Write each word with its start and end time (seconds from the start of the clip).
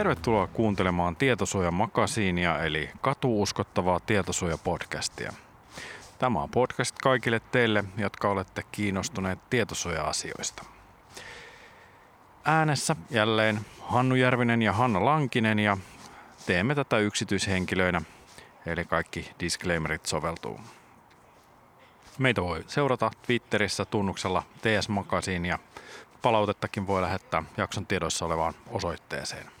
Tervetuloa 0.00 0.46
kuuntelemaan 0.46 1.16
Tietosuoja-makasiinia 1.16 2.64
eli 2.64 2.90
katuuskottavaa 3.00 4.00
tietosuoja-podcastia. 4.06 5.32
Tämä 6.18 6.42
on 6.42 6.50
podcast 6.50 6.96
kaikille 7.02 7.40
teille, 7.40 7.84
jotka 7.96 8.28
olette 8.28 8.62
kiinnostuneet 8.72 9.38
tietosuoja-asioista. 9.50 10.64
Äänessä 12.44 12.96
jälleen 13.10 13.60
Hannu 13.80 14.14
Järvinen 14.14 14.62
ja 14.62 14.72
Hanna 14.72 15.04
Lankinen 15.04 15.58
ja 15.58 15.76
teemme 16.46 16.74
tätä 16.74 16.98
yksityishenkilöinä, 16.98 18.02
eli 18.66 18.84
kaikki 18.84 19.30
disclaimerit 19.40 20.06
soveltuu. 20.06 20.60
Meitä 22.18 22.42
voi 22.42 22.64
seurata 22.66 23.10
Twitterissä 23.26 23.84
tunnuksella 23.84 24.42
TS 24.62 24.88
Magazine 24.88 25.48
ja 25.48 25.58
palautettakin 26.22 26.86
voi 26.86 27.02
lähettää 27.02 27.42
jakson 27.56 27.86
tiedoissa 27.86 28.26
olevaan 28.26 28.54
osoitteeseen. 28.70 29.59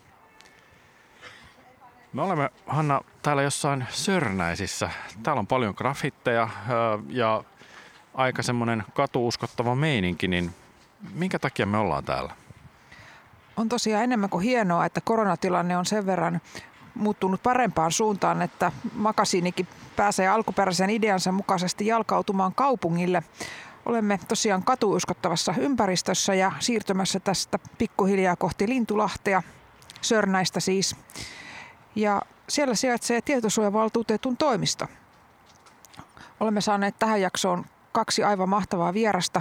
Me 2.12 2.22
olemme, 2.22 2.50
Hanna, 2.66 3.00
täällä 3.22 3.42
jossain 3.42 3.86
Sörnäisissä. 3.90 4.90
Täällä 5.22 5.40
on 5.40 5.46
paljon 5.46 5.74
grafitteja 5.76 6.48
ja 7.08 7.44
aika 8.14 8.42
semmoinen 8.42 8.84
katuuskottava 8.94 9.74
meininki, 9.74 10.28
niin 10.28 10.54
minkä 11.14 11.38
takia 11.38 11.66
me 11.66 11.78
ollaan 11.78 12.04
täällä? 12.04 12.32
On 13.56 13.68
tosiaan 13.68 14.04
enemmän 14.04 14.30
kuin 14.30 14.44
hienoa, 14.44 14.86
että 14.86 15.00
koronatilanne 15.00 15.76
on 15.76 15.86
sen 15.86 16.06
verran 16.06 16.40
muuttunut 16.94 17.42
parempaan 17.42 17.92
suuntaan, 17.92 18.42
että 18.42 18.72
makasiinikin 18.94 19.68
pääsee 19.96 20.28
alkuperäisen 20.28 20.90
ideansa 20.90 21.32
mukaisesti 21.32 21.86
jalkautumaan 21.86 22.54
kaupungille. 22.54 23.22
Olemme 23.86 24.20
tosiaan 24.28 24.62
katuuskottavassa 24.62 25.54
ympäristössä 25.58 26.34
ja 26.34 26.52
siirtymässä 26.58 27.20
tästä 27.20 27.58
pikkuhiljaa 27.78 28.36
kohti 28.36 28.68
Lintulahtea, 28.68 29.42
Sörnäistä 30.00 30.60
siis. 30.60 30.96
Ja 31.94 32.22
siellä 32.48 32.74
sijaitsee 32.74 33.20
tietosuojavaltuutetun 33.20 34.36
toimisto. 34.36 34.86
Olemme 36.40 36.60
saaneet 36.60 36.98
tähän 36.98 37.20
jaksoon 37.20 37.64
kaksi 37.92 38.24
aivan 38.24 38.48
mahtavaa 38.48 38.94
vierasta. 38.94 39.40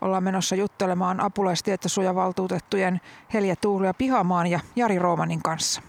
Ollaan 0.00 0.24
menossa 0.24 0.56
juttelemaan 0.56 1.20
apulaistietosuojavaltuutettujen 1.20 3.00
Helja 3.32 3.56
Tuulu 3.56 3.84
ja 3.84 3.94
Pihamaan 3.94 4.46
ja 4.46 4.60
Jari 4.76 4.98
Roomanin 4.98 5.42
kanssa. 5.42 5.82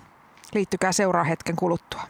Liittykää 0.53 0.91
seuraa 0.91 1.23
hetken 1.23 1.55
kuluttua. 1.55 2.01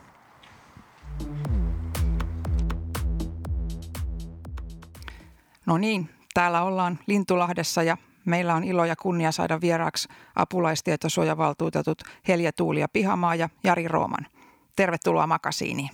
No 5.66 5.78
niin, 5.78 6.10
täällä 6.34 6.64
ollaan 6.64 7.00
Lintulahdessa 7.08 7.84
ja 7.84 7.98
meillä 8.26 8.56
on 8.56 8.64
ilo 8.64 8.86
ja 8.86 8.96
kunnia 8.96 9.32
saada 9.32 9.62
vieraaksi 9.62 10.10
apulaistietosuojavaltuutetut 10.36 12.04
Helja 12.28 12.52
Tuuli 12.54 12.80
ja 12.80 12.88
Pihamaa 12.90 13.36
ja 13.36 13.50
Jari 13.64 13.88
Rooman. 13.88 14.28
Tervetuloa 14.76 15.28
Makasiiniin. 15.28 15.90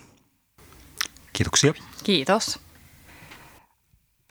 Kiitoksia. 1.32 1.74
Kiitos. 2.04 2.60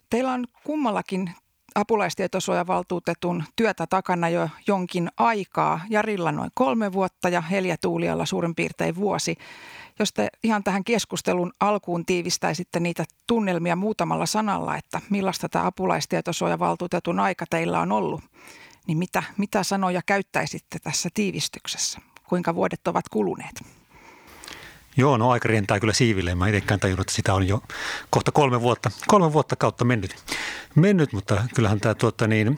Teillä 0.10 0.32
on 0.32 0.46
kummallakin 0.64 1.32
apulaistietosuojavaltuutetun 1.76 3.44
työtä 3.56 3.88
takana 3.88 4.30
jo 4.30 4.50
jonkin 4.68 5.10
aikaa. 5.18 5.82
Jarilla 5.90 6.32
noin 6.32 6.52
kolme 6.54 6.94
vuotta 6.94 7.30
ja 7.30 7.42
Helja 7.42 7.78
Tuulialla 7.78 8.26
suurin 8.26 8.56
piirtein 8.56 8.96
vuosi. 8.96 9.36
Jos 10.00 10.14
te 10.14 10.30
ihan 10.44 10.64
tähän 10.64 10.84
keskustelun 10.84 11.54
alkuun 11.60 12.06
tiivistäisitte 12.06 12.80
niitä 12.80 13.06
tunnelmia 13.28 13.76
muutamalla 13.76 14.26
sanalla, 14.26 14.78
että 14.78 15.02
millaista 15.10 15.50
tämä 15.50 15.66
apulaistietosuojavaltuutetun 15.66 17.20
aika 17.20 17.46
teillä 17.50 17.80
on 17.80 17.92
ollut, 17.92 18.22
niin 18.88 18.98
mitä, 18.98 19.24
mitä 19.38 19.64
sanoja 19.64 20.02
käyttäisitte 20.06 20.80
tässä 20.80 21.10
tiivistyksessä? 21.14 22.00
Kuinka 22.30 22.56
vuodet 22.56 22.88
ovat 22.88 23.10
kuluneet? 23.10 23.81
Joo, 24.98 25.18
no 25.18 25.30
aika 25.30 25.48
rientää 25.48 25.80
kyllä 25.80 25.94
siiville. 25.94 26.36
Mä 26.36 26.48
itsekään 26.48 26.80
tajunnut, 26.80 27.04
että 27.04 27.16
sitä 27.16 27.34
on 27.34 27.48
jo 27.48 27.64
kohta 28.10 28.32
kolme 28.32 28.62
vuotta, 28.62 28.92
kolme 29.08 29.34
vuotta 29.34 29.56
kautta 29.56 29.86
mennyt. 29.86 30.16
mennyt 30.76 31.14
mutta 31.14 31.44
kyllähän 31.56 31.80
tämä 31.80 31.96
tuota 31.96 32.28
niin, 32.28 32.58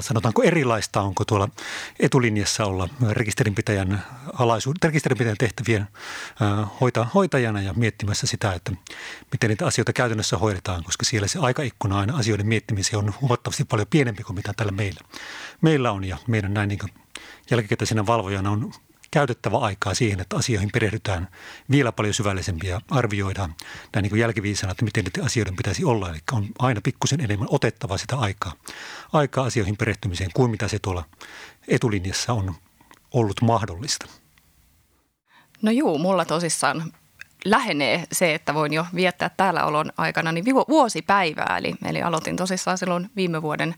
sanotaanko 0.00 0.42
erilaista, 0.42 1.00
onko 1.00 1.24
tuolla 1.24 1.48
etulinjassa 2.00 2.64
olla 2.64 2.88
rekisterinpitäjän 3.10 4.04
alaisuuden, 4.38 4.78
rekisterinpitäjän 4.82 5.36
tehtävien 5.38 5.88
hoita, 6.80 7.06
hoitajana 7.14 7.62
ja 7.62 7.72
miettimässä 7.74 8.26
sitä, 8.26 8.52
että 8.52 8.72
miten 9.32 9.50
niitä 9.50 9.66
asioita 9.66 9.92
käytännössä 9.92 10.38
hoidetaan, 10.38 10.84
koska 10.84 11.04
siellä 11.04 11.28
se 11.28 11.38
aikaikkuna 11.38 11.98
aina 11.98 12.16
asioiden 12.16 12.46
miettimiseen 12.46 12.98
on 12.98 13.14
huomattavasti 13.20 13.64
paljon 13.64 13.88
pienempi 13.90 14.22
kuin 14.22 14.36
mitä 14.36 14.52
tällä 14.56 14.72
meillä, 14.72 15.00
meillä 15.60 15.92
on 15.92 16.04
ja 16.04 16.16
meidän 16.26 16.54
näin 16.54 16.68
niin 16.68 16.78
jälkikäteisenä 17.50 18.06
valvojana 18.06 18.50
on 18.50 18.72
käytettävä 19.16 19.58
aikaa 19.58 19.94
siihen, 19.94 20.20
että 20.20 20.36
asioihin 20.36 20.70
perehdytään 20.72 21.28
vielä 21.70 21.92
paljon 21.92 22.14
syvällisempiä 22.14 22.70
ja 22.70 22.80
arvioidaan 22.90 23.54
näin 23.94 24.02
niin 24.02 24.10
kuin 24.10 24.20
jälkiviisana, 24.20 24.70
että 24.70 24.84
miten 24.84 25.04
niiden 25.04 25.24
asioiden 25.24 25.56
pitäisi 25.56 25.84
olla. 25.84 26.10
Eli 26.10 26.18
on 26.32 26.46
aina 26.58 26.80
pikkusen 26.80 27.20
enemmän 27.20 27.48
otettava 27.50 27.98
sitä 27.98 28.16
aikaa, 28.16 28.52
aikaa 29.12 29.44
asioihin 29.44 29.76
perehtymiseen 29.76 30.30
kuin 30.34 30.50
mitä 30.50 30.68
se 30.68 30.78
tuolla 30.78 31.04
etulinjassa 31.68 32.32
on 32.32 32.54
ollut 33.14 33.42
mahdollista. 33.42 34.06
No 35.62 35.70
juu, 35.70 35.98
mulla 35.98 36.24
tosissaan 36.24 36.92
lähenee 37.44 38.04
se, 38.12 38.34
että 38.34 38.54
voin 38.54 38.72
jo 38.72 38.86
viettää 38.94 39.30
täällä 39.36 39.64
olon 39.64 39.92
aikana 39.96 40.32
niin 40.32 40.54
vuosipäivää. 40.68 41.58
Eli, 41.58 41.74
eli 41.84 42.02
aloitin 42.02 42.36
tosissaan 42.36 42.78
silloin 42.78 43.10
viime 43.16 43.42
vuoden 43.42 43.74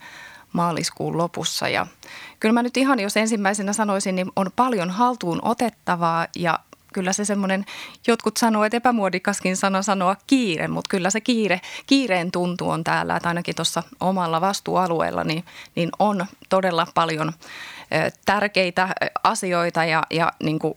maaliskuun 0.52 1.18
lopussa. 1.18 1.68
Ja 1.68 1.86
kyllä 2.40 2.52
mä 2.52 2.62
nyt 2.62 2.76
ihan, 2.76 3.00
jos 3.00 3.16
ensimmäisenä 3.16 3.72
sanoisin, 3.72 4.14
niin 4.14 4.30
on 4.36 4.50
paljon 4.56 4.90
haltuun 4.90 5.38
otettavaa 5.42 6.26
ja 6.36 6.58
kyllä 6.92 7.12
se 7.12 7.24
semmoinen, 7.24 7.64
jotkut 8.06 8.36
sanoo, 8.36 8.64
että 8.64 8.76
epämuodikaskin 8.76 9.56
sana 9.56 9.82
sanoa 9.82 10.16
kiire, 10.26 10.68
mutta 10.68 10.88
kyllä 10.90 11.10
se 11.10 11.20
kiire, 11.20 11.60
kiireen 11.86 12.30
tuntu 12.30 12.70
on 12.70 12.84
täällä, 12.84 13.16
että 13.16 13.28
ainakin 13.28 13.54
tuossa 13.54 13.82
omalla 14.00 14.40
vastuualueella 14.40 15.24
niin, 15.24 15.44
niin 15.74 15.90
on 15.98 16.26
todella 16.48 16.86
paljon 16.94 17.32
tärkeitä 18.26 18.88
asioita 19.24 19.84
ja, 19.84 20.02
ja 20.10 20.32
niin 20.42 20.58
kuin 20.58 20.74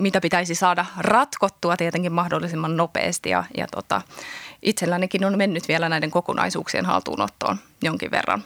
mitä 0.00 0.20
pitäisi 0.20 0.54
saada 0.54 0.86
ratkottua 0.98 1.76
tietenkin 1.76 2.12
mahdollisimman 2.12 2.76
nopeasti 2.76 3.30
ja, 3.30 3.44
ja 3.56 3.66
tota, 3.66 4.02
itsellänikin 4.62 5.24
on 5.24 5.38
mennyt 5.38 5.68
vielä 5.68 5.88
näiden 5.88 6.10
kokonaisuuksien 6.10 6.86
haltuunottoon 6.86 7.56
jonkin 7.82 8.10
verran 8.10 8.44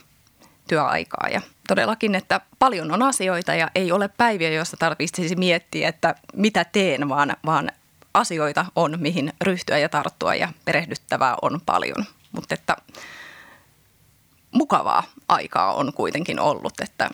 työaikaa 0.68 1.28
ja 1.32 1.40
todellakin, 1.68 2.14
että 2.14 2.40
paljon 2.58 2.92
on 2.92 3.02
asioita 3.02 3.54
ja 3.54 3.70
ei 3.74 3.92
ole 3.92 4.08
päiviä, 4.08 4.50
joissa 4.50 4.76
tarvitsisi 4.76 5.36
miettiä, 5.36 5.88
että 5.88 6.14
mitä 6.34 6.64
teen, 6.64 7.08
vaan, 7.08 7.36
vaan 7.46 7.70
asioita 8.14 8.66
on, 8.76 8.96
mihin 9.00 9.32
ryhtyä 9.40 9.78
ja 9.78 9.88
tarttua 9.88 10.34
ja 10.34 10.48
perehdyttävää 10.64 11.36
on 11.42 11.60
paljon. 11.66 12.04
Mutta 12.32 12.54
että 12.54 12.76
mukavaa 14.50 15.02
aikaa 15.28 15.74
on 15.74 15.92
kuitenkin 15.92 16.40
ollut, 16.40 16.80
että 16.80 17.10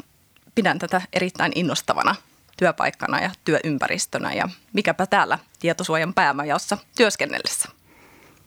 pidän 0.54 0.78
tätä 0.78 1.02
erittäin 1.12 1.52
innostavana 1.54 2.14
työpaikkana 2.56 3.20
ja 3.20 3.30
työympäristönä 3.44 4.32
ja 4.32 4.48
mikäpä 4.72 5.06
täällä 5.06 5.38
tietosuojan 5.58 6.14
päämajassa 6.14 6.78
työskennellessä. 6.96 7.79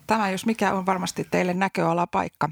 Tämä 0.06 0.30
jos 0.30 0.46
mikä 0.46 0.72
on 0.72 0.86
varmasti 0.86 1.26
teille 1.30 1.54
näköalapaikka. 1.54 2.48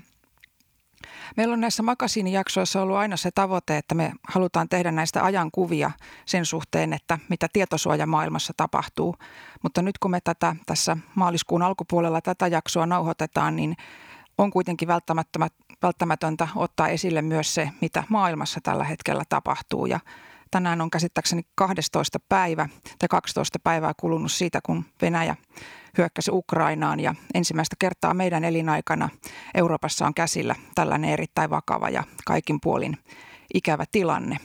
Meillä 1.37 1.53
on 1.53 1.61
näissä 1.61 1.83
makasiinijaksoissa 1.83 2.83
ollut 2.83 2.97
aina 2.97 3.17
se 3.17 3.31
tavoite, 3.31 3.79
että 3.79 3.95
me 3.95 4.13
halutaan 4.29 4.69
tehdä 4.69 4.93
näistä 4.93 5.25
ajankuvia 5.25 5.91
sen 6.27 6.47
suhteen, 6.47 6.93
että 6.93 7.19
mitä 7.29 7.47
tietosuojamaailmassa 7.53 8.53
tapahtuu. 8.57 9.17
Mutta 9.63 9.83
nyt 9.83 9.99
kun 9.99 10.11
me 10.11 10.21
tätä 10.21 10.57
tässä 10.67 10.97
maaliskuun 11.15 11.63
alkupuolella 11.63 12.21
tätä 12.21 12.47
jaksoa 12.47 12.87
nauhoitetaan, 12.87 13.57
niin 13.57 13.77
on 14.39 14.51
kuitenkin 14.51 14.89
välttämätöntä 15.83 16.49
ottaa 16.57 16.89
esille 16.89 17.23
myös 17.23 17.55
se, 17.55 17.71
mitä 17.81 18.05
maailmassa 18.09 18.61
tällä 18.63 18.85
hetkellä 18.85 19.23
tapahtuu. 19.29 19.87
Ja 19.87 20.01
tänään 20.53 20.81
on 20.81 20.91
käsittääkseni 20.91 21.43
12 21.55 22.19
päivä 22.29 22.69
tai 22.99 23.09
12 23.09 23.59
päivää 23.59 23.93
kulunut 24.01 24.33
siitä, 24.33 24.61
kun 24.63 24.85
Venäjä 25.03 25.37
hyökkäsi 25.99 26.31
Ukrainaan 26.31 27.01
ja 27.01 27.15
ensimmäistä 27.35 27.77
kertaa 27.79 28.15
meidän 28.15 28.45
elinaikana 28.45 29.09
Euroopassa 29.55 30.07
on 30.07 30.15
käsillä 30.15 30.55
tällainen 30.75 31.11
erittäin 31.11 31.51
vakava 31.51 31.89
ja 31.89 32.05
kaikin 32.27 32.59
puolin 32.63 32.99
ikävä 33.55 33.85
tilanne. 33.93 34.37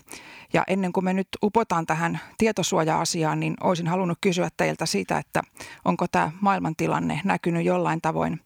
Ja 0.53 0.63
ennen 0.67 0.93
kuin 0.93 1.03
me 1.03 1.13
nyt 1.13 1.27
upotaan 1.43 1.85
tähän 1.85 2.19
tietosuoja-asiaan, 2.37 3.39
niin 3.39 3.53
olisin 3.63 3.87
halunnut 3.87 4.17
kysyä 4.21 4.49
teiltä 4.57 4.85
siitä, 4.85 5.17
että 5.17 5.41
onko 5.85 6.05
tämä 6.11 6.31
maailmantilanne 6.41 7.21
näkynyt 7.23 7.65
jollain 7.65 8.01
tavoin 8.01 8.41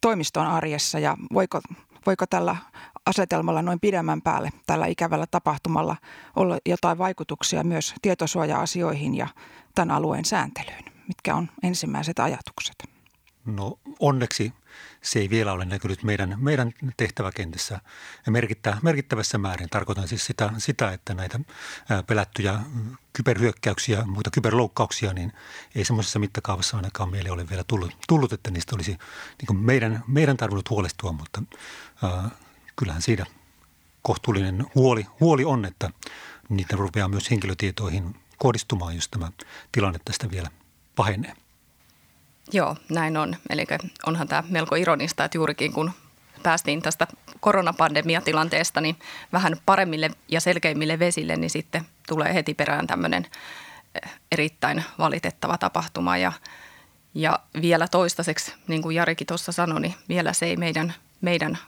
toimiston 0.00 0.46
arjessa 0.46 0.98
ja 0.98 1.16
voiko, 1.32 1.60
voiko 2.06 2.26
tällä 2.26 2.56
asetelmalla 3.06 3.62
noin 3.62 3.80
pidemmän 3.80 4.22
päälle 4.22 4.50
tällä 4.66 4.86
ikävällä 4.86 5.26
tapahtumalla 5.30 5.96
olla 6.36 6.58
jotain 6.66 6.98
vaikutuksia 6.98 7.64
myös 7.64 7.94
tietosuoja-asioihin 8.02 9.14
ja 9.14 9.26
tämän 9.74 9.96
alueen 9.96 10.24
sääntelyyn? 10.24 10.84
Mitkä 11.08 11.34
on 11.34 11.48
ensimmäiset 11.62 12.18
ajatukset? 12.18 12.76
No 13.46 13.78
onneksi 14.00 14.52
se 15.02 15.18
ei 15.18 15.30
vielä 15.30 15.52
ole 15.52 15.64
näkynyt 15.64 16.02
meidän, 16.02 16.36
meidän 16.38 16.72
tehtäväkentässä 16.96 17.80
merkittävässä, 18.30 18.84
merkittävässä 18.84 19.38
määrin. 19.38 19.68
Tarkoitan 19.70 20.08
siis 20.08 20.26
sitä, 20.26 20.50
sitä, 20.58 20.92
että 20.92 21.14
näitä 21.14 21.40
pelättyjä 22.06 22.60
kyberhyökkäyksiä 23.12 23.98
ja 23.98 24.06
muita 24.06 24.30
kyberloukkauksia, 24.30 25.12
niin 25.12 25.32
ei 25.74 25.84
semmoisessa 25.84 26.18
mittakaavassa 26.18 26.76
ainakaan 26.76 27.10
meille 27.10 27.30
ole 27.30 27.48
vielä 27.50 27.64
tullut, 27.66 27.96
tullut 28.08 28.32
että 28.32 28.50
niistä 28.50 28.74
olisi 28.74 28.98
niin 29.42 29.58
meidän, 29.58 30.04
meidän 30.06 30.36
tarvinnut 30.36 30.70
huolestua, 30.70 31.12
mutta 31.12 31.42
äh, 32.04 32.30
kyllähän 32.76 33.02
siinä 33.02 33.26
kohtuullinen 34.02 34.66
huoli, 34.74 35.06
huoli 35.20 35.44
on, 35.44 35.64
että 35.64 35.90
niitä 36.48 36.76
rupeaa 36.76 37.08
myös 37.08 37.30
henkilötietoihin 37.30 38.16
kohdistumaan, 38.38 38.94
jos 38.94 39.08
tämä 39.08 39.30
tilanne 39.72 39.98
tästä 40.04 40.30
vielä 40.30 40.48
pahenee. 40.96 41.32
Joo, 42.52 42.76
näin 42.90 43.16
on. 43.16 43.36
Eli 43.50 43.64
onhan 44.06 44.28
tämä 44.28 44.44
melko 44.48 44.74
ironista, 44.74 45.24
että 45.24 45.38
juurikin 45.38 45.72
kun 45.72 45.90
päästiin 46.42 46.82
tästä 46.82 47.06
koronapandemiatilanteesta 47.40 48.80
niin 48.80 48.96
vähän 49.32 49.56
paremmille 49.66 50.10
ja 50.28 50.40
selkeimmille 50.40 50.98
vesille, 50.98 51.36
niin 51.36 51.50
sitten 51.50 51.86
tulee 52.08 52.34
heti 52.34 52.54
perään 52.54 52.86
tämmöinen 52.86 53.26
eh, 53.94 54.10
erittäin 54.32 54.84
valitettava 54.98 55.58
tapahtuma. 55.58 56.16
Ja, 56.16 56.32
ja 57.14 57.38
vielä 57.62 57.88
toistaiseksi, 57.88 58.54
niin 58.68 58.82
kuin 58.82 58.96
Jarikin 58.96 59.26
tuossa 59.26 59.52
sanoi, 59.52 59.80
niin 59.80 59.94
vielä 60.08 60.32
se 60.32 60.46
ei 60.46 60.56
meidän, 60.56 60.94
meidän 61.20 61.58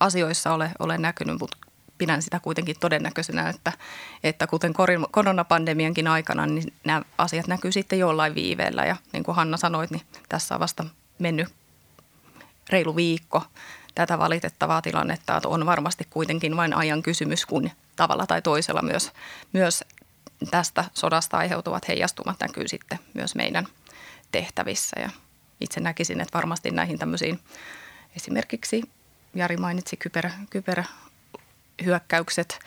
asioissa 0.00 0.52
ole, 0.52 0.70
ole 0.78 0.98
näkynyt, 0.98 1.40
mutta 1.40 1.56
pidän 1.98 2.22
sitä 2.22 2.40
kuitenkin 2.40 2.76
todennäköisenä, 2.80 3.48
että, 3.48 3.72
että 4.24 4.46
kuten 4.46 4.72
koronapandemiankin 5.10 6.08
aikana, 6.08 6.46
niin 6.46 6.72
nämä 6.84 7.02
asiat 7.18 7.46
näkyy 7.46 7.72
sitten 7.72 7.98
jollain 7.98 8.34
viiveellä. 8.34 8.84
Ja 8.84 8.96
niin 9.12 9.24
kuin 9.24 9.36
Hanna 9.36 9.56
sanoi, 9.56 9.86
niin 9.90 10.02
tässä 10.28 10.54
on 10.54 10.60
vasta 10.60 10.84
mennyt 11.18 11.48
reilu 12.70 12.96
viikko 12.96 13.42
tätä 13.94 14.18
valitettavaa 14.18 14.82
tilannetta, 14.82 15.36
että 15.36 15.48
on 15.48 15.66
varmasti 15.66 16.06
kuitenkin 16.10 16.56
vain 16.56 16.74
ajan 16.74 17.02
kysymys, 17.02 17.46
kun 17.46 17.70
tavalla 17.96 18.26
tai 18.26 18.42
toisella 18.42 18.82
myös, 18.82 19.12
myös 19.52 19.84
tästä 20.50 20.84
sodasta 20.94 21.38
aiheutuvat 21.38 21.88
heijastumat 21.88 22.36
näkyy 22.40 22.68
sitten 22.68 22.98
myös 23.14 23.34
meidän 23.34 23.66
tehtävissä. 24.32 25.00
Ja 25.00 25.10
itse 25.60 25.80
näkisin, 25.80 26.20
että 26.20 26.38
varmasti 26.38 26.70
näihin 26.70 26.98
tämmöisiin 26.98 27.40
esimerkiksi 28.16 28.82
Jari 29.34 29.56
mainitsi 29.56 29.96
kyber, 29.96 30.30
kyberhyökkäykset, 30.50 32.58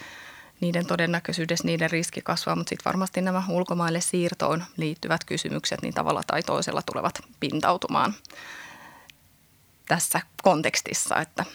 niiden 0.62 0.86
todennäköisyydessä, 0.86 1.68
niiden 1.68 1.92
riski 1.92 2.22
kasvaa, 2.22 2.56
mutta 2.56 2.70
sitten 2.70 2.86
varmasti 2.86 3.22
nämä 3.22 3.44
ulkomaille 3.50 4.02
siirtoon 4.02 4.64
liittyvät 4.78 5.24
kysymykset 5.24 5.82
niin 5.82 5.94
tavalla 5.94 6.22
tai 6.28 6.44
toisella 6.44 6.82
tulevat 6.82 7.20
pintautumaan 7.40 8.14
tässä 9.88 10.22
kontekstissa, 10.44 11.16
että 11.16 11.46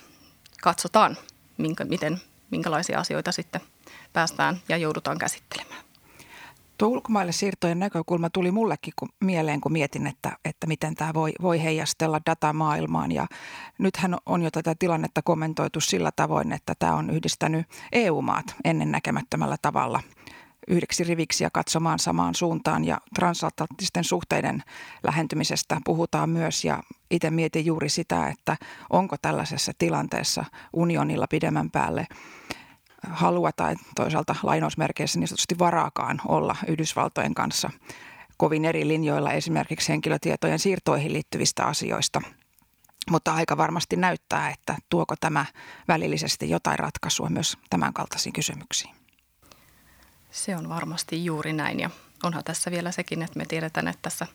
katsotaan, 0.62 1.16
minkä, 1.58 1.84
miten, 1.84 2.20
minkälaisia 2.50 3.00
asioita 3.00 3.32
sitten 3.32 3.60
päästään 4.12 4.60
ja 4.68 4.76
joudutaan 4.76 5.18
käsittelemään. 5.18 5.85
Tuo 6.78 6.88
ulkomaille 6.88 7.32
siirtojen 7.32 7.78
näkökulma 7.78 8.30
tuli 8.30 8.50
mullekin 8.50 8.92
mieleen, 9.20 9.60
kun 9.60 9.72
mietin, 9.72 10.06
että, 10.06 10.36
että 10.44 10.66
miten 10.66 10.94
tämä 10.94 11.14
voi, 11.14 11.32
voi 11.42 11.62
heijastella 11.62 12.20
datamaailmaan. 12.26 13.12
Ja 13.12 13.26
nythän 13.78 14.16
on 14.26 14.42
jo 14.42 14.50
tätä 14.50 14.74
tilannetta 14.78 15.22
kommentoitu 15.22 15.80
sillä 15.80 16.10
tavoin, 16.16 16.52
että 16.52 16.74
tämä 16.78 16.94
on 16.94 17.10
yhdistänyt 17.10 17.66
EU-maat 17.92 18.54
ennennäkemättömällä 18.64 19.56
tavalla 19.62 20.00
yhdeksi 20.68 21.04
riviksi 21.04 21.44
ja 21.44 21.50
katsomaan 21.50 21.98
samaan 21.98 22.34
suuntaan. 22.34 22.84
Ja 22.84 22.98
transatlanttisten 23.14 24.04
suhteiden 24.04 24.62
lähentymisestä 25.02 25.80
puhutaan 25.84 26.30
myös 26.30 26.64
ja 26.64 26.82
itse 27.10 27.30
mietin 27.30 27.66
juuri 27.66 27.88
sitä, 27.88 28.28
että 28.28 28.56
onko 28.90 29.16
tällaisessa 29.22 29.72
tilanteessa 29.78 30.44
unionilla 30.72 31.26
pidemmän 31.30 31.70
päälle 31.70 32.06
halua 33.10 33.50
tai 33.52 33.74
toisaalta 33.94 34.34
lainausmerkeissä 34.42 35.18
niin 35.18 35.28
sanotusti 35.28 35.58
varaakaan 35.58 36.20
olla 36.28 36.56
Yhdysvaltojen 36.68 37.34
kanssa 37.34 37.70
kovin 38.36 38.64
eri 38.64 38.88
linjoilla 38.88 39.32
esimerkiksi 39.32 39.88
henkilötietojen 39.88 40.58
siirtoihin 40.58 41.12
liittyvistä 41.12 41.64
asioista. 41.64 42.20
Mutta 43.10 43.34
aika 43.34 43.56
varmasti 43.56 43.96
näyttää, 43.96 44.50
että 44.50 44.76
tuoko 44.90 45.14
tämä 45.20 45.46
välillisesti 45.88 46.50
jotain 46.50 46.78
ratkaisua 46.78 47.28
myös 47.28 47.58
tämän 47.70 47.92
kaltaisiin 47.92 48.32
kysymyksiin. 48.32 48.94
Se 50.30 50.56
on 50.56 50.68
varmasti 50.68 51.24
juuri 51.24 51.52
näin 51.52 51.80
ja 51.80 51.90
onhan 52.22 52.44
tässä 52.44 52.70
vielä 52.70 52.92
sekin, 52.92 53.22
että 53.22 53.38
me 53.38 53.46
tiedetään, 53.46 53.88
että 53.88 54.02
tässä 54.02 54.26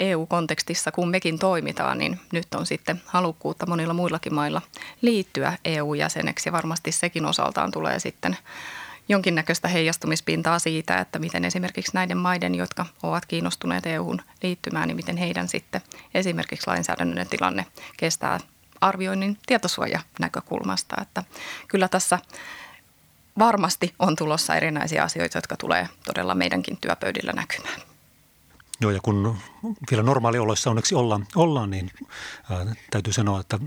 EU-kontekstissa, 0.00 0.92
kun 0.92 1.08
mekin 1.08 1.38
toimitaan, 1.38 1.98
niin 1.98 2.20
nyt 2.32 2.54
on 2.54 2.66
sitten 2.66 3.02
halukkuutta 3.06 3.66
monilla 3.66 3.94
muillakin 3.94 4.34
mailla 4.34 4.62
liittyä 5.00 5.58
EU-jäseneksi 5.64 6.48
ja 6.48 6.52
varmasti 6.52 6.92
sekin 6.92 7.26
osaltaan 7.26 7.70
tulee 7.70 7.98
sitten 7.98 8.36
jonkinnäköistä 9.08 9.68
heijastumispintaa 9.68 10.58
siitä, 10.58 10.98
että 10.98 11.18
miten 11.18 11.44
esimerkiksi 11.44 11.90
näiden 11.94 12.18
maiden, 12.18 12.54
jotka 12.54 12.86
ovat 13.02 13.26
kiinnostuneet 13.26 13.86
EU:hun 13.86 14.22
liittymään, 14.42 14.88
niin 14.88 14.96
miten 14.96 15.16
heidän 15.16 15.48
sitten 15.48 15.80
esimerkiksi 16.14 16.66
lainsäädännön 16.66 17.28
tilanne 17.28 17.66
kestää 17.96 18.40
arvioinnin 18.80 19.38
tietosuojanäkökulmasta. 19.46 20.96
Että 21.02 21.24
kyllä 21.68 21.88
tässä 21.88 22.18
varmasti 23.38 23.94
on 23.98 24.16
tulossa 24.16 24.54
erinäisiä 24.54 25.02
asioita, 25.02 25.38
jotka 25.38 25.56
tulee 25.56 25.88
todella 26.04 26.34
meidänkin 26.34 26.76
työpöydillä 26.80 27.32
näkymään. 27.32 27.93
Joo, 28.84 28.90
ja 28.90 29.00
kun 29.02 29.36
vielä 29.90 30.02
normaalioloissa 30.02 30.70
onneksi 30.70 30.94
ollaan, 30.94 31.26
ollaan 31.34 31.70
niin 31.70 31.90
ää, 32.50 32.66
täytyy 32.90 33.12
sanoa, 33.12 33.40
että 33.40 33.58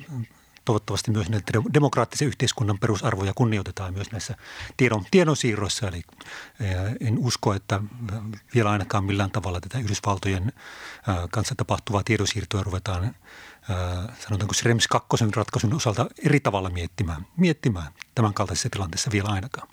toivottavasti 0.65 1.11
myös 1.11 1.29
näitä 1.29 1.51
demokraattisen 1.73 2.27
yhteiskunnan 2.27 2.79
perusarvoja 2.79 3.33
kunnioitetaan 3.35 3.93
myös 3.93 4.11
näissä 4.11 4.35
tiedon, 4.77 5.05
tiedonsiirroissa. 5.11 5.87
Eli 5.87 6.01
en 6.99 7.19
usko, 7.19 7.53
että 7.53 7.81
vielä 8.55 8.71
ainakaan 8.71 9.03
millään 9.03 9.31
tavalla 9.31 9.61
tätä 9.61 9.79
Yhdysvaltojen 9.79 10.53
kanssa 11.31 11.55
tapahtuvaa 11.55 12.03
tiedonsiirtoa 12.03 12.63
ruvetaan 12.63 13.15
sanotaanko 14.19 14.53
Schrems 14.53 14.87
2 14.87 15.07
ratkaisun 15.35 15.73
osalta 15.73 16.05
eri 16.25 16.39
tavalla 16.39 16.69
miettimään, 16.69 17.27
miettimään 17.37 17.91
tämän 18.15 18.33
kaltaisessa 18.33 18.69
tilanteessa 18.69 19.12
vielä 19.12 19.29
ainakaan. 19.29 19.67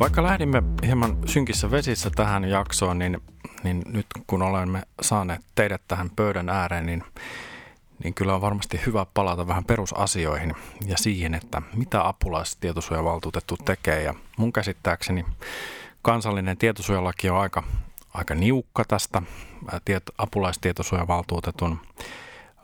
Vaikka 0.00 0.22
lähdimme 0.22 0.62
hieman 0.86 1.18
synkissä 1.26 1.70
vesissä 1.70 2.10
tähän 2.10 2.44
jaksoon, 2.44 2.98
niin, 2.98 3.18
niin 3.62 3.82
nyt 3.86 4.06
kun 4.26 4.42
olemme 4.42 4.82
saaneet 5.00 5.40
teidät 5.54 5.82
tähän 5.88 6.10
pöydän 6.16 6.48
ääreen, 6.48 6.86
niin, 6.86 7.04
niin 8.04 8.14
kyllä 8.14 8.34
on 8.34 8.40
varmasti 8.40 8.80
hyvä 8.86 9.06
palata 9.14 9.46
vähän 9.46 9.64
perusasioihin 9.64 10.54
ja 10.86 10.98
siihen, 10.98 11.34
että 11.34 11.62
mitä 11.74 12.08
apulaistietosuojavaltuutettu 12.08 13.56
tekee. 13.64 14.02
Ja 14.02 14.14
mun 14.36 14.52
käsittääkseni 14.52 15.24
kansallinen 16.02 16.56
tietosuojalaki 16.56 17.30
on 17.30 17.40
aika, 17.40 17.62
aika 18.14 18.34
niukka 18.34 18.84
tästä 18.84 19.22
tiet, 19.84 20.02
apulaistietosuojavaltuutetun 20.18 21.80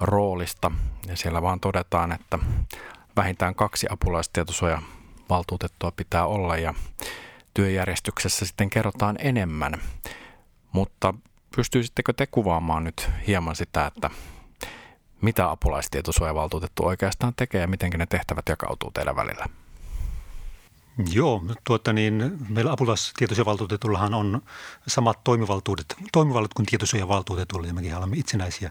roolista. 0.01 0.71
Ja 1.07 1.17
siellä 1.17 1.43
vaan 1.43 1.61
todetaan, 1.61 2.13
että 2.13 2.39
vähintään 3.17 3.55
kaksi 3.55 3.87
apulaistietosuojavaltuutettua 3.91 5.93
pitää 5.97 6.27
olla 6.27 6.57
ja 6.57 6.75
työjärjestyksessä 7.57 8.47
sitten 8.47 8.71
kerrotaan 8.71 9.17
enemmän. 9.19 9.81
Mutta 10.73 11.15
pystyisittekö 11.57 12.13
te 12.13 12.27
kuvaamaan 12.27 12.85
nyt 12.85 13.11
hieman 13.27 13.57
sitä, 13.57 13.87
että 13.87 14.11
mitä 15.21 15.51
apulaistietosuojavaltuutettu 15.51 16.87
oikeastaan 16.87 17.33
tekee 17.37 17.61
ja 17.61 17.67
miten 17.67 17.91
ne 17.91 18.07
tehtävät 18.07 18.49
jakautuu 18.49 18.91
teidän 18.91 19.17
välillä? 19.17 19.47
Joo, 21.13 21.43
tuota 21.65 21.93
niin, 21.93 22.39
meillä 22.49 22.73
apulaistietosuojavaltuutetullahan 22.73 24.15
on 24.15 24.43
samat 24.87 25.25
toimivaltuudet, 25.25 25.95
toimivaltuudet 26.13 26.55
kuin 26.55 26.67
tietosuojavaltuutetulla, 26.67 27.67
ja 27.67 27.75
mekin 27.75 27.97
olemme 27.97 28.17
itsenäisiä 28.17 28.71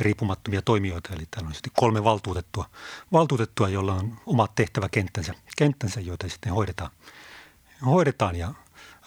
riippumattomia 0.00 0.62
toimijoita, 0.62 1.14
eli 1.14 1.24
täällä 1.30 1.48
on 1.48 1.54
sitten 1.54 1.72
kolme 1.76 2.04
valtuutettua, 2.04 2.64
valtuutettua, 3.12 3.68
jolla 3.68 3.94
on 3.94 4.16
omat 4.26 4.54
tehtäväkenttänsä, 4.54 5.34
kenttänsä, 5.58 6.00
joita 6.00 6.28
sitten 6.28 6.52
hoidetaan– 6.52 6.90
hoidetaan 7.84 8.36
ja 8.36 8.54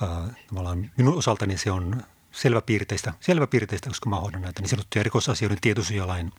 äh, 0.04 0.88
minun 0.98 1.18
osaltani 1.18 1.58
se 1.58 1.72
on 1.72 2.04
selväpiirteistä, 2.32 3.14
selväpiirteistä, 3.20 3.90
koska 3.90 4.10
mä 4.10 4.16
hoidan 4.16 4.42
näitä 4.42 4.62
niin 4.62 4.70
sanottuja 4.70 5.04
rikosasioiden 5.04 5.58
tietosuojalain 5.62 6.32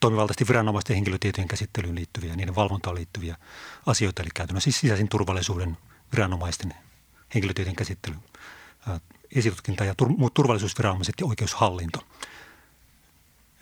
toimivaltaisesti 0.00 0.48
viranomaisten 0.48 0.94
henkilötietojen 0.94 1.48
käsittelyyn 1.48 1.94
liittyviä, 1.94 2.36
niiden 2.36 2.54
valvontaan 2.54 2.96
liittyviä 2.96 3.36
asioita, 3.86 4.22
eli 4.22 4.30
käytännössä 4.34 4.64
siis 4.64 4.80
sisäisen 4.80 5.08
turvallisuuden 5.08 5.78
viranomaisten 6.12 6.74
henkilötietojen 7.34 7.76
käsittely, 7.76 8.16
äh, 8.88 9.00
esitutkinta 9.34 9.84
ja 9.84 9.94
tur- 10.02 10.18
muut 10.18 10.34
turvallisuusviranomaiset 10.34 11.14
ja 11.20 11.26
oikeushallinto. 11.26 12.00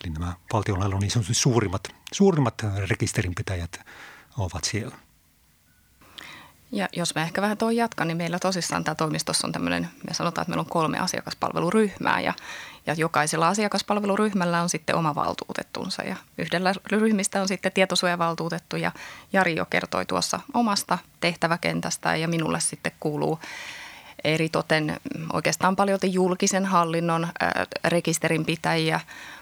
Eli 0.05 0.13
nämä 0.13 0.33
valtionhallinnon 0.53 1.01
niin 1.01 1.11
sanotusti 1.11 1.35
suurimmat, 1.35 1.89
suurimmat 2.13 2.55
rekisterinpitäjät 2.77 3.81
ovat 4.39 4.65
siellä. 4.65 4.97
Ja 6.73 6.89
jos 6.97 7.15
mä 7.15 7.23
ehkä 7.23 7.43
vähän 7.43 7.59
tuon 7.59 7.77
jatkan, 7.77 8.09
niin 8.09 8.17
meillä 8.17 8.39
tosissaan 8.39 8.85
tämä 8.85 8.95
toimistossa 8.95 9.47
on 9.47 9.53
tämmöinen, 9.53 9.89
me 10.09 10.15
sanotaan, 10.15 10.43
että 10.43 10.51
meillä 10.51 10.61
on 10.61 10.71
kolme 10.71 10.99
asiakaspalveluryhmää 10.99 12.21
ja, 12.21 12.35
ja 12.87 12.95
jokaisella 12.95 13.49
asiakaspalveluryhmällä 13.49 14.63
on 14.63 14.69
sitten 14.69 14.97
oma 14.97 15.15
valtuutettunsa 15.15 16.03
ja 16.03 16.17
yhdellä 16.39 16.75
ryhmistä 16.87 17.41
on 17.41 17.49
sitten 17.49 17.73
tietosuojavaltuutettu 17.73 18.77
ja 18.77 18.93
Jari 19.33 19.57
jo 19.57 19.67
kertoi 19.71 20.07
tuossa 20.07 20.41
omasta 20.55 20.99
tehtäväkentästä 21.21 22.17
ja 22.17 22.29
minulle 22.29 22.61
sitten 22.61 22.93
kuuluu 23.01 23.39
eritoten 24.25 25.01
oikeastaan 25.33 25.77
paljon 25.77 25.99
julkisen 26.03 26.67
hallinnon 26.67 27.29
rekisterinpitäjiä, 27.85 29.01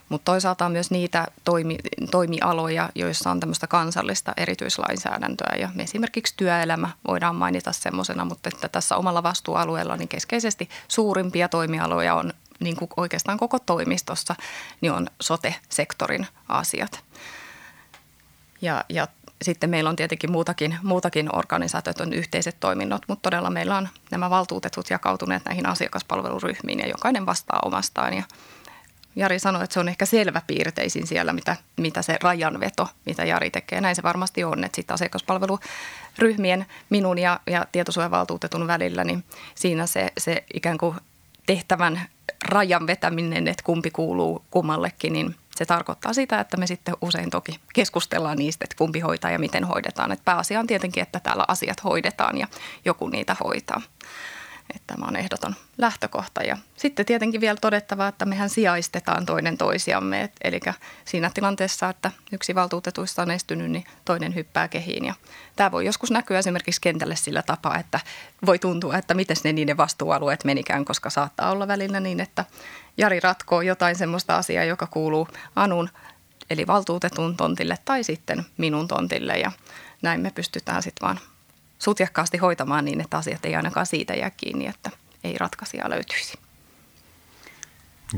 mutta 0.09 0.33
toisaalta 0.33 0.67
on 0.67 0.73
myös 0.73 0.91
niitä 0.91 1.27
toimi, 1.45 1.79
toimialoja, 2.11 2.91
joissa 2.95 3.31
on 3.31 3.41
tämmöistä 3.41 3.67
kansallista 3.67 4.33
erityislainsäädäntöä 4.37 5.57
ja 5.59 5.69
esimerkiksi 5.79 6.35
työelämä 6.37 6.91
voidaan 7.09 7.37
mainita 7.37 7.73
semmoisena, 7.73 8.25
mutta 8.25 8.49
että 8.49 8.69
tässä 8.69 8.97
omalla 8.97 9.23
vastuualueella 9.23 9.97
niin 9.97 10.09
keskeisesti 10.09 10.69
suurimpia 10.89 11.49
toimialoja 11.49 12.15
on 12.15 12.33
niin 12.61 12.77
kuin 12.77 12.89
oikeastaan 12.97 13.39
koko 13.39 13.59
toimistossa, 13.59 14.35
niin 14.81 14.93
on 14.93 15.07
sote-sektorin 15.21 16.27
asiat. 16.49 17.05
Ja, 18.63 18.85
ja 18.89 19.09
sitten 19.43 19.71
meillä 19.71 19.91
on 19.91 19.97
tietenkin 19.97 20.33
muutakin, 20.33 20.79
muutakin 20.83 21.31
on 22.01 22.13
yhteiset 22.13 22.57
toiminnot, 22.61 23.03
mutta 23.09 23.23
todella 23.23 23.51
meillä 23.51 23.77
on 23.77 23.89
nämä 24.11 24.31
valtuutetut 24.31 24.91
jakautuneet 24.91 25.45
näihin 25.45 25.67
asiakaspalveluryhmiin 25.67 26.79
ja 26.79 26.89
jokainen 26.89 27.27
vastaa 27.27 27.61
omastaan. 27.65 28.15
Ja 28.15 28.23
Jari 29.17 29.39
sanoi, 29.39 29.65
että 29.65 29.75
se 29.75 29.81
on 29.81 29.89
ehkä 29.89 30.07
selvä 30.07 30.43
piirteisin 30.47 31.07
siellä, 31.07 31.33
mitä, 31.33 31.57
mitä 31.77 32.03
se 32.03 32.19
rajanveto, 32.23 32.89
mitä 33.07 33.25
Jari 33.25 33.51
tekee. 33.51 33.81
Näin 33.81 33.97
se 33.97 34.03
varmasti 34.03 34.45
on, 34.45 34.65
että 34.65 34.77
sitten 34.77 34.95
asiakaspalveluryhmien 34.95 36.67
minun 36.91 37.19
ja, 37.19 37.41
ja 37.47 37.67
tietosuojavaltuutetun 37.73 38.67
välillä, 38.67 39.05
niin 39.05 39.25
siinä 39.55 39.87
se, 39.87 40.13
se 40.19 40.45
ikään 40.55 40.79
kuin 40.79 40.97
tehtävän 41.47 42.01
rajan 42.45 42.87
vetäminen, 42.87 43.49
että 43.49 43.63
kumpi 43.63 43.91
kuuluu 43.91 44.45
kummallekin, 44.51 45.13
niin 45.13 45.35
se 45.57 45.67
tarkoittaa 45.67 46.13
sitä, 46.13 46.41
että 46.41 46.57
me 46.57 46.67
sitten 46.67 46.95
usein 47.01 47.31
toki 47.31 47.61
keskustellaan 47.75 48.39
niistä, 48.39 48.65
että 48.65 48.77
kumpi 48.77 49.01
hoitaa 49.01 49.31
ja 49.31 49.39
miten 49.39 49.65
hoidetaan. 49.65 50.13
Että 50.13 50.25
pääasia 50.25 50.61
on 50.61 50.67
tietenkin, 50.67 51.03
että 51.03 51.21
täällä 51.21 51.45
asiat 51.49 51.85
hoidetaan 51.85 52.39
ja 52.39 52.47
joku 52.85 53.09
niitä 53.09 53.37
hoitaa. 53.45 53.83
Että 54.75 54.95
tämä 54.95 55.07
on 55.07 55.17
ehdoton 55.17 55.55
lähtökohta. 55.79 56.43
Ja 56.43 56.57
sitten 56.77 57.07
tietenkin 57.07 57.41
vielä 57.41 57.57
todettava, 57.61 58.09
että 58.09 58.25
mehän 58.25 58.51
sijaistetaan 58.51 59.27
toinen 59.27 59.59
toisiamme. 59.59 60.23
Et, 60.23 60.33
eli 60.45 60.61
siinä 61.05 61.31
tilanteessa, 61.35 61.89
että 61.89 62.11
yksi 62.33 62.55
valtuutetuista 62.55 63.23
on 63.23 63.31
estynyt, 63.31 63.71
niin 63.71 63.85
toinen 64.05 64.35
hyppää 64.35 64.69
kehiin. 64.69 65.05
Ja 65.05 65.15
tämä 65.57 65.73
voi 65.73 65.87
joskus 65.87 66.11
näkyä 66.11 66.39
esimerkiksi 66.39 66.81
kentälle 66.81 67.17
sillä 67.17 67.43
tapaa, 67.43 67.79
että 67.79 68.01
voi 68.47 68.59
tuntua, 68.59 68.97
että 68.97 69.15
miten 69.15 69.37
ne 69.45 69.53
niiden 69.53 69.77
vastuualueet 69.77 70.45
menikään, 70.45 70.85
koska 70.85 71.11
saattaa 71.11 71.51
olla 71.51 71.69
välillä 71.69 72.01
niin, 72.01 72.21
että 72.21 72.45
Jari 72.97 73.21
ratkoo 73.21 73.61
jotain 73.61 73.97
semmoista 73.97 74.37
asiaa, 74.37 74.65
joka 74.65 74.87
kuuluu 74.87 75.29
Anun 75.57 75.89
eli 76.51 76.67
valtuutetun 76.67 77.37
tontille 77.37 77.79
tai 77.85 78.05
sitten 78.05 78.47
minun 78.57 78.89
tontille 78.89 79.39
ja 79.39 79.53
näin 80.03 80.21
me 80.21 80.31
pystytään 80.31 80.83
sitten 80.83 81.07
vaan 81.07 81.21
sutjakkaasti 81.79 82.39
hoitamaan 82.39 82.85
niin, 82.85 83.01
että 83.01 83.19
asiat 83.19 83.45
ei 83.45 83.57
ainakaan 83.57 83.87
siitä 83.87 84.15
jää 84.15 84.31
kiinni, 84.31 84.67
että 84.67 84.91
ei 85.25 85.39
ratkaisija 85.39 85.91
löytyisi. 85.91 86.39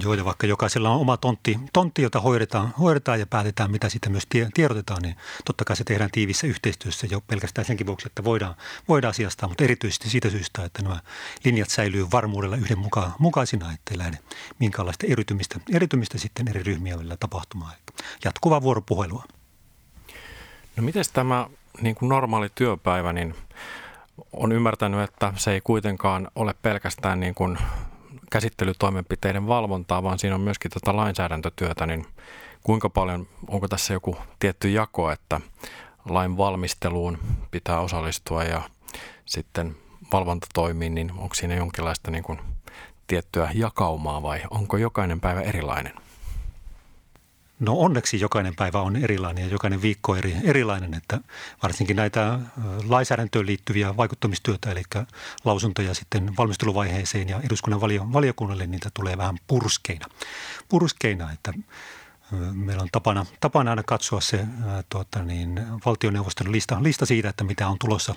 Joo, 0.03 0.15
ja 0.15 0.25
vaikka 0.25 0.47
jokaisella 0.47 0.91
on 0.91 1.01
oma 1.01 1.17
tontti, 1.17 1.59
tontti 1.73 2.03
jota 2.03 2.21
hoidetaan, 2.21 2.75
hoidetaan 2.79 3.21
ja 3.21 3.27
päätetään, 3.27 3.71
mitä 3.71 3.89
siitä 3.89 4.11
myös 4.11 4.27
tiedotetaan, 4.55 5.03
niin 5.03 5.17
totta 5.45 5.65
kai 5.65 5.77
se 5.77 5.85
tehdään 5.85 6.11
tiivissä 6.11 6.47
yhteistyössä 6.47 7.07
jo 7.11 7.21
pelkästään 7.21 7.65
senkin 7.65 7.87
vuoksi, 7.87 8.09
että 8.09 8.25
voidaan, 8.25 8.55
voidaan 8.89 9.11
asiasta, 9.11 9.49
mutta 9.49 9.65
erityisesti 9.65 10.11
siitä 10.11 10.31
syystä, 10.31 10.65
että 10.65 10.83
nämä 10.83 11.01
linjat 11.45 11.71
säilyy 11.71 12.07
varmuudella 12.13 12.57
yhden 12.57 12.79
muka, 12.79 13.11
mukaisina, 13.19 13.73
ettei 13.73 13.99
lähde 13.99 14.19
minkäänlaista 14.59 15.07
eritymistä, 15.07 15.61
eritymistä 15.73 16.19
sitten 16.19 16.49
eri 16.49 16.63
ryhmiä 16.63 16.97
välillä 16.97 17.17
tapahtumaan. 17.17 17.75
Jatkuvaa 18.25 18.63
vuoropuhelua. 18.63 19.25
No 20.77 20.83
miten 20.83 21.05
tämä 21.13 21.47
niin 21.81 21.95
kuin 21.95 22.09
normaali 22.09 22.49
työpäivä, 22.55 23.13
niin 23.13 23.35
on 24.33 24.53
ymmärtänyt, 24.53 25.01
että 25.01 25.33
se 25.37 25.53
ei 25.53 25.61
kuitenkaan 25.61 26.29
ole 26.35 26.55
pelkästään 26.63 27.21
niin 27.21 27.35
kuin 27.35 27.59
käsittelytoimenpiteiden 28.31 29.47
valvontaa, 29.47 30.03
vaan 30.03 30.19
siinä 30.19 30.35
on 30.35 30.41
myöskin 30.41 30.71
tätä 30.71 30.97
lainsäädäntötyötä, 30.97 31.87
niin 31.87 32.07
kuinka 32.63 32.91
paljon, 32.91 33.27
onko 33.49 33.69
tässä 33.69 33.93
joku 33.93 34.17
tietty 34.39 34.71
jako, 34.71 35.11
että 35.11 35.41
lain 36.09 36.37
valmisteluun 36.37 37.19
pitää 37.51 37.81
osallistua 37.81 38.45
ja 38.45 38.63
sitten 39.25 39.77
valvontatoimiin, 40.13 40.95
niin 40.95 41.13
onko 41.13 41.35
siinä 41.35 41.55
jonkinlaista 41.55 42.11
niin 42.11 42.25
kuin 42.25 42.41
tiettyä 43.07 43.51
jakaumaa 43.55 44.23
vai 44.23 44.41
onko 44.51 44.77
jokainen 44.77 45.21
päivä 45.21 45.41
erilainen? 45.41 45.93
No 47.61 47.75
onneksi 47.79 48.21
jokainen 48.21 48.57
päivä 48.57 48.81
on 48.81 48.97
erilainen 48.97 49.45
ja 49.45 49.51
jokainen 49.51 49.83
viikko 49.83 50.17
eri, 50.17 50.37
erilainen, 50.45 50.95
että 50.95 51.21
varsinkin 51.63 51.97
näitä 51.97 52.39
lainsäädäntöön 52.89 53.47
liittyviä 53.47 53.97
vaikuttamistyötä, 53.97 54.71
eli 54.71 54.83
lausuntoja 55.45 55.95
sitten 55.95 56.37
valmisteluvaiheeseen 56.37 57.29
ja 57.29 57.41
eduskunnan 57.41 57.81
valio, 57.81 58.07
valiokunnalle, 58.13 58.67
niitä 58.67 58.91
tulee 58.95 59.17
vähän 59.17 59.39
purskeina. 59.47 60.07
Purskeina, 60.69 61.33
että 61.33 61.53
meillä 62.53 62.83
on 62.83 62.89
tapana, 62.93 63.27
tapana 63.41 63.71
aina 63.71 63.83
katsoa 63.83 64.21
se 64.21 64.47
tuota 64.89 65.23
niin, 65.23 65.61
valtioneuvoston 65.87 66.53
lista, 66.53 66.83
lista 66.83 67.07
siitä, 67.07 67.29
että 67.29 67.45
mitä 67.45 67.69
on 67.69 67.79
tulossa 67.79 68.15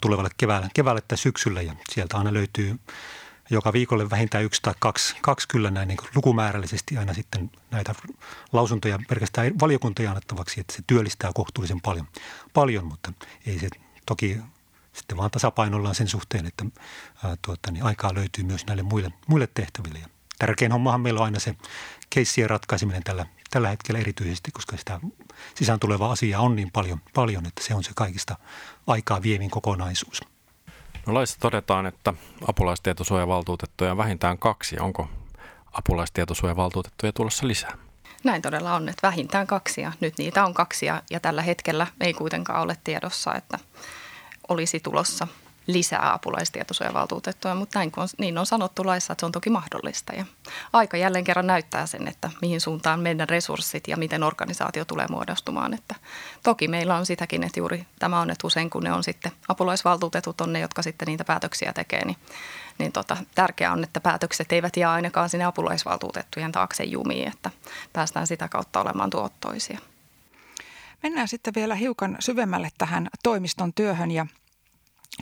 tulevalle 0.00 0.30
keväälle, 0.36 0.68
keväälle 0.74 1.00
tai 1.08 1.18
syksyllä 1.18 1.62
ja 1.62 1.74
sieltä 1.90 2.18
aina 2.18 2.32
löytyy 2.32 2.78
joka 3.50 3.72
viikolle 3.72 4.10
vähintään 4.10 4.44
yksi 4.44 4.62
tai 4.62 4.74
kaksi, 4.78 5.16
kaksi 5.22 5.48
kyllä 5.48 5.70
näin 5.70 5.88
niin 5.88 5.98
lukumäärällisesti 6.14 6.98
aina 6.98 7.14
sitten 7.14 7.50
näitä 7.70 7.94
lausuntoja 8.52 8.98
pelkästään 9.08 9.60
valiokuntia 9.60 10.10
annettavaksi, 10.10 10.60
että 10.60 10.74
se 10.74 10.82
työllistää 10.86 11.30
kohtuullisen 11.34 11.80
paljon, 11.80 12.08
paljon 12.54 12.86
mutta 12.86 13.12
ei 13.46 13.58
se 13.58 13.68
toki 14.06 14.38
sitten 14.92 15.16
vaan 15.16 15.30
tasapainollaan 15.30 15.94
sen 15.94 16.08
suhteen, 16.08 16.46
että 16.46 16.64
ää, 17.24 17.36
tuota, 17.42 17.70
niin 17.70 17.84
aikaa 17.84 18.14
löytyy 18.14 18.44
myös 18.44 18.66
näille 18.66 18.82
muille, 18.82 19.12
muille 19.26 19.48
tehtäville. 19.54 19.98
Ja 19.98 20.08
tärkein 20.38 20.72
hommahan 20.72 21.00
meillä 21.00 21.20
on 21.20 21.24
aina 21.24 21.38
se 21.38 21.54
keissien 22.10 22.50
ratkaiseminen 22.50 23.02
tällä, 23.04 23.26
tällä 23.50 23.68
hetkellä 23.68 24.00
erityisesti, 24.00 24.50
koska 24.50 24.76
sitä 24.76 25.00
sisään 25.54 25.80
tulevaa 25.80 26.12
asiaa 26.12 26.42
on 26.42 26.56
niin 26.56 26.70
paljon, 26.70 27.00
paljon, 27.14 27.46
että 27.46 27.62
se 27.64 27.74
on 27.74 27.84
se 27.84 27.90
kaikista 27.94 28.36
aikaa 28.86 29.22
vievin 29.22 29.50
kokonaisuus. 29.50 30.20
No 31.06 31.14
laissa 31.14 31.36
todetaan, 31.40 31.86
että 31.86 32.14
apulaistietosuojavaltuutettuja 32.48 33.90
on 33.90 33.96
vähintään 33.96 34.38
kaksi. 34.38 34.78
Onko 34.78 35.08
apulaistietosuojavaltuutettuja 35.72 37.12
tulossa 37.12 37.46
lisää? 37.46 37.78
Näin 38.24 38.42
todella 38.42 38.74
on, 38.74 38.88
että 38.88 39.06
vähintään 39.08 39.46
kaksi 39.46 39.80
ja 39.80 39.92
nyt 40.00 40.18
niitä 40.18 40.44
on 40.44 40.54
kaksi 40.54 40.86
ja, 40.86 41.02
tällä 41.22 41.42
hetkellä 41.42 41.86
ei 42.00 42.14
kuitenkaan 42.14 42.62
ole 42.62 42.76
tiedossa, 42.84 43.34
että 43.34 43.58
olisi 44.48 44.80
tulossa 44.80 45.28
lisää 45.66 46.12
apulaistietosuojavaltuutettuja, 46.12 47.54
mutta 47.54 47.78
näin 47.78 47.92
on, 47.96 48.08
niin 48.18 48.38
on 48.38 48.46
sanottu 48.46 48.86
laissa, 48.86 49.12
että 49.12 49.22
se 49.22 49.26
on 49.26 49.32
toki 49.32 49.50
mahdollista. 49.50 50.12
Ja 50.12 50.24
aika 50.72 50.96
jälleen 50.96 51.24
kerran 51.24 51.46
näyttää 51.46 51.86
sen, 51.86 52.08
että 52.08 52.30
mihin 52.42 52.60
suuntaan 52.60 53.00
meidän 53.00 53.28
resurssit 53.28 53.88
ja 53.88 53.96
miten 53.96 54.22
organisaatio 54.22 54.84
tulee 54.84 55.06
muodostumaan. 55.10 55.74
Että 55.74 55.94
toki 56.42 56.68
meillä 56.68 56.96
on 56.96 57.06
sitäkin, 57.06 57.42
että 57.42 57.60
juuri 57.60 57.86
tämä 57.98 58.20
on, 58.20 58.30
että 58.30 58.46
usein 58.46 58.70
kun 58.70 58.84
ne 58.84 58.92
on 58.92 59.04
sitten 59.04 59.32
apulaisvaltuutetut 59.48 60.40
on 60.40 60.52
ne, 60.52 60.60
jotka 60.60 60.82
sitten 60.82 61.06
niitä 61.06 61.24
päätöksiä 61.24 61.72
tekee, 61.72 62.04
niin, 62.04 62.16
niin 62.78 62.92
tota, 62.92 63.16
tärkeää 63.34 63.72
on, 63.72 63.84
että 63.84 64.00
päätökset 64.00 64.52
eivät 64.52 64.76
jää 64.76 64.92
ainakaan 64.92 65.28
sinne 65.28 65.44
apulaisvaltuutettujen 65.44 66.52
taakse 66.52 66.84
jumiin, 66.84 67.28
että 67.28 67.50
päästään 67.92 68.26
sitä 68.26 68.48
kautta 68.48 68.80
olemaan 68.80 69.10
tuottoisia. 69.10 69.78
Mennään 71.02 71.28
sitten 71.28 71.54
vielä 71.54 71.74
hiukan 71.74 72.16
syvemmälle 72.20 72.68
tähän 72.78 73.08
toimiston 73.22 73.72
työhön 73.72 74.10
ja 74.10 74.26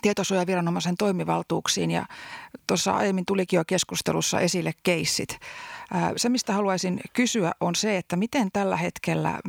tietosuojaviranomaisen 0.03 0.97
toimivaltuuksiin 0.97 1.91
ja 1.91 2.07
tuossa 2.67 2.93
aiemmin 2.97 3.27
tulikin 3.27 3.57
jo 3.57 3.65
keskustelussa 3.67 4.41
esille 4.41 4.73
keissit. 4.83 5.39
Se, 6.17 6.29
mistä 6.29 6.53
haluaisin 6.53 7.01
kysyä, 7.13 7.53
on 7.61 7.75
se, 7.75 7.97
että 7.97 8.17
miten 8.17 8.49
tällä 8.53 8.77
hetkellä 8.77 9.41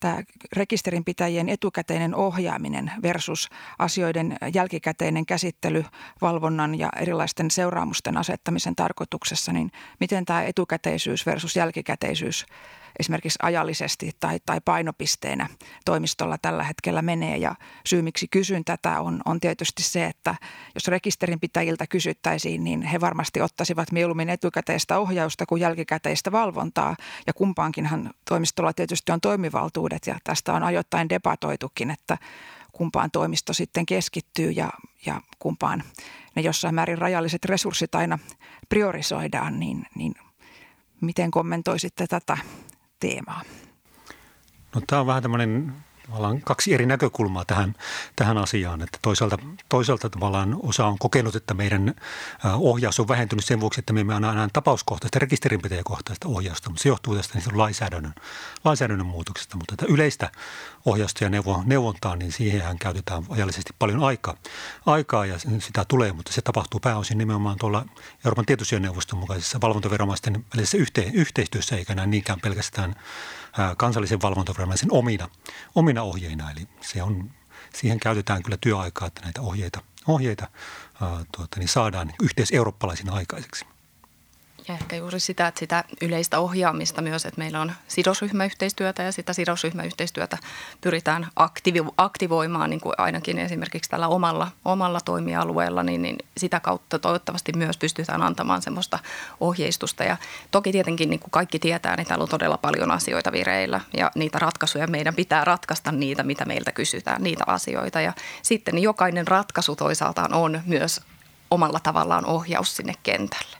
tämä 0.00 0.22
rekisterinpitäjien 0.56 1.48
etukäteinen 1.48 2.14
ohjaaminen 2.14 2.92
versus 3.02 3.48
asioiden 3.78 4.36
jälkikäteinen 4.54 5.26
käsittely 5.26 5.84
valvonnan 6.20 6.78
ja 6.78 6.88
erilaisten 7.00 7.50
seuraamusten 7.50 8.16
asettamisen 8.16 8.76
tarkoituksessa, 8.76 9.52
niin 9.52 9.70
miten 10.00 10.24
tämä 10.24 10.42
etukäteisyys 10.42 11.26
versus 11.26 11.56
jälkikäteisyys 11.56 12.46
esimerkiksi 12.98 13.38
ajallisesti 13.42 14.10
tai, 14.20 14.40
tai 14.46 14.60
painopisteenä 14.64 15.48
toimistolla 15.84 16.38
tällä 16.38 16.62
hetkellä 16.62 17.02
menee. 17.02 17.36
Ja 17.36 17.54
syy, 17.86 18.02
miksi 18.02 18.28
kysyn 18.28 18.64
tätä, 18.64 19.00
on, 19.00 19.20
on 19.24 19.40
tietysti 19.40 19.82
se, 19.82 20.06
että 20.06 20.34
jos 20.74 20.88
rekisterinpitäjiltä 20.88 21.86
kysyttäisiin, 21.86 22.64
niin 22.64 22.82
he 22.82 23.00
varmasti 23.00 23.40
ottaisivat 23.40 23.92
mieluummin 23.92 24.30
etukäteistä 24.30 24.98
ohjausta 24.98 25.46
kuin 25.46 25.60
jälkikäteistä 25.60 26.32
valvontaa. 26.32 26.96
Ja 27.26 27.32
kumpaankinhan 27.32 28.10
toimistolla 28.28 28.72
tietysti 28.72 29.12
on 29.12 29.20
toimivaltuudet 29.20 30.06
ja 30.06 30.18
tästä 30.24 30.52
on 30.52 30.62
ajoittain 30.62 31.08
debatoitukin, 31.08 31.90
että 31.90 32.18
kumpaan 32.72 33.10
toimisto 33.10 33.52
sitten 33.52 33.86
keskittyy 33.86 34.50
ja, 34.50 34.70
ja 35.06 35.20
kumpaan 35.38 35.82
ne 36.34 36.42
jossain 36.42 36.74
määrin 36.74 36.98
rajalliset 36.98 37.44
resurssit 37.44 37.94
aina 37.94 38.18
priorisoidaan, 38.68 39.60
niin, 39.60 39.86
niin 39.94 40.14
miten 41.00 41.30
kommentoisitte 41.30 42.06
tätä 42.06 42.38
teemaa? 43.08 43.42
No, 44.74 44.80
tämä 44.86 45.00
on 45.00 45.06
vähän 45.06 45.22
tämmöinen 45.22 45.72
tavallaan 46.06 46.40
kaksi 46.40 46.74
eri 46.74 46.86
näkökulmaa 46.86 47.44
tähän, 47.44 47.74
tähän 48.16 48.38
asiaan. 48.38 48.82
Että 48.82 48.98
toisaalta, 49.02 49.38
toisaalta 49.68 50.10
tavallaan 50.10 50.56
osa 50.62 50.86
on 50.86 50.98
kokenut, 50.98 51.36
että 51.36 51.54
meidän 51.54 51.94
ohjaus 52.54 53.00
on 53.00 53.08
vähentynyt 53.08 53.44
sen 53.44 53.60
vuoksi, 53.60 53.80
että 53.80 53.92
me 53.92 54.00
emme 54.00 54.14
anna 54.14 54.32
enää 54.32 54.48
tapauskohtaista, 54.52 55.18
rekisterinpitäjäkohtaista 55.18 56.28
ohjausta, 56.28 56.70
mutta 56.70 56.82
se 56.82 56.88
johtuu 56.88 57.16
tästä 57.16 57.38
niin 57.38 57.58
lainsäädännön, 57.58 58.14
lainsäädännön 58.64 59.06
muutoksesta. 59.06 59.56
Mutta 59.56 59.76
tätä 59.76 59.92
yleistä 59.92 60.30
ohjausta 60.84 61.24
ja 61.24 61.30
neuvo, 61.30 61.62
neuvontaa, 61.66 62.16
niin 62.16 62.32
siihen 62.32 62.78
käytetään 62.78 63.22
ajallisesti 63.28 63.74
paljon 63.78 64.04
aikaa, 64.04 64.36
aikaa 64.86 65.26
ja 65.26 65.38
sitä 65.38 65.84
tulee, 65.88 66.12
mutta 66.12 66.32
se 66.32 66.42
tapahtuu 66.42 66.80
pääosin 66.80 67.18
nimenomaan 67.18 67.58
tuolla 67.58 67.86
Euroopan 68.24 68.46
tietosuojaneuvoston 68.46 69.18
mukaisessa 69.18 69.60
valvontaviranomaisten 69.60 70.44
välisessä 70.54 70.78
yhte, 70.78 71.10
yhteistyössä, 71.14 71.76
eikä 71.76 71.94
näin 71.94 72.10
niinkään 72.10 72.40
pelkästään 72.40 72.94
kansallisen 73.76 74.22
valvontaviranomaisen 74.22 74.92
omina, 74.92 75.28
omina 75.74 76.02
ohjeina. 76.02 76.50
Eli 76.50 76.68
se 76.80 77.02
on, 77.02 77.30
siihen 77.74 78.00
käytetään 78.00 78.42
kyllä 78.42 78.58
työaikaa, 78.60 79.08
että 79.08 79.20
näitä 79.20 79.40
ohjeita, 79.40 79.80
ohjeita 80.08 80.48
ää, 81.02 81.24
tuota, 81.36 81.58
niin 81.58 81.68
saadaan 81.68 82.12
yhteiseurooppalaisina 82.22 83.12
aikaiseksi. 83.12 83.73
Ja 84.68 84.74
ehkä 84.74 84.96
juuri 84.96 85.20
sitä, 85.20 85.46
että 85.46 85.58
sitä 85.58 85.84
yleistä 86.02 86.38
ohjaamista 86.38 87.02
myös, 87.02 87.26
että 87.26 87.38
meillä 87.38 87.60
on 87.60 87.72
sidosryhmäyhteistyötä 87.88 89.02
ja 89.02 89.12
sitä 89.12 89.32
sidosryhmäyhteistyötä 89.32 90.38
pyritään 90.80 91.26
aktivi- 91.36 91.92
aktivoimaan 91.96 92.70
niin 92.70 92.80
kuin 92.80 92.94
ainakin 92.98 93.38
esimerkiksi 93.38 93.90
tällä 93.90 94.08
omalla, 94.08 94.50
omalla 94.64 95.00
toimialueella, 95.00 95.82
niin, 95.82 96.02
niin 96.02 96.16
sitä 96.36 96.60
kautta 96.60 96.98
toivottavasti 96.98 97.52
myös 97.56 97.76
pystytään 97.76 98.22
antamaan 98.22 98.62
semmoista 98.62 98.98
ohjeistusta. 99.40 100.04
Ja 100.04 100.16
toki 100.50 100.72
tietenkin 100.72 101.10
niin 101.10 101.20
kuin 101.20 101.30
kaikki 101.30 101.58
tietää, 101.58 101.96
niin 101.96 102.06
täällä 102.06 102.22
on 102.22 102.28
todella 102.28 102.58
paljon 102.58 102.90
asioita 102.90 103.32
vireillä 103.32 103.80
ja 103.96 104.10
niitä 104.14 104.38
ratkaisuja 104.38 104.86
meidän 104.86 105.14
pitää 105.14 105.44
ratkaista 105.44 105.92
niitä, 105.92 106.22
mitä 106.22 106.44
meiltä 106.44 106.72
kysytään, 106.72 107.22
niitä 107.22 107.44
asioita. 107.46 108.00
Ja 108.00 108.12
sitten 108.42 108.78
jokainen 108.78 109.26
ratkaisu 109.26 109.76
toisaaltaan 109.76 110.34
on 110.34 110.62
myös 110.66 111.00
omalla 111.50 111.80
tavallaan 111.80 112.26
ohjaus 112.26 112.76
sinne 112.76 112.94
kentälle. 113.02 113.53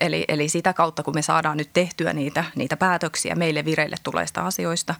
Eli, 0.00 0.24
eli 0.28 0.48
sitä 0.48 0.72
kautta, 0.72 1.02
kun 1.02 1.14
me 1.14 1.22
saadaan 1.22 1.56
nyt 1.56 1.70
tehtyä 1.72 2.12
niitä, 2.12 2.44
niitä 2.54 2.76
päätöksiä 2.76 3.34
meille 3.34 3.64
vireille 3.64 3.96
tuleista 4.02 4.46
asioista, 4.46 4.94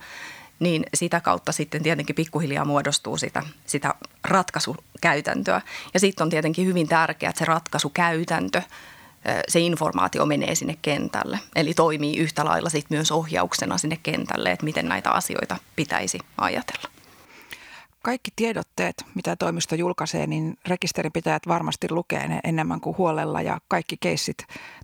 niin 0.60 0.86
sitä 0.94 1.20
kautta 1.20 1.52
sitten 1.52 1.82
tietenkin 1.82 2.16
pikkuhiljaa 2.16 2.64
muodostuu 2.64 3.16
sitä, 3.16 3.42
sitä 3.66 3.94
ratkaisukäytäntöä. 4.24 5.60
Ja 5.94 6.00
sitten 6.00 6.24
on 6.24 6.30
tietenkin 6.30 6.66
hyvin 6.66 6.88
tärkeää, 6.88 7.30
että 7.30 7.38
se 7.38 7.44
ratkaisukäytäntö, 7.44 8.62
se 9.48 9.60
informaatio 9.60 10.26
menee 10.26 10.54
sinne 10.54 10.78
kentälle. 10.82 11.38
Eli 11.56 11.74
toimii 11.74 12.16
yhtä 12.16 12.44
lailla 12.44 12.70
sitten 12.70 12.98
myös 12.98 13.12
ohjauksena 13.12 13.78
sinne 13.78 13.98
kentälle, 14.02 14.52
että 14.52 14.64
miten 14.64 14.88
näitä 14.88 15.10
asioita 15.10 15.56
pitäisi 15.76 16.18
ajatella 16.38 16.93
kaikki 18.04 18.30
tiedotteet, 18.36 19.04
mitä 19.14 19.36
toimisto 19.36 19.74
julkaisee, 19.74 20.26
niin 20.26 20.56
rekisterinpitäjät 20.68 21.42
varmasti 21.48 21.86
lukee 21.90 22.28
ne 22.28 22.40
enemmän 22.44 22.80
kuin 22.80 22.98
huolella 22.98 23.42
ja 23.42 23.60
kaikki 23.68 23.96
keissit 24.00 24.36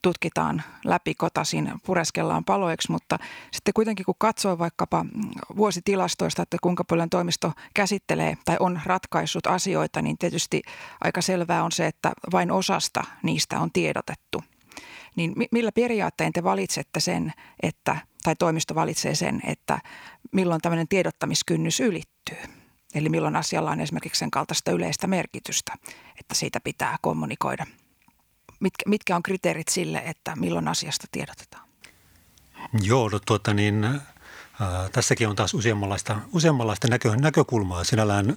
tutkitaan 0.03 0.63
läpi 0.85 1.15
kotasin, 1.15 1.73
pureskellaan 1.87 2.45
paloiksi, 2.45 2.93
mutta 2.93 3.19
sitten 3.53 3.75
kuitenkin 3.75 4.07
kun 4.07 4.15
katsoo 4.19 4.59
vaikkapa 4.59 5.07
vuositilastoista, 5.57 6.43
että 6.43 6.57
kuinka 6.63 6.85
paljon 6.85 7.11
toimisto 7.11 7.53
käsittelee 7.75 8.37
tai 8.45 8.57
on 8.61 8.81
ratkaissut 8.87 9.47
asioita, 9.47 10.03
niin 10.03 10.19
tietysti 10.19 10.63
aika 11.01 11.21
selvää 11.21 11.65
on 11.65 11.73
se, 11.73 11.87
että 11.87 12.13
vain 12.33 12.51
osasta 12.51 13.05
niistä 13.23 13.61
on 13.61 13.73
tiedotettu. 13.73 14.45
Niin 15.17 15.35
millä 15.53 15.73
periaatteen 15.73 16.33
te 16.33 16.43
valitsette 16.45 17.01
sen, 17.01 17.33
että, 17.63 17.97
tai 18.23 18.37
toimisto 18.37 18.75
valitsee 18.75 19.15
sen, 19.15 19.41
että 19.47 19.79
milloin 20.33 20.61
tämmöinen 20.61 20.89
tiedottamiskynnys 20.89 21.81
ylittyy? 21.81 22.60
Eli 22.95 23.09
milloin 23.09 23.37
asialla 23.37 23.71
on 23.71 23.81
esimerkiksi 23.81 24.19
sen 24.19 24.31
kaltaista 24.31 24.71
yleistä 24.71 25.07
merkitystä, 25.07 25.75
että 26.21 26.35
siitä 26.35 26.61
pitää 26.61 26.97
kommunikoida. 27.03 27.67
Mitkä, 28.61 28.83
mitkä 28.89 29.17
on 29.17 29.23
kriteerit 29.23 29.69
sille, 29.69 29.99
että 29.99 30.37
milloin 30.37 30.69
asiasta 30.69 31.07
tiedotetaan? 31.13 31.69
Joo, 32.83 33.09
no 33.09 33.19
tuota 33.27 33.55
niin, 33.55 34.01
Tässäkin 34.93 35.29
on 35.29 35.37
taas 35.37 35.55
useammanlaista, 35.55 36.17
useammanlaista 36.33 36.89
näkö, 36.89 37.17
näkökulmaa. 37.17 37.85
Sinällään, 37.85 38.37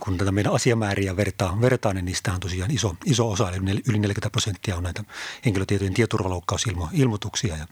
kun 0.00 0.18
tätä 0.18 0.32
meidän 0.32 0.52
asiamääriä 0.52 1.16
vertaa, 1.16 1.60
vertaa 1.60 1.92
niin 1.92 2.04
niistä 2.04 2.32
on 2.32 2.40
tosiaan 2.40 2.70
iso, 2.70 2.96
iso 3.04 3.30
osa, 3.30 3.50
eli 3.50 3.82
yli 3.88 3.98
40 3.98 4.30
prosenttia 4.30 4.76
on 4.76 4.82
näitä 4.82 5.04
henkilötietojen 5.44 5.94
tietoturvaloukkausilmoituksia. 5.94 7.56
Ja 7.56 7.66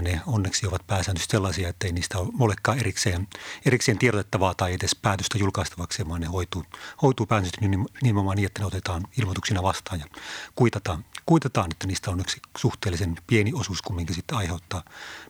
ne 0.00 0.20
onneksi 0.26 0.66
ovat 0.66 0.86
pääsääntöisesti 0.86 1.32
sellaisia, 1.32 1.68
että 1.68 1.86
ei 1.86 1.92
niistä 1.92 2.18
olekaan 2.40 2.78
erikseen, 2.78 3.28
erikseen 3.66 3.98
tiedotettavaa 3.98 4.54
tai 4.54 4.74
edes 4.74 4.96
päätöstä 5.02 5.38
julkaistavaksi, 5.38 6.08
vaan 6.08 6.20
ne 6.20 6.26
hoituu, 6.26 6.64
hoituu 7.02 7.26
pääsääntöisesti 7.26 7.92
nimenomaan 8.02 8.36
niin, 8.36 8.46
että 8.46 8.60
ne 8.60 8.66
otetaan 8.66 9.02
ilmoituksina 9.18 9.62
vastaan 9.62 10.00
ja 10.00 10.06
kuitataan, 10.54 11.04
kuitataan, 11.26 11.68
että 11.70 11.86
niistä 11.86 12.10
on 12.10 12.20
yksi 12.20 12.40
suhteellisen 12.58 13.16
pieni 13.26 13.52
osuus 13.54 13.82
kumminkin 13.82 14.14
sitten 14.14 14.38
aiheuttaa 14.38 14.82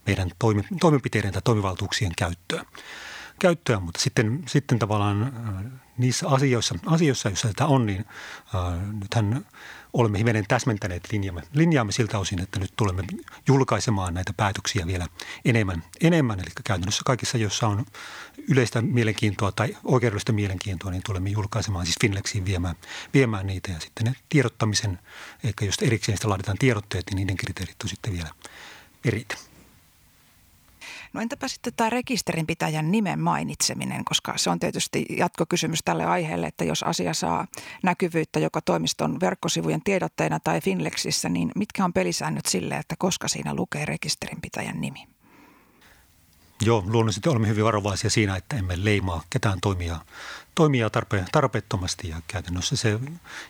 meidän 0.07 0.31
toimi, 0.39 0.63
toimenpiteiden 0.81 1.33
tai 1.33 1.43
toimivaltuuksien 1.43 2.13
käyttöä. 2.17 2.65
käyttöä 3.39 3.81
mutta 3.81 4.01
sitten, 4.01 4.43
sitten 4.47 4.79
tavallaan 4.79 5.23
äh, 5.23 5.73
niissä 5.99 6.29
asioissa, 6.29 6.75
asioissa 6.87 7.29
joissa 7.29 7.49
tätä 7.49 7.67
on, 7.67 7.87
niin 7.87 8.05
äh, 8.55 8.95
nythän 9.01 9.47
olemme 9.93 10.19
hivenen 10.19 10.45
täsmentäneet 10.49 11.13
linjaamme, 11.13 11.43
linjaamme 11.53 11.93
siltä 11.93 12.19
osin, 12.19 12.41
että 12.41 12.61
nyt 12.61 12.73
tulemme 12.77 13.03
julkaisemaan 13.49 14.15
näitä 14.15 14.33
päätöksiä 14.37 14.87
vielä 14.87 15.07
enemmän. 15.45 15.83
enemmän. 16.01 16.41
Eli 16.41 16.49
käytännössä 16.65 17.03
kaikissa, 17.07 17.39
joissa 17.39 17.69
on 17.69 17.87
yleistä 18.49 18.83
mielenkiintoa 18.83 19.53
tai 19.53 19.77
oikeudellista 19.85 20.33
mielenkiintoa, 20.33 20.91
niin 20.91 21.03
tulemme 21.07 21.31
julkaisemaan 21.31 21.87
siis 21.87 21.97
Finlexiin 22.01 22.45
viemään, 22.45 22.77
viemään 23.15 23.47
niitä. 23.47 23.73
Ja 23.73 23.81
sitten 23.81 24.05
ne 24.05 24.15
tiedottamisen, 24.29 24.99
eikä 25.45 25.65
jos 25.65 25.77
erikseen 25.83 26.19
sitä 26.19 26.29
laaditaan 26.29 26.59
tiedotteet, 26.59 27.05
niin 27.07 27.17
niiden 27.17 27.37
kriteerit 27.37 27.83
on 27.83 27.89
sitten 27.89 28.13
vielä 28.13 28.31
eritä. 29.05 29.50
No 31.13 31.21
entäpä 31.21 31.49
sitten 31.49 31.73
tämä 31.77 31.91
rekisterinpitäjän 31.91 32.91
nimen 32.91 33.21
mainitseminen, 33.21 34.05
koska 34.05 34.33
se 34.37 34.51
on 34.51 34.61
tietysti 34.61 35.07
jatkokysymys 35.17 35.79
tälle 35.85 36.05
aiheelle, 36.05 36.47
että 36.47 36.65
jos 36.65 36.83
asia 36.83 37.15
saa 37.15 37.47
näkyvyyttä 37.83 38.41
joka 38.41 38.61
toimiston 38.61 39.21
verkkosivujen 39.21 39.83
tiedotteena 39.85 40.41
tai 40.41 40.61
Finlexissä, 40.61 41.29
niin 41.29 41.53
mitkä 41.57 41.85
on 41.85 41.93
pelisäännöt 41.93 42.47
sille, 42.47 42.77
että 42.77 42.95
koska 42.99 43.29
siinä 43.29 43.55
lukee 43.55 43.85
rekisterinpitäjän 43.85 44.81
nimi? 44.81 45.07
Joo, 46.63 46.85
luonnollisesti 46.87 47.29
olemme 47.29 47.49
hyvin 47.49 47.65
varovaisia 47.65 48.11
siinä, 48.11 48.37
että 48.37 48.57
emme 48.57 48.75
leimaa 48.85 49.23
ketään 49.31 49.59
toimijaa 49.61 50.05
toimia 50.55 50.91
tarpe, 50.91 51.25
tarpeettomasti 51.33 52.09
ja 52.09 52.23
käytännössä 52.27 52.77
se 52.77 53.01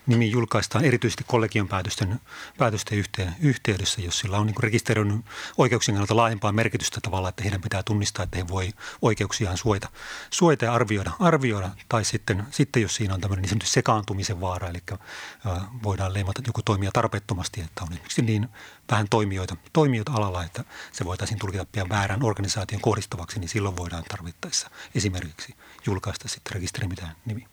nimi 0.06 0.30
julkaistaan 0.30 0.84
erityisesti 0.84 1.24
kollegion 1.26 1.68
päätösten, 1.68 2.20
päätösten 2.58 2.98
yhteen, 2.98 3.34
yhteydessä, 3.40 4.00
jos 4.00 4.18
sillä 4.18 4.38
on 4.38 4.46
niin 4.46 4.62
rekisteröinnin 4.62 5.24
oikeuksien 5.58 5.94
kannalta 5.94 6.16
laajempaa 6.16 6.52
merkitystä 6.52 7.00
tavalla, 7.02 7.28
että 7.28 7.42
heidän 7.42 7.60
pitää 7.60 7.82
tunnistaa, 7.82 8.22
että 8.22 8.38
he 8.38 8.48
voi 8.48 8.70
oikeuksiaan 9.02 9.56
suojata, 9.56 9.88
suojata 10.30 10.64
ja 10.64 10.72
arvioida, 10.72 11.10
arvioida. 11.18 11.70
Tai 11.88 12.04
sitten, 12.04 12.46
sitten 12.50 12.82
jos 12.82 12.94
siinä 12.94 13.14
on 13.14 13.20
tämmöinen 13.20 13.50
niin 13.50 13.60
sekaantumisen 13.64 14.40
vaara, 14.40 14.68
eli 14.68 14.82
äh, 14.92 14.98
voidaan 15.82 16.14
leimata 16.14 16.42
joku 16.46 16.62
toimija 16.62 16.90
tarpeettomasti, 16.92 17.60
että 17.60 17.82
on 17.82 17.92
esimerkiksi 17.92 18.22
niin 18.22 18.48
vähän 18.90 19.06
toimijoita, 19.10 19.56
toimijoita 19.72 20.12
alalla, 20.12 20.44
että 20.44 20.64
se 20.92 21.04
voitaisiin 21.04 21.38
tulkita 21.38 21.66
pian 21.72 21.88
väärän 21.88 22.24
organisaation 22.24 22.80
kohdistavaksi, 22.80 23.40
niin 23.40 23.48
silloin 23.48 23.76
voidaan 23.76 24.04
tarvittaessa 24.08 24.70
esimerkiksi 24.94 25.54
julkaista 25.86 26.28
sitten 26.28 26.54
rekisteri 26.54 26.88
mitään 26.88 27.16
nimi. 27.24 27.46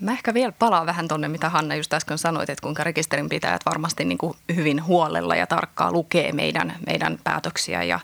Mä 0.00 0.12
ehkä 0.12 0.34
vielä 0.34 0.52
palaan 0.52 0.86
vähän 0.86 1.08
tuonne, 1.08 1.28
mitä 1.28 1.48
Hanna 1.48 1.74
just 1.74 1.94
äsken 1.94 2.18
sanoit, 2.18 2.50
että 2.50 2.62
kuinka 2.62 2.84
rekisterinpitäjät 2.84 3.66
varmasti 3.66 4.04
niin 4.04 4.18
kuin 4.18 4.36
hyvin 4.54 4.84
huolella 4.84 5.36
ja 5.36 5.46
tarkkaa 5.46 5.92
lukee 5.92 6.32
meidän, 6.32 6.76
meidän 6.86 7.18
päätöksiä 7.24 7.82
ja, 7.82 8.00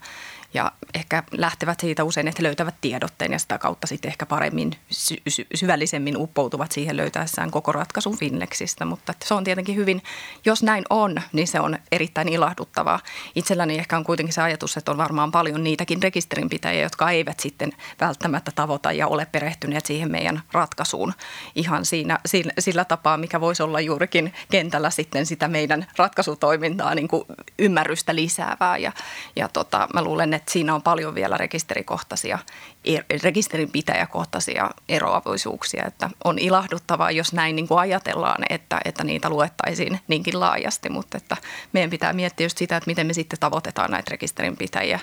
ja 0.54 0.72
ehkä 0.94 1.22
lähtevät 1.32 1.80
siitä 1.80 2.04
usein, 2.04 2.28
että 2.28 2.42
löytävät 2.42 2.74
tiedotteen 2.80 3.32
ja 3.32 3.38
sitä 3.38 3.58
kautta 3.58 3.86
sitten 3.86 4.08
ehkä 4.08 4.26
paremmin 4.26 4.72
sy- 4.90 5.22
sy- 5.28 5.46
syvällisemmin 5.54 6.16
uppoutuvat 6.16 6.72
siihen 6.72 6.96
löytäessään 6.96 7.50
koko 7.50 7.72
ratkaisun 7.72 8.18
Finlexistä. 8.18 8.84
Mutta 8.84 9.14
se 9.24 9.34
on 9.34 9.44
tietenkin 9.44 9.76
hyvin, 9.76 10.02
jos 10.44 10.62
näin 10.62 10.84
on, 10.90 11.16
niin 11.32 11.48
se 11.48 11.60
on 11.60 11.78
erittäin 11.92 12.28
ilahduttavaa. 12.28 13.00
Itselläni 13.34 13.78
ehkä 13.78 13.96
on 13.96 14.04
kuitenkin 14.04 14.32
se 14.32 14.42
ajatus, 14.42 14.76
että 14.76 14.90
on 14.90 14.96
varmaan 14.96 15.32
paljon 15.32 15.64
niitäkin 15.64 16.02
rekisterinpitäjiä, 16.02 16.82
jotka 16.82 17.10
eivät 17.10 17.40
sitten 17.40 17.72
välttämättä 18.00 18.50
tavoita 18.54 18.92
ja 18.92 19.06
ole 19.06 19.26
perehtyneet 19.26 19.86
siihen 19.86 20.10
meidän 20.10 20.42
ratkaisuun 20.52 21.12
ihan 21.54 21.84
siinä, 21.84 22.18
sillä, 22.26 22.52
sillä 22.58 22.84
tapaa, 22.84 23.16
mikä 23.16 23.40
voisi 23.40 23.62
olla 23.62 23.80
juurikin 23.80 24.32
kentällä 24.50 24.90
sitten 24.90 25.26
sitä 25.26 25.48
meidän 25.48 25.86
ratkaisutoimintaa 25.96 26.94
niin 26.94 27.08
kuin 27.08 27.24
ymmärrystä 27.58 28.14
lisäävää. 28.14 28.78
Ja, 28.78 28.92
ja 29.36 29.48
tota, 29.48 29.88
mä 29.94 30.02
luulen, 30.02 30.34
että 30.34 30.43
että 30.44 30.52
siinä 30.52 30.74
on 30.74 30.83
paljon 30.83 31.14
vielä 31.14 31.37
rekisterikohtaisia, 31.37 32.38
er, 32.85 33.04
rekisterinpitäjäkohtaisia 33.22 34.70
eroavaisuuksia. 34.88 35.85
Että 35.87 36.11
on 36.24 36.38
ilahduttavaa, 36.38 37.11
jos 37.11 37.33
näin 37.33 37.57
niin 37.57 37.68
kuin 37.68 37.78
ajatellaan, 37.78 38.44
että, 38.50 38.80
että 38.85 39.04
niitä 39.04 39.30
luettaisiin 39.30 40.00
niinkin 40.09 40.40
laajasti, 40.40 40.88
mutta 40.88 41.16
että 41.16 41.37
meidän 41.72 41.90
pitää 41.90 42.12
miettiä 42.12 42.44
just 42.44 42.59
sitä, 42.59 42.76
että 42.76 42.90
miten 42.90 43.07
me 43.07 43.12
sitten 43.12 43.38
tavoitetaan 43.38 43.90
näitä 43.90 44.11
rekisterinpitäjiä 44.11 45.00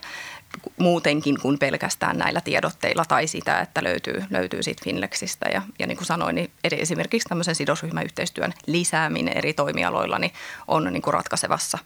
muutenkin 0.77 1.41
kuin 1.41 1.60
pelkästään 1.60 2.17
näillä 2.17 2.41
tiedotteilla 2.41 3.06
tai 3.06 3.27
sitä, 3.27 3.60
että 3.60 3.84
löytyy, 3.84 4.23
löytyy 4.30 4.63
siitä 4.63 4.84
Finlexistä. 4.84 5.49
Ja, 5.54 5.62
ja 5.80 5.88
niin 5.88 5.97
kuin 5.97 6.08
sanoin, 6.08 6.36
niin 6.36 6.51
esimerkiksi 6.63 7.30
tämmöisen 7.30 7.56
sidosryhmäyhteistyön 7.56 8.54
lisääminen 8.65 9.38
eri 9.38 9.54
toimialoilla 9.54 10.19
niin 10.19 10.34
on 10.67 10.93
niin 10.93 11.01
kuin 11.01 11.13
ratkaisevassa 11.13 11.77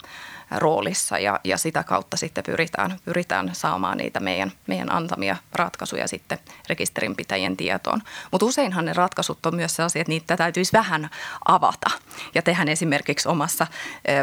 roolissa 0.52 1.20
ja, 1.20 1.40
ja 1.44 1.58
sitä 1.58 1.84
kautta 1.84 2.18
sitten 2.18 2.44
pyritään, 2.44 3.00
pyritään 3.06 3.50
saamaan 3.54 3.98
niitä 3.98 4.20
meidän, 4.20 4.52
meidän 4.68 4.92
antamia 4.92 5.38
ratkaisuja 5.54 6.08
sitten 6.08 6.40
rekisterinpitäjien 6.70 7.58
tietoon. 7.58 8.02
Mutta 8.32 8.46
useinhan 8.46 8.86
ne 8.86 8.94
ratkaisut 8.94 9.46
on 9.46 9.56
myös 9.56 9.76
sellaisia, 9.76 10.02
että 10.02 10.10
niitä 10.10 10.38
täytyisi 10.38 10.74
vähän 10.74 11.10
avata. 11.46 11.92
Ja 12.36 12.42
tehän 12.42 12.68
esimerkiksi 12.68 13.30
omassa 13.30 13.68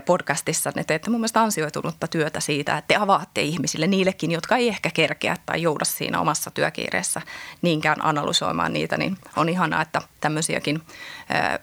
podcastissa 0.07 0.73
ne 0.75 0.85
teette 0.85 1.11
mun 1.11 1.21
mielestä 1.21 1.43
ansioitunutta 1.43 2.09
työtä 2.09 2.41
siitä, 2.41 2.79
että 2.79 2.95
te 2.95 2.97
avaatte 2.97 3.41
ihmisille, 3.43 3.87
niillekin, 3.87 4.31
jotka 4.31 4.57
ei 4.57 4.69
ehkä 4.69 4.91
kerkeä 4.91 5.37
tai 5.47 5.63
jouda 5.63 5.85
siinä 5.85 6.21
omassa 6.21 6.51
työkiireessä 6.51 7.23
niinkään 7.63 8.05
analysoimaan 8.05 8.73
niitä, 8.73 8.97
niin 8.97 9.19
on 9.37 9.49
ihanaa, 9.49 9.83
että 9.83 10.03
tämmöisiäkin 10.21 10.83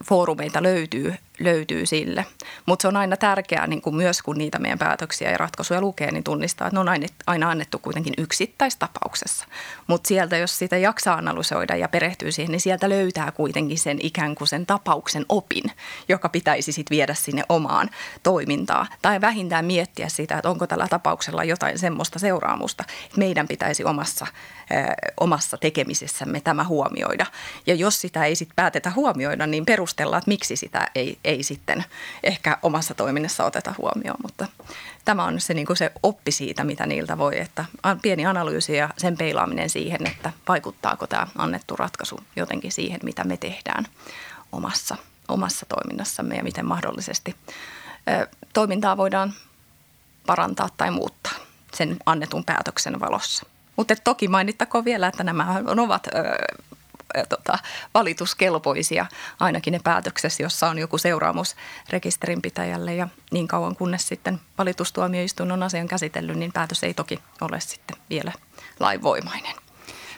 foorumeita 0.06 0.64
löytyy, 0.64 1.16
löytyy 1.40 1.86
sille. 1.86 2.26
Mutta 2.66 2.82
se 2.82 2.88
on 2.88 2.98
aina 2.98 3.18
tärkeää 3.18 3.68
niin 3.68 3.82
kuin 3.82 3.96
myös, 3.96 4.22
kun 4.22 4.38
niitä 4.38 4.60
meidän 4.60 4.80
päätöksiä 4.80 5.32
ja 5.32 5.38
ratkaisuja 5.38 5.82
lukee, 5.82 6.12
niin 6.12 6.24
tunnistaa, 6.24 6.68
että 6.68 6.76
ne 6.76 6.80
on 6.80 7.00
aina 7.28 7.50
annettu 7.50 7.80
kuitenkin 7.80 8.14
yksittäistapauksessa. 8.18 9.46
Mutta 9.88 10.08
sieltä, 10.08 10.38
jos 10.38 10.60
sitä 10.60 10.78
jaksaa 10.78 11.18
analysoida 11.18 11.76
ja 11.76 11.88
perehtyy 11.88 12.32
siihen, 12.32 12.52
niin 12.52 12.62
sieltä 12.62 12.90
löytää 12.90 13.32
kuitenkin 13.32 13.78
sen 13.78 13.98
ikään 14.02 14.36
kuin 14.36 14.48
sen 14.48 14.66
tapauksen 14.66 15.26
opin, 15.30 15.64
joka 16.10 16.30
pitäisi 16.30 16.72
sitten 16.72 16.96
viedä 16.96 17.14
sinne 17.14 17.44
omaan 17.50 17.90
toimintaan. 18.24 18.88
Tai 19.02 19.22
vähintään 19.22 19.66
miettiä 19.66 20.10
sitä, 20.10 20.38
että 20.38 20.50
onko 20.50 20.68
tällä 20.68 20.88
tapauksella 20.88 21.44
jotain 21.44 21.80
semmoista 21.80 22.20
seuraamusta, 22.20 22.84
että 23.06 23.20
meidän 23.20 23.48
pitäisi 23.48 23.84
omassa, 23.84 24.28
omassa 25.20 25.58
tekemisessämme 25.58 26.42
tämä 26.42 26.64
huomioida. 26.64 27.26
Ja 27.68 27.76
jos 27.76 28.02
sitä 28.02 28.26
ei 28.26 28.36
sitten 28.36 28.56
päätetä 28.56 28.92
huomioida, 28.96 29.48
niin 29.52 29.66
perustellaan, 29.66 30.18
että 30.18 30.30
miksi 30.30 30.56
sitä 30.56 30.88
ei, 30.96 31.18
ei 31.24 31.44
sitten 31.44 31.86
ehkä 32.24 32.58
omassa 32.62 32.94
toiminnassa 32.94 33.46
oteta 33.46 33.74
huomioon. 33.78 34.18
Mutta 34.24 34.48
tämä 35.06 35.26
on 35.26 35.40
se, 35.40 35.54
niin 35.54 35.68
kuin 35.68 35.78
se 35.78 35.92
oppi 36.04 36.32
siitä, 36.32 36.64
mitä 36.64 36.86
niiltä 36.86 37.18
voi, 37.18 37.40
että 37.40 37.66
pieni 38.02 38.26
analyysi 38.26 38.76
ja 38.76 38.90
sen 38.98 39.18
peilaaminen 39.18 39.70
siihen, 39.70 40.08
että 40.08 40.32
vaikuttaako 40.48 41.08
tämä 41.08 41.28
annettu 41.38 41.76
ratkaisu 41.76 42.20
jotenkin 42.36 42.72
siihen, 42.72 43.00
mitä 43.04 43.24
me 43.24 43.38
tehdään 43.38 43.86
omassa, 44.52 44.98
omassa 45.28 45.66
toiminnassamme 45.66 46.36
ja 46.36 46.44
miten 46.44 46.66
mahdollisesti 46.66 47.36
toimintaa 48.54 48.98
voidaan 48.98 49.34
parantaa 50.26 50.70
tai 50.78 50.92
muuttaa 50.92 51.34
sen 51.74 51.98
annetun 52.06 52.46
päätöksen 52.46 53.00
valossa. 53.00 53.46
Mutta 53.76 53.96
toki 54.04 54.28
mainittakoon 54.28 54.86
vielä, 54.86 55.08
että 55.08 55.24
nämä 55.24 55.62
ovat 55.68 56.08
tota, 57.30 57.60
valituskelpoisia, 57.94 59.06
ainakin 59.40 59.72
ne 59.72 59.80
päätöksessä, 59.84 60.44
jossa 60.44 60.70
on 60.70 60.80
joku 60.80 60.98
seuraamus 60.98 61.56
rekisterinpitäjälle 61.90 62.96
ja 62.96 63.08
niin 63.32 63.48
kauan 63.48 63.76
kunnes 63.76 64.08
sitten 64.08 64.40
valitustuomioistuin 64.58 65.52
on 65.52 65.64
asian 65.64 65.88
käsitellyt, 65.88 66.38
niin 66.38 66.54
päätös 66.54 66.84
ei 66.84 66.94
toki 66.94 67.20
ole 67.42 67.60
sitten 67.60 67.98
vielä 68.10 68.32
lainvoimainen. 68.80 69.56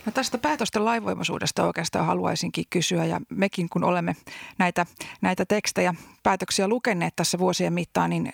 No 0.05 0.11
tästä 0.11 0.37
päätösten 0.37 0.85
lainvoimaisuudesta 0.85 1.63
oikeastaan 1.63 2.05
haluaisinkin 2.05 2.65
kysyä 2.69 3.05
ja 3.05 3.21
mekin 3.29 3.69
kun 3.69 3.83
olemme 3.83 4.15
näitä, 4.57 4.85
näitä 5.21 5.45
tekstejä, 5.45 5.93
päätöksiä 6.23 6.67
lukeneet 6.67 7.15
tässä 7.15 7.39
vuosien 7.39 7.73
mittaan, 7.73 8.09
niin 8.09 8.33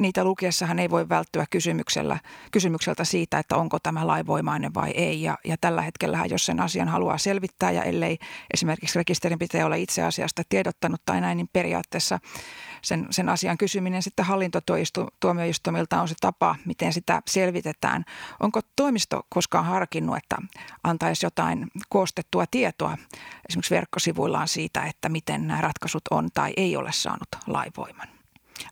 niitä 0.00 0.24
lukiessahan 0.24 0.78
ei 0.78 0.90
voi 0.90 1.08
välttyä 1.08 1.44
kysymyksellä, 1.50 2.18
kysymykseltä 2.52 3.04
siitä, 3.04 3.38
että 3.38 3.56
onko 3.56 3.78
tämä 3.78 4.06
lainvoimainen 4.06 4.74
vai 4.74 4.90
ei. 4.90 5.22
Ja, 5.22 5.38
ja 5.44 5.56
tällä 5.60 5.82
hetkellä, 5.82 6.24
jos 6.30 6.46
sen 6.46 6.60
asian 6.60 6.88
haluaa 6.88 7.18
selvittää 7.18 7.70
ja 7.70 7.82
ellei 7.82 8.18
esimerkiksi 8.54 8.98
rekisterinpitäjä 8.98 9.66
ole 9.66 9.78
itse 9.78 10.02
asiasta 10.02 10.42
tiedottanut 10.48 11.02
tai 11.06 11.20
näin, 11.20 11.36
niin 11.36 11.48
periaatteessa 11.52 12.18
sen, 12.82 13.06
sen 13.10 13.28
asian 13.28 13.58
kysyminen 13.58 14.02
sitten 14.02 14.24
hallintotuomioistuimilta 14.24 16.00
on 16.00 16.08
se 16.08 16.14
tapa, 16.20 16.56
miten 16.64 16.92
sitä 16.92 17.22
selvitetään. 17.26 18.04
Onko 18.40 18.60
toimisto 18.76 19.26
koskaan 19.28 19.64
harkinnut, 19.64 20.16
että 20.16 20.36
antaisi 20.84 21.26
jotain 21.26 21.66
koostettua 21.88 22.44
tietoa 22.50 22.96
esimerkiksi 23.48 23.74
verkkosivuillaan 23.74 24.48
siitä, 24.48 24.82
että 24.82 25.08
miten 25.08 25.46
nämä 25.46 25.60
ratkaisut 25.60 26.02
on 26.10 26.28
tai 26.34 26.52
ei 26.56 26.76
ole 26.76 26.92
saanut 26.92 27.19
laivoiman? 27.46 28.08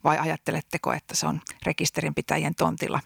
Vai 0.05 0.19
ajatteletteko, 0.19 0.93
että 0.93 1.17
se 1.17 1.27
on 1.27 1.41
rekisterinpitäjien 1.67 2.55
tontilla 2.55 3.01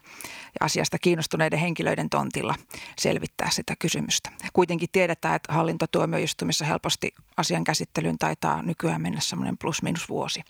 ja 0.60 0.66
asiasta 0.66 0.98
kiinnostuneiden 0.98 1.58
henkilöiden 1.58 2.10
tontilla 2.10 2.54
selvittää 2.98 3.50
sitä 3.50 3.74
kysymystä? 3.78 4.30
Kuitenkin 4.52 4.88
tiedetään, 4.92 5.34
että 5.34 5.52
hallintotuomioistuimissa 5.52 6.64
helposti 6.64 7.14
asian 7.36 7.64
käsittelyyn 7.64 8.18
taitaa 8.18 8.62
nykyään 8.62 9.02
mennä 9.02 9.20
semmoinen 9.20 9.58
plus-minus 9.58 10.08
vuosi 10.08 10.44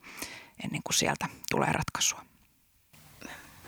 ennen 0.64 0.82
kuin 0.84 0.94
sieltä 0.94 1.26
tulee 1.50 1.72
ratkaisua. 1.72 2.24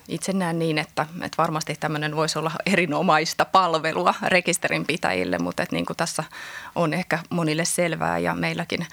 Itse 0.08 0.32
näen 0.32 0.58
niin, 0.58 0.78
että, 0.78 1.06
että 1.22 1.36
varmasti 1.38 1.74
tämmöinen 1.80 2.16
voisi 2.16 2.38
olla 2.38 2.50
erinomaista 2.66 3.44
palvelua 3.44 4.14
rekisterinpitäjille, 4.22 5.38
mutta 5.38 5.62
että 5.62 5.76
niin 5.76 5.86
kuin 5.86 5.96
tässä 5.96 6.24
on 6.74 6.94
ehkä 6.94 7.18
monille 7.30 7.64
selvää 7.64 8.18
ja 8.18 8.34
meilläkin 8.34 8.86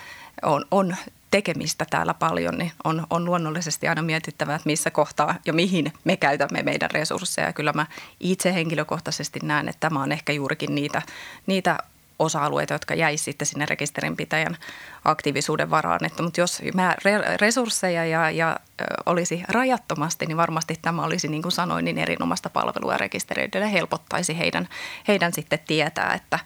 on, 0.43 0.65
on 0.71 0.95
tekemistä 1.31 1.85
täällä 1.89 2.13
paljon, 2.13 2.57
niin 2.57 2.71
on, 2.83 3.07
on 3.09 3.25
luonnollisesti 3.25 3.87
aina 3.87 4.01
mietittävä, 4.01 4.55
että 4.55 4.69
missä 4.69 4.91
kohtaa 4.91 5.35
ja 5.45 5.53
mihin 5.53 5.93
me 6.03 6.17
käytämme 6.17 6.63
meidän 6.63 6.91
resursseja. 6.91 7.53
Kyllä 7.53 7.73
mä 7.73 7.85
itse 8.19 8.53
henkilökohtaisesti 8.53 9.39
näen, 9.43 9.69
että 9.69 9.79
tämä 9.79 10.03
on 10.03 10.11
ehkä 10.11 10.33
juurikin 10.33 10.75
niitä, 10.75 11.01
niitä 11.47 11.77
osa-alueita, 12.19 12.73
jotka 12.73 12.95
jäisi 12.95 13.23
sitten 13.23 13.47
sinne 13.47 13.65
rekisterinpitäjän 13.65 14.57
aktiivisuuden 15.05 15.69
varaan. 15.69 16.05
Että, 16.05 16.23
mutta 16.23 16.41
jos 16.41 16.61
mä 16.73 16.95
resursseja 17.41 18.05
ja, 18.05 18.31
ja 18.31 18.59
olisi 19.05 19.43
rajattomasti, 19.47 20.25
niin 20.25 20.37
varmasti 20.37 20.79
tämä 20.81 21.03
olisi, 21.03 21.27
niin 21.27 21.41
kuin 21.41 21.51
sanoin, 21.51 21.85
niin 21.85 21.97
erinomaista 21.97 22.49
palvelua 22.49 22.97
rekisteröidyille 22.97 23.71
helpottaisi 23.71 24.37
heidän, 24.37 24.67
heidän 25.07 25.33
sitten 25.33 25.59
tietää, 25.67 26.13
että, 26.13 26.39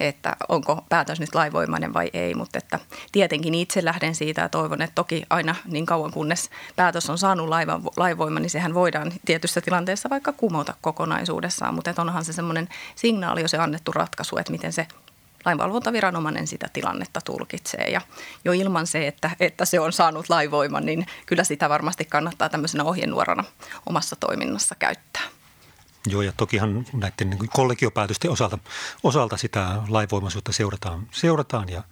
että 0.00 0.36
onko 0.48 0.84
päätös 0.88 1.20
nyt 1.20 1.34
laivoimainen 1.34 1.94
vai 1.94 2.10
ei. 2.12 2.34
Mutta 2.34 2.58
että 2.58 2.78
tietenkin 3.12 3.54
itse 3.54 3.84
lähden 3.84 4.14
siitä 4.14 4.40
ja 4.40 4.48
toivon, 4.48 4.82
että 4.82 4.94
toki 4.94 5.22
aina 5.30 5.54
niin 5.64 5.86
kauan 5.86 6.12
kunnes 6.12 6.50
päätös 6.76 7.10
on 7.10 7.18
saanut 7.18 7.48
laivan, 7.48 7.82
laivoima, 7.96 8.40
niin 8.40 8.50
sehän 8.50 8.74
voidaan 8.74 9.12
tietyssä 9.24 9.60
tilanteessa 9.60 10.10
vaikka 10.10 10.32
kumota 10.32 10.74
kokonaisuudessaan. 10.80 11.74
Mutta 11.74 11.94
onhan 11.98 12.24
se 12.24 12.32
semmoinen 12.32 12.68
signaali 12.94 13.42
jo 13.42 13.48
se 13.48 13.58
annettu 13.58 13.92
ratkaisu, 13.92 14.36
että 14.38 14.52
miten 14.52 14.72
se 14.72 14.86
lainvalvontaviranomainen 15.44 16.46
sitä 16.46 16.66
tilannetta 16.72 17.20
tulkitsee. 17.20 17.88
Ja 17.90 18.00
jo 18.44 18.52
ilman 18.52 18.86
se, 18.86 19.06
että, 19.06 19.30
että 19.40 19.64
se 19.64 19.80
on 19.80 19.92
saanut 19.92 20.28
lainvoiman, 20.28 20.86
niin 20.86 21.06
kyllä 21.26 21.44
sitä 21.44 21.68
varmasti 21.68 22.04
kannattaa 22.04 22.48
tämmöisenä 22.48 22.84
ohjenuorana 22.84 23.44
omassa 23.86 24.16
toiminnassa 24.16 24.74
käyttää. 24.74 25.22
Joo, 26.06 26.22
ja 26.22 26.32
tokihan 26.36 26.86
näiden 26.92 27.30
niin 27.30 27.48
kollegiopäätösten 27.48 28.30
osalta, 28.30 28.58
osalta 29.02 29.36
sitä 29.36 29.82
lainvoimaisuutta 29.88 30.52
seurataan, 30.52 31.08
seurataan 31.12 31.68
ja 31.68 31.82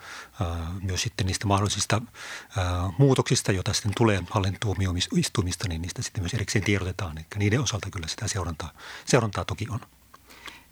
ää, 0.40 0.72
myös 0.82 1.02
sitten 1.02 1.26
niistä 1.26 1.46
mahdollisista 1.46 2.02
ää, 2.56 2.64
muutoksista, 2.98 3.52
joita 3.52 3.72
sitten 3.72 3.92
tulee 3.96 4.22
hallintuomioistuimista, 4.30 5.68
niin 5.68 5.82
niistä 5.82 6.02
sitten 6.02 6.22
myös 6.22 6.34
erikseen 6.34 6.64
tiedotetaan. 6.64 7.18
Eli 7.18 7.26
niiden 7.36 7.60
osalta 7.60 7.90
kyllä 7.90 8.06
sitä 8.06 8.28
seurantaa, 8.28 8.72
seurantaa 9.06 9.44
toki 9.44 9.66
on. 9.70 9.80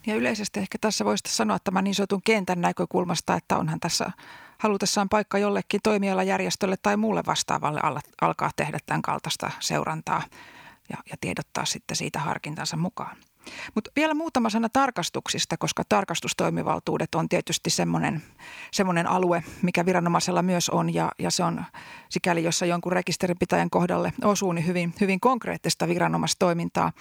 Ja 0.07 0.15
yleisesti 0.15 0.61
ehkä 0.61 0.79
tässä 0.81 1.05
voisi 1.05 1.23
sanoa 1.29 1.59
tämän 1.65 1.85
niin 1.85 1.95
sanotun 1.95 2.23
kentän 2.25 2.61
näkökulmasta, 2.61 3.35
että 3.35 3.57
onhan 3.57 3.81
tässä 3.81 4.11
halutessaan 4.59 5.09
paikka 5.09 5.39
jollekin 5.39 5.81
toimialajärjestölle 5.83 6.77
tai 6.83 6.97
muulle 6.97 7.23
vastaavalle 7.27 7.81
alkaa 8.21 8.51
tehdä 8.57 8.79
tämän 8.87 9.03
kaltaista 9.03 9.51
seurantaa 9.61 10.23
ja, 10.89 10.97
ja 11.11 11.17
tiedottaa 11.21 11.65
sitten 11.65 11.97
siitä 11.97 12.19
harkintansa 12.19 12.77
mukaan. 12.77 13.17
Mutta 13.75 13.91
vielä 13.97 14.15
muutama 14.15 14.51
sana 14.51 14.69
tarkastuksista, 14.69 15.57
koska 15.57 15.83
tarkastustoimivaltuudet 15.89 17.15
on 17.15 17.29
tietysti 17.29 17.71
semmoinen, 17.71 18.23
semmoinen 18.71 19.07
alue, 19.07 19.45
mikä 19.63 19.87
viranomaisella 19.87 20.43
myös 20.43 20.71
on 20.71 20.95
ja, 20.95 21.13
ja 21.19 21.31
se 21.31 21.45
on 21.45 21.65
sikäli, 22.09 22.45
jossa 22.45 22.67
jonkun 22.67 22.93
rekisterinpitäjän 22.93 23.71
kohdalle 23.71 24.13
osuu, 24.25 24.53
niin 24.53 24.67
hyvin, 24.67 24.95
hyvin 25.01 25.21
konkreettista 25.21 25.89
viranomaistoimintaa 25.89 26.93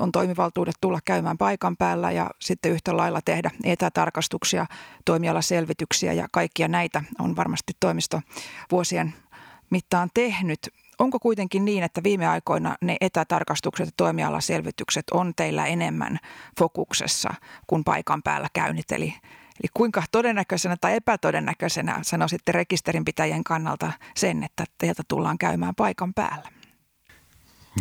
on 0.00 0.12
toimivaltuudet 0.12 0.74
tulla 0.80 0.98
käymään 1.04 1.38
paikan 1.38 1.76
päällä 1.76 2.10
ja 2.10 2.30
sitten 2.40 2.72
yhtä 2.72 2.96
lailla 2.96 3.20
tehdä 3.24 3.50
etätarkastuksia, 3.64 4.66
toimialaselvityksiä 5.04 6.12
ja 6.12 6.28
kaikkia 6.32 6.68
näitä 6.68 7.02
on 7.18 7.36
varmasti 7.36 7.72
toimisto 7.80 8.20
vuosien 8.70 9.14
mittaan 9.70 10.10
tehnyt. 10.14 10.58
onko 10.98 11.18
kuitenkin 11.18 11.64
niin, 11.64 11.84
että 11.84 12.02
viime 12.02 12.26
aikoina 12.26 12.76
ne 12.80 12.96
etätarkastukset 13.00 13.86
ja 13.86 13.92
toimialaselvitykset 13.96 15.04
on 15.10 15.32
teillä 15.36 15.66
enemmän 15.66 16.18
fokuksessa 16.58 17.34
kuin 17.66 17.84
paikan 17.84 18.22
päällä 18.22 18.48
käynnit? 18.52 18.92
Eli, 18.92 19.14
eli 19.60 19.68
kuinka 19.74 20.02
todennäköisenä 20.12 20.76
tai 20.80 20.94
epätodennäköisenä 20.94 21.98
sanoisitte 22.02 22.52
rekisterinpitäjien 22.52 23.44
kannalta 23.44 23.92
sen, 24.16 24.44
että 24.44 24.64
teiltä 24.78 25.02
tullaan 25.08 25.38
käymään 25.38 25.74
paikan 25.74 26.14
päällä? 26.14 26.57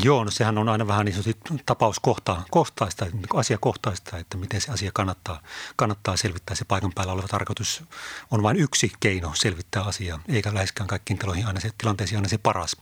Joo, 0.03 0.23
no 0.23 0.31
sehän 0.31 0.57
on 0.57 0.69
aina 0.69 0.87
vähän 0.87 1.05
niin 1.05 1.35
tapauskohtaista, 1.65 3.05
asiakohtaista, 3.33 4.17
että 4.17 4.37
miten 4.37 4.61
se 4.61 4.71
asia 4.71 4.91
kannattaa, 4.93 5.41
kannattaa 5.75 6.17
selvittää. 6.17 6.55
Se 6.55 6.65
paikan 6.65 6.91
päällä 6.95 7.13
oleva 7.13 7.27
tarkoitus 7.27 7.83
on 8.31 8.43
vain 8.43 8.57
yksi 8.57 8.91
keino 8.99 9.31
selvittää 9.35 9.83
asiaa, 9.83 10.19
eikä 10.27 10.53
läheskään 10.53 10.87
kaikkiin 10.87 11.19
tiloihin 11.19 11.47
aina 11.47 11.59
se, 11.59 11.69
tilanteisiin 11.77 12.17
aina 12.17 12.29
se 12.29 12.37
paras. 12.37 12.75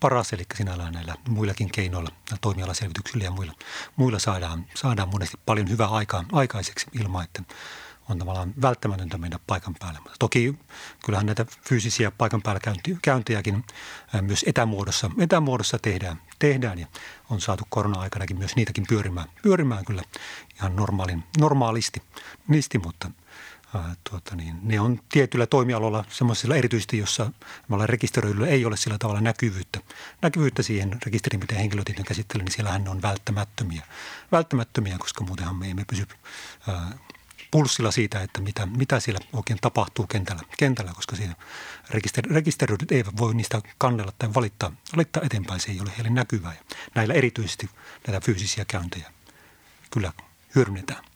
Paras, 0.00 0.32
eli 0.32 0.44
sinällään 0.54 0.92
näillä 0.92 1.14
muillakin 1.28 1.72
keinoilla, 1.72 2.10
toimialaselvityksillä 2.40 3.24
ja 3.24 3.30
muilla, 3.30 3.52
muilla 3.96 4.18
saadaan, 4.18 4.66
saadaan 4.74 5.08
monesti 5.08 5.36
paljon 5.46 5.68
hyvää 5.68 5.88
aikaa 5.88 6.24
aikaiseksi 6.32 6.86
ilman, 7.00 7.24
että 7.24 7.42
on 8.10 8.18
tavallaan 8.18 8.54
välttämätöntä 8.62 9.18
mennä 9.18 9.38
paikan 9.46 9.74
päälle. 9.78 10.00
Mutta 10.00 10.16
toki 10.18 10.58
kyllähän 11.04 11.26
näitä 11.26 11.46
fyysisiä 11.68 12.10
paikan 12.10 12.42
päällä 12.42 12.60
käyntejäkin 13.02 13.64
myös 14.20 14.44
etämuodossa, 14.48 15.10
etämuodossa 15.18 15.78
tehdään, 15.78 16.22
tehdään 16.38 16.78
ja 16.78 16.86
on 17.30 17.40
saatu 17.40 17.64
korona-aikanakin 17.68 18.38
myös 18.38 18.56
niitäkin 18.56 18.86
pyörimään, 18.88 19.28
pyörimään 19.42 19.84
kyllä 19.84 20.02
ihan 20.56 20.76
normaalin, 20.76 21.22
normaalisti, 21.38 22.02
niisti, 22.48 22.78
mutta 22.78 23.10
ää, 23.74 23.94
tuota 24.10 24.36
niin, 24.36 24.56
ne 24.62 24.80
on 24.80 25.00
tietyillä 25.12 25.46
toimialoilla 25.46 26.04
semmoisilla 26.08 26.56
erityisesti, 26.56 26.98
jossa 26.98 27.30
rekisteröidyllä 27.84 28.46
ei 28.46 28.64
ole 28.64 28.76
sillä 28.76 28.98
tavalla 28.98 29.20
näkyvyyttä, 29.20 29.80
näkyvyyttä 30.22 30.62
siihen 30.62 30.98
rekisterinpiteen 31.06 31.60
henkilötietojen 31.60 32.06
käsittelyyn, 32.06 32.44
niin 32.44 32.52
siellähän 32.52 32.84
ne 32.84 32.90
on 32.90 33.02
välttämättömiä, 33.02 33.82
välttämättömiä 34.32 34.98
koska 34.98 35.24
muutenhan 35.24 35.56
me 35.56 35.70
emme 35.70 35.84
pysy 35.88 36.06
ää, 36.68 36.90
pulssilla 37.50 37.90
siitä, 37.90 38.22
että 38.22 38.40
mitä, 38.40 38.66
mitä 38.66 39.00
siellä 39.00 39.20
oikein 39.32 39.58
tapahtuu 39.60 40.06
kentällä, 40.06 40.42
kentällä 40.58 40.92
koska 40.94 41.16
siinä 41.16 41.34
rekister, 41.90 42.24
rekisteröidyt 42.30 42.92
eivät 42.92 43.16
voi 43.18 43.34
niistä 43.34 43.62
kannella 43.78 44.12
tai 44.18 44.34
valittaa, 44.34 44.72
valittaa 44.96 45.22
eteenpäin. 45.22 45.60
Se 45.60 45.70
ei 45.70 45.80
ole 45.80 45.92
heille 45.96 46.10
näkyvää. 46.10 46.54
Ja 46.54 46.76
näillä 46.94 47.14
erityisesti 47.14 47.70
näitä 48.06 48.26
fyysisiä 48.26 48.64
käyntejä 48.64 49.12
kyllä 49.90 50.12
hyödynnetään 50.54 51.09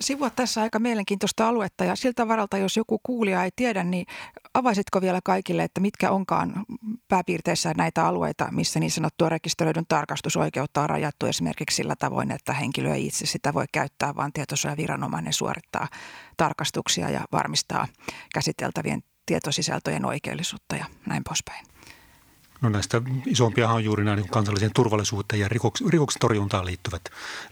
sivua 0.00 0.30
tässä 0.30 0.62
aika 0.62 0.78
mielenkiintoista 0.78 1.48
aluetta 1.48 1.84
ja 1.84 1.96
siltä 1.96 2.28
varalta, 2.28 2.58
jos 2.58 2.76
joku 2.76 3.00
kuulija 3.02 3.44
ei 3.44 3.50
tiedä, 3.56 3.84
niin 3.84 4.06
avaisitko 4.54 5.00
vielä 5.00 5.20
kaikille, 5.24 5.64
että 5.64 5.80
mitkä 5.80 6.10
onkaan 6.10 6.64
pääpiirteissä 7.08 7.72
näitä 7.76 8.06
alueita, 8.06 8.48
missä 8.50 8.80
niin 8.80 8.90
sanottua 8.90 9.28
rekisteröidyn 9.28 9.86
tarkastusoikeutta 9.88 10.82
on 10.82 10.90
rajattu 10.90 11.26
esimerkiksi 11.26 11.76
sillä 11.76 11.96
tavoin, 11.98 12.30
että 12.30 12.52
henkilö 12.52 12.94
ei 12.94 13.06
itse 13.06 13.26
sitä 13.26 13.54
voi 13.54 13.64
käyttää, 13.72 14.16
vaan 14.16 14.32
tietosuojaviranomainen 14.32 15.32
suorittaa 15.32 15.88
tarkastuksia 16.36 17.10
ja 17.10 17.20
varmistaa 17.32 17.88
käsiteltävien 18.34 19.02
tietosisältöjen 19.26 20.04
oikeellisuutta 20.04 20.76
ja 20.76 20.84
näin 21.06 21.24
poispäin. 21.24 21.66
No 22.60 22.68
näistä 22.68 23.02
isompiahan 23.26 23.76
on 23.76 23.84
juuri 23.84 24.04
nämä 24.04 24.16
niin 24.16 24.28
kansalliseen 24.28 24.70
turvallisuuteen 24.74 25.40
ja 25.40 25.48
rikoks, 25.48 25.80
rikoksen 25.88 26.20
torjuntaan 26.20 26.66
liittyvät, 26.66 27.02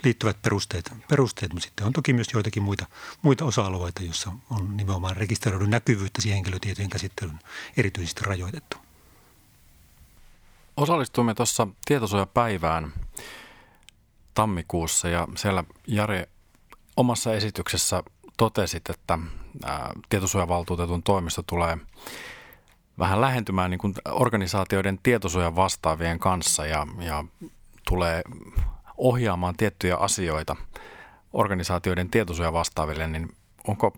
liittyvät 0.05 0.43
perusteet, 0.43 0.93
perusteet, 1.09 1.53
mutta 1.53 1.65
sitten 1.65 1.87
on 1.87 1.93
toki 1.93 2.13
myös 2.13 2.29
joitakin 2.35 2.63
muita, 2.63 2.87
muita 3.23 3.45
osa-alueita, 3.45 4.03
joissa 4.03 4.33
on 4.51 4.77
nimenomaan 4.77 5.17
rekisteröidyn 5.17 5.71
näkyvyyttä 5.71 6.23
siihen 6.23 6.37
henkilötietojen 6.37 6.91
käsittelyn 6.91 7.39
erityisesti 7.77 8.25
rajoitettu. 8.25 8.77
Osallistuimme 10.77 11.35
tuossa 11.35 11.69
tietosuojapäivään 11.85 12.93
tammikuussa 14.35 15.09
ja 15.09 15.29
siellä 15.37 15.65
Jari 15.87 16.23
omassa 16.97 17.35
esityksessä 17.35 18.03
totesit, 18.37 18.91
että 18.91 19.19
tietosuojavaltuutetun 20.09 21.03
toimisto 21.03 21.43
tulee– 21.43 21.79
vähän 22.99 23.21
lähentymään 23.21 23.71
niin 23.71 23.79
kuin 23.79 23.95
organisaatioiden 24.11 24.99
tietosuojan 25.03 25.57
vastaavien 25.57 26.19
kanssa 26.19 26.67
ja, 26.67 26.87
ja 26.99 27.25
tulee 27.89 28.23
ohjaamaan 28.97 29.57
tiettyjä 29.57 29.97
asioita 29.97 30.57
organisaatioiden 31.33 32.11
tietosuojan 32.11 32.53
vastaaville, 32.53 33.07
niin 33.07 33.29
onko, 33.67 33.97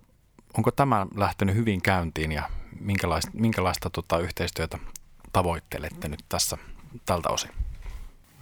onko 0.57 0.71
tämä 0.71 1.07
lähtenyt 1.17 1.55
hyvin 1.55 1.83
käyntiin 1.83 2.33
ja 2.33 2.51
minkälaista, 2.81 3.31
minkälaista 3.35 3.91
tota, 3.91 4.19
yhteistyötä 4.19 4.79
tavoittelette 5.33 6.09
nyt 6.09 6.25
tässä 6.29 6.59
tältä 7.07 7.29
osin? 7.29 7.51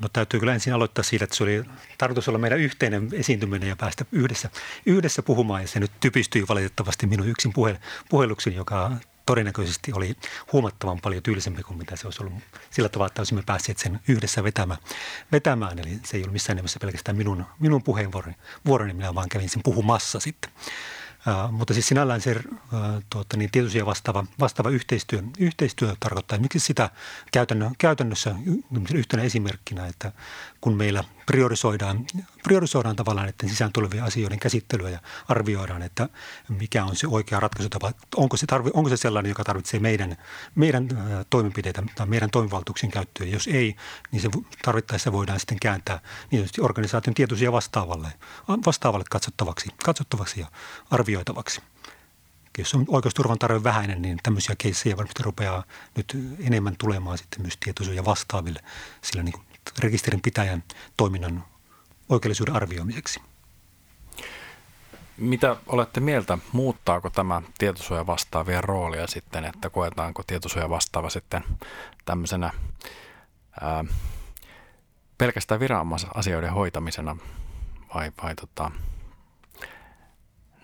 No 0.00 0.08
täytyy 0.12 0.40
kyllä 0.40 0.54
ensin 0.54 0.74
aloittaa 0.74 1.04
siitä, 1.04 1.24
että 1.24 1.36
se 1.36 1.42
oli 1.42 1.64
tarkoitus 1.98 2.28
olla 2.28 2.38
meidän 2.38 2.58
yhteinen 2.58 3.08
esiintyminen 3.12 3.68
ja 3.68 3.76
päästä 3.76 4.04
yhdessä, 4.12 4.50
yhdessä 4.86 5.22
puhumaan. 5.22 5.62
Ja 5.62 5.68
se 5.68 5.80
nyt 5.80 5.92
typistyi 6.00 6.44
valitettavasti 6.48 7.06
minun 7.06 7.28
yksin 7.28 7.52
puheluksin, 8.08 8.54
joka 8.54 8.90
todennäköisesti 9.26 9.92
oli 9.92 10.16
huomattavan 10.52 11.00
paljon 11.00 11.22
tyylisempi 11.22 11.62
kuin 11.62 11.78
mitä 11.78 11.96
se 11.96 12.06
olisi 12.06 12.22
ollut 12.22 12.34
sillä 12.70 12.88
tavalla, 12.88 13.06
että 13.06 13.20
olisimme 13.20 13.42
päässeet 13.46 13.78
sen 13.78 14.00
yhdessä 14.08 14.44
vetämään. 14.44 14.80
vetämään. 15.32 15.78
Eli 15.78 16.00
se 16.04 16.16
ei 16.16 16.22
ollut 16.22 16.32
missään 16.32 16.56
nimessä 16.56 16.78
pelkästään 16.80 17.16
minun, 17.16 17.44
minun 17.58 17.82
puheenvuoroni, 17.82 18.36
vuoroni, 18.66 18.92
minä 18.92 19.14
vaan 19.14 19.28
kävin 19.28 19.48
sen 19.48 19.62
puhumassa 19.62 20.20
sitten. 20.20 20.50
Uh, 21.26 21.52
mutta 21.52 21.74
siis 21.74 21.88
sinällään 21.88 22.20
se 22.20 22.30
uh, 22.32 23.02
tuota, 23.10 23.36
niin 23.36 23.50
tietoisia 23.50 23.86
vastaava, 23.86 24.24
vastaava 24.40 24.70
yhteistyö, 24.70 25.22
yhteistyö 25.38 25.96
tarkoittaa, 26.00 26.38
miksi 26.38 26.60
sitä 26.60 26.90
käytännö, 27.32 27.70
käytännössä 27.78 28.34
yhtenä 28.94 29.22
esimerkkinä, 29.22 29.86
että 29.86 30.12
kun 30.66 30.76
meillä 30.76 31.04
priorisoidaan, 31.26 32.06
priorisoidaan 32.42 32.96
tavallaan 32.96 33.26
näiden 33.26 33.48
sisään 33.48 33.72
tulevien 33.72 34.04
asioiden 34.04 34.38
käsittelyä 34.38 34.90
ja 34.90 34.98
arvioidaan, 35.28 35.82
että 35.82 36.08
mikä 36.48 36.84
on 36.84 36.96
se 36.96 37.06
oikea 37.06 37.40
ratkaisutapa. 37.40 37.92
Onko 38.16 38.36
se, 38.36 38.46
tarvi, 38.46 38.70
onko 38.74 38.88
se 38.88 38.96
sellainen, 38.96 39.30
joka 39.30 39.44
tarvitsee 39.44 39.80
meidän, 39.80 40.16
meidän 40.54 40.88
toimenpiteitä 41.30 41.82
tai 41.94 42.06
meidän 42.06 42.30
toimivaltuuksien 42.30 42.92
käyttöä. 42.92 43.26
Jos 43.26 43.46
ei, 43.46 43.76
niin 44.12 44.22
se 44.22 44.28
tarvittaessa 44.64 45.12
voidaan 45.12 45.40
sitten 45.40 45.58
kääntää 45.60 46.00
niin 46.30 46.48
organisaation 46.60 47.14
tietoisia 47.14 47.52
vastaavalle, 47.52 48.08
vastaavalle 48.66 49.04
katsottavaksi, 49.10 49.68
katsottavaksi 49.84 50.40
ja 50.40 50.46
arvioitavaksi 50.90 51.60
jos 52.58 52.74
on 52.74 52.84
oikeusturvan 52.88 53.38
tarve 53.38 53.62
vähäinen, 53.62 54.02
niin 54.02 54.18
tämmöisiä 54.22 54.54
keissejä 54.58 54.96
varmasti 54.96 55.22
rupeaa 55.22 55.64
nyt 55.96 56.16
enemmän 56.40 56.74
tulemaan 56.78 57.18
sitten 57.18 57.42
myös 57.42 57.56
tietoisuuden 57.64 58.04
vastaaville 58.04 58.60
sillä 59.02 59.22
niin 59.22 59.34
rekisterin 59.78 60.22
pitäjän 60.22 60.64
toiminnan 60.96 61.44
oikeellisuuden 62.08 62.56
arvioimiseksi. 62.56 63.20
Mitä 65.16 65.56
olette 65.66 66.00
mieltä, 66.00 66.38
muuttaako 66.52 67.10
tämä 67.10 67.42
tietosuoja 67.58 68.06
vastaavien 68.06 68.64
roolia 68.64 69.06
sitten, 69.06 69.44
että 69.44 69.70
koetaanko 69.70 70.22
tietosuoja 70.26 70.70
vastaava 70.70 71.10
sitten 71.10 71.44
tämmöisenä 72.04 72.52
ää, 73.60 73.84
pelkästään 75.18 75.60
viranomaisasioiden 75.60 76.52
hoitamisena 76.52 77.16
vai, 77.94 78.12
vai 78.22 78.34
tota, 78.34 78.70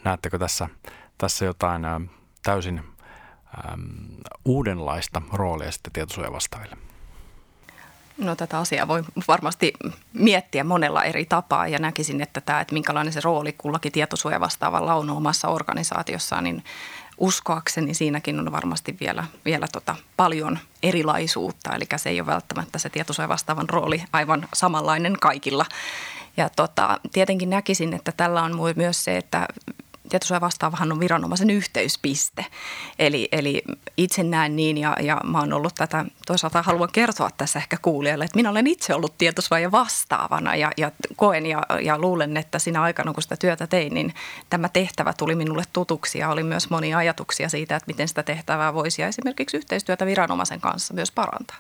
näettekö 0.04 0.38
tässä, 0.38 0.68
tässä 1.18 1.44
jotain 1.44 1.84
ää, 1.84 2.00
täysin 2.42 2.84
ää, 3.56 3.78
uudenlaista 4.44 5.22
roolia 5.32 5.72
sitten 5.72 5.92
tietosuoja 5.92 6.32
vastaaville? 6.32 6.91
No 8.18 8.36
tätä 8.36 8.58
asiaa 8.58 8.88
voi 8.88 9.02
varmasti 9.28 9.72
miettiä 10.12 10.64
monella 10.64 11.04
eri 11.04 11.24
tapaa 11.24 11.68
ja 11.68 11.78
näkisin, 11.78 12.20
että 12.20 12.40
tämä, 12.40 12.60
että 12.60 12.74
minkälainen 12.74 13.12
se 13.12 13.20
rooli 13.24 13.52
kullakin 13.52 13.92
tietosuojavastaavalla 13.92 14.94
on 14.94 15.10
omassa 15.10 15.48
organisaatiossaan, 15.48 16.44
niin 16.44 16.64
uskoakseni 17.18 17.94
siinäkin 17.94 18.38
on 18.40 18.52
varmasti 18.52 18.96
vielä, 19.00 19.24
vielä 19.44 19.68
tota 19.72 19.96
paljon 20.16 20.58
erilaisuutta. 20.82 21.74
Eli 21.74 21.84
se 21.96 22.10
ei 22.10 22.20
ole 22.20 22.26
välttämättä 22.26 22.78
se 22.78 22.90
tietosuojavastaavan 22.90 23.68
rooli 23.68 24.04
aivan 24.12 24.48
samanlainen 24.54 25.16
kaikilla. 25.20 25.66
Ja 26.36 26.48
tota, 26.48 27.00
tietenkin 27.12 27.50
näkisin, 27.50 27.94
että 27.94 28.12
tällä 28.12 28.42
on 28.42 28.58
myös 28.76 29.04
se, 29.04 29.16
että 29.16 29.48
tietosuoja 30.12 30.40
vastaavahan 30.40 30.92
on 30.92 31.00
viranomaisen 31.00 31.50
yhteyspiste. 31.50 32.46
Eli, 32.98 33.28
eli 33.32 33.62
itse 33.96 34.22
näen 34.22 34.56
niin 34.56 34.78
ja, 34.78 34.96
ja 35.00 35.20
mä 35.24 35.38
oon 35.38 35.52
ollut 35.52 35.74
tätä, 35.74 36.04
toisaalta 36.26 36.62
haluan 36.62 36.88
kertoa 36.92 37.30
tässä 37.36 37.58
ehkä 37.58 37.76
kuulijalle, 37.82 38.24
että 38.24 38.38
minä 38.38 38.50
olen 38.50 38.66
itse 38.66 38.94
ollut 38.94 39.18
tietosuoja 39.18 39.72
vastaavana 39.72 40.56
ja, 40.56 40.70
ja 40.76 40.90
koen 41.16 41.46
ja, 41.46 41.62
ja 41.82 41.98
luulen, 41.98 42.36
että 42.36 42.58
siinä 42.58 42.82
aikana 42.82 43.12
kun 43.12 43.22
sitä 43.22 43.36
työtä 43.36 43.66
tein, 43.66 43.94
niin 43.94 44.14
tämä 44.50 44.68
tehtävä 44.68 45.12
tuli 45.12 45.34
minulle 45.34 45.62
tutuksi 45.72 46.18
ja 46.18 46.28
oli 46.28 46.42
myös 46.42 46.70
monia 46.70 46.98
ajatuksia 46.98 47.48
siitä, 47.48 47.76
että 47.76 47.86
miten 47.86 48.08
sitä 48.08 48.22
tehtävää 48.22 48.74
voisi 48.74 49.02
ja 49.02 49.08
esimerkiksi 49.08 49.56
yhteistyötä 49.56 50.06
viranomaisen 50.06 50.60
kanssa 50.60 50.94
myös 50.94 51.10
parantaa. 51.10 51.58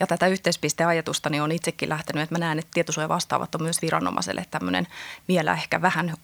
Ja 0.00 0.06
tätä 0.06 0.26
yhteispisteajatusta 0.26 1.30
niin 1.30 1.42
on 1.42 1.52
itsekin 1.52 1.88
lähtenyt, 1.88 2.22
että 2.22 2.34
mä 2.34 2.38
näen, 2.38 2.58
että 2.58 2.70
tietosuoja 2.74 3.08
vastaavat 3.08 3.54
on 3.54 3.62
myös 3.62 3.82
viranomaiselle 3.82 4.44
tämmöinen 4.50 4.86
vielä 5.28 5.52
ehkä 5.52 5.82
vähän 5.82 6.14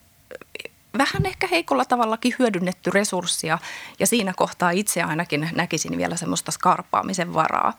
vähän 0.98 1.26
ehkä 1.26 1.46
heikolla 1.50 1.84
tavallakin 1.84 2.34
hyödynnetty 2.38 2.90
resurssia 2.90 3.58
ja 3.98 4.06
siinä 4.06 4.32
kohtaa 4.36 4.70
itse 4.70 5.02
ainakin 5.02 5.50
näkisin 5.54 5.98
vielä 5.98 6.16
semmoista 6.16 6.52
skarpaamisen 6.52 7.34
varaa. 7.34 7.72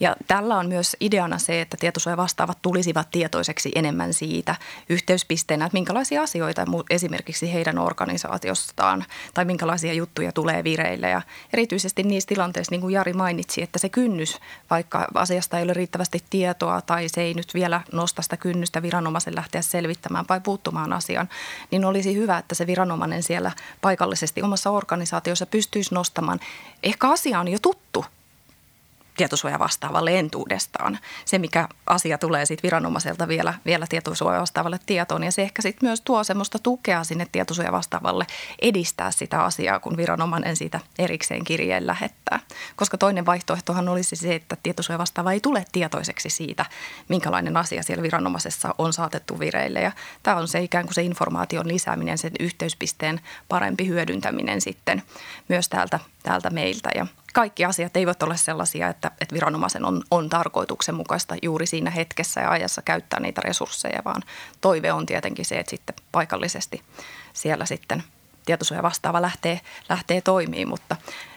Ja 0.00 0.16
tällä 0.26 0.56
on 0.56 0.68
myös 0.68 0.96
ideana 1.00 1.38
se, 1.38 1.60
että 1.60 1.76
vastaavat 2.16 2.58
tulisivat 2.62 3.10
tietoiseksi 3.10 3.72
enemmän 3.74 4.14
siitä 4.14 4.56
yhteyspisteenä, 4.88 5.66
että 5.66 5.76
minkälaisia 5.76 6.22
asioita 6.22 6.64
esimerkiksi 6.90 7.52
heidän 7.52 7.78
organisaatiostaan 7.78 9.04
tai 9.34 9.44
minkälaisia 9.44 9.92
juttuja 9.92 10.32
tulee 10.32 10.64
vireille. 10.64 11.10
Ja 11.10 11.22
erityisesti 11.52 12.02
niissä 12.02 12.28
tilanteissa, 12.28 12.70
niin 12.70 12.80
kuin 12.80 12.94
Jari 12.94 13.12
mainitsi, 13.12 13.62
että 13.62 13.78
se 13.78 13.88
kynnys, 13.88 14.38
vaikka 14.70 15.06
asiasta 15.14 15.58
ei 15.58 15.64
ole 15.64 15.74
riittävästi 15.74 16.22
tietoa 16.30 16.80
tai 16.80 17.08
se 17.08 17.22
ei 17.22 17.34
nyt 17.34 17.54
vielä 17.54 17.80
nosta 17.92 18.22
sitä 18.22 18.36
kynnystä 18.36 18.82
viranomaisen 18.82 19.34
lähteä 19.34 19.62
selvittämään 19.62 20.26
tai 20.26 20.40
puuttumaan 20.40 20.92
asiaan, 20.92 21.28
niin 21.70 21.84
olisi 21.84 22.14
hyvä, 22.14 22.38
että 22.48 22.54
se 22.54 22.66
viranomainen 22.66 23.22
siellä 23.22 23.52
paikallisesti 23.80 24.42
omassa 24.42 24.70
organisaatiossa 24.70 25.46
pystyisi 25.46 25.94
nostamaan. 25.94 26.40
Ehkä 26.82 27.10
asia 27.10 27.40
on 27.40 27.48
jo 27.48 27.58
tuttu 27.62 28.04
tietosuoja 29.18 29.58
vastaavalle 29.58 30.18
entuudestaan. 30.18 30.98
Se, 31.24 31.38
mikä 31.38 31.68
asia 31.86 32.18
tulee 32.18 32.46
sitten 32.46 32.62
viranomaiselta 32.62 33.28
vielä, 33.28 33.54
vielä 33.66 33.86
tietosuoja 33.88 34.40
vastaavalle 34.40 34.78
tietoon 34.86 35.24
ja 35.24 35.32
se 35.32 35.42
ehkä 35.42 35.62
sitten 35.62 35.88
myös 35.88 36.00
tuo 36.00 36.24
semmoista 36.24 36.58
tukea 36.58 37.04
sinne 37.04 37.26
tietosuoja 37.32 37.72
vastaavalle 37.72 38.26
edistää 38.62 39.10
sitä 39.10 39.44
asiaa, 39.44 39.80
kun 39.80 39.96
viranomainen 39.96 40.56
siitä 40.56 40.80
erikseen 40.98 41.44
kirjeen 41.44 41.86
lähettää. 41.86 42.40
Koska 42.76 42.98
toinen 42.98 43.26
vaihtoehtohan 43.26 43.88
olisi 43.88 44.16
se, 44.16 44.34
että 44.34 44.56
tietosuoja 44.62 44.98
vastaava 44.98 45.32
ei 45.32 45.40
tule 45.40 45.64
tietoiseksi 45.72 46.30
siitä, 46.30 46.64
minkälainen 47.08 47.56
asia 47.56 47.82
siellä 47.82 48.02
viranomaisessa 48.02 48.74
on 48.78 48.92
saatettu 48.92 49.38
vireille. 49.38 49.80
Ja 49.80 49.92
tämä 50.22 50.36
on 50.36 50.48
se 50.48 50.60
ikään 50.60 50.84
kuin 50.84 50.94
se 50.94 51.02
informaation 51.02 51.68
lisääminen, 51.68 52.18
sen 52.18 52.32
yhteyspisteen 52.40 53.20
parempi 53.48 53.86
hyödyntäminen 53.86 54.60
sitten 54.60 55.02
myös 55.48 55.68
täältä, 55.68 56.00
täältä 56.28 56.50
meiltä. 56.50 56.90
Ja 56.94 57.06
kaikki 57.34 57.64
asiat 57.64 57.96
eivät 57.96 58.22
ole 58.22 58.36
sellaisia, 58.36 58.88
että, 58.88 59.10
että 59.20 59.34
viranomaisen 59.34 59.84
on, 59.84 60.02
on 60.10 60.28
tarkoituksenmukaista 60.28 61.34
juuri 61.42 61.66
siinä 61.66 61.90
hetkessä 61.90 62.40
ja 62.40 62.50
ajassa 62.50 62.82
käyttää 62.82 63.20
niitä 63.20 63.40
resursseja, 63.44 64.02
vaan 64.04 64.22
toive 64.60 64.92
on 64.92 65.06
tietenkin 65.06 65.44
se, 65.44 65.58
että 65.58 65.70
sitten 65.70 65.96
paikallisesti 66.12 66.82
siellä 67.32 67.66
sitten 67.66 68.02
tietosuoja 68.46 68.82
vastaava 68.82 69.22
lähtee, 69.22 69.60
lähtee 69.88 70.20
toimimaan, 70.20 70.68
mutta 70.68 70.96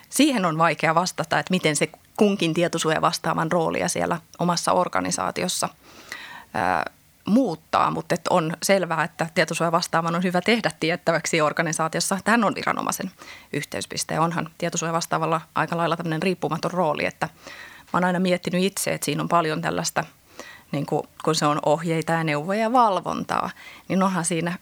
siihen 0.09 0.45
on 0.45 0.57
vaikea 0.57 0.95
vastata, 0.95 1.39
että 1.39 1.53
miten 1.53 1.75
se 1.75 1.89
kunkin 2.17 2.53
tietosuoja 2.53 3.01
vastaavan 3.01 3.51
roolia 3.51 3.87
siellä 3.87 4.17
omassa 4.39 4.71
organisaatiossa 4.71 5.69
ää, 6.53 6.85
muuttaa, 7.31 7.91
mutta 7.91 8.15
että 8.15 8.33
on 8.33 8.53
selvää, 8.63 9.03
että 9.03 9.27
tietosuojavastaavan 9.33 10.15
on 10.15 10.23
hyvä 10.23 10.41
tehdä 10.41 10.71
tiettäväksi 10.79 11.41
organisaatiossa. 11.41 12.17
Hän 12.25 12.43
on 12.43 12.55
viranomaisen 12.55 13.11
yhteyspiste. 13.53 14.19
Onhan 14.19 14.49
tietosuojavastaavalla 14.57 15.41
aika 15.55 15.77
lailla 15.77 15.97
tämmöinen 15.97 16.21
riippumaton 16.21 16.71
rooli, 16.71 17.05
että 17.05 17.29
mä 17.65 17.89
oon 17.93 18.03
aina 18.03 18.19
miettinyt 18.19 18.63
itse, 18.63 18.93
että 18.93 19.05
siinä 19.05 19.21
on 19.21 19.29
paljon 19.29 19.61
tällaista, 19.61 20.03
niin 20.71 20.85
kuin, 20.85 21.03
kun 21.23 21.35
se 21.35 21.45
on 21.45 21.59
ohjeita 21.65 22.11
ja 22.11 22.23
neuvoja 22.23 22.59
ja 22.59 22.73
valvontaa, 22.73 23.49
niin 23.87 24.03
onhan 24.03 24.25
siinä 24.25 24.57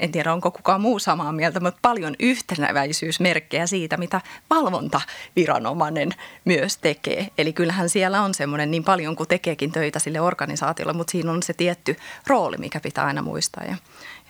en 0.00 0.12
tiedä 0.12 0.32
onko 0.32 0.50
kukaan 0.50 0.80
muu 0.80 0.98
samaa 0.98 1.32
mieltä, 1.32 1.60
mutta 1.60 1.78
paljon 1.82 2.14
yhtenäväisyysmerkkejä 2.20 3.66
siitä, 3.66 3.96
mitä 3.96 4.20
valvontaviranomainen 4.50 6.10
myös 6.44 6.76
tekee. 6.76 7.28
Eli 7.38 7.52
kyllähän 7.52 7.88
siellä 7.88 8.22
on 8.22 8.34
semmoinen 8.34 8.70
niin 8.70 8.84
paljon 8.84 9.16
kuin 9.16 9.28
tekeekin 9.28 9.72
töitä 9.72 9.98
sille 9.98 10.20
organisaatiolle, 10.20 10.92
mutta 10.92 11.10
siinä 11.10 11.32
on 11.32 11.42
se 11.42 11.52
tietty 11.52 11.96
rooli, 12.26 12.56
mikä 12.56 12.80
pitää 12.80 13.04
aina 13.04 13.22
muistaa. 13.22 13.64
Ja, 13.64 13.76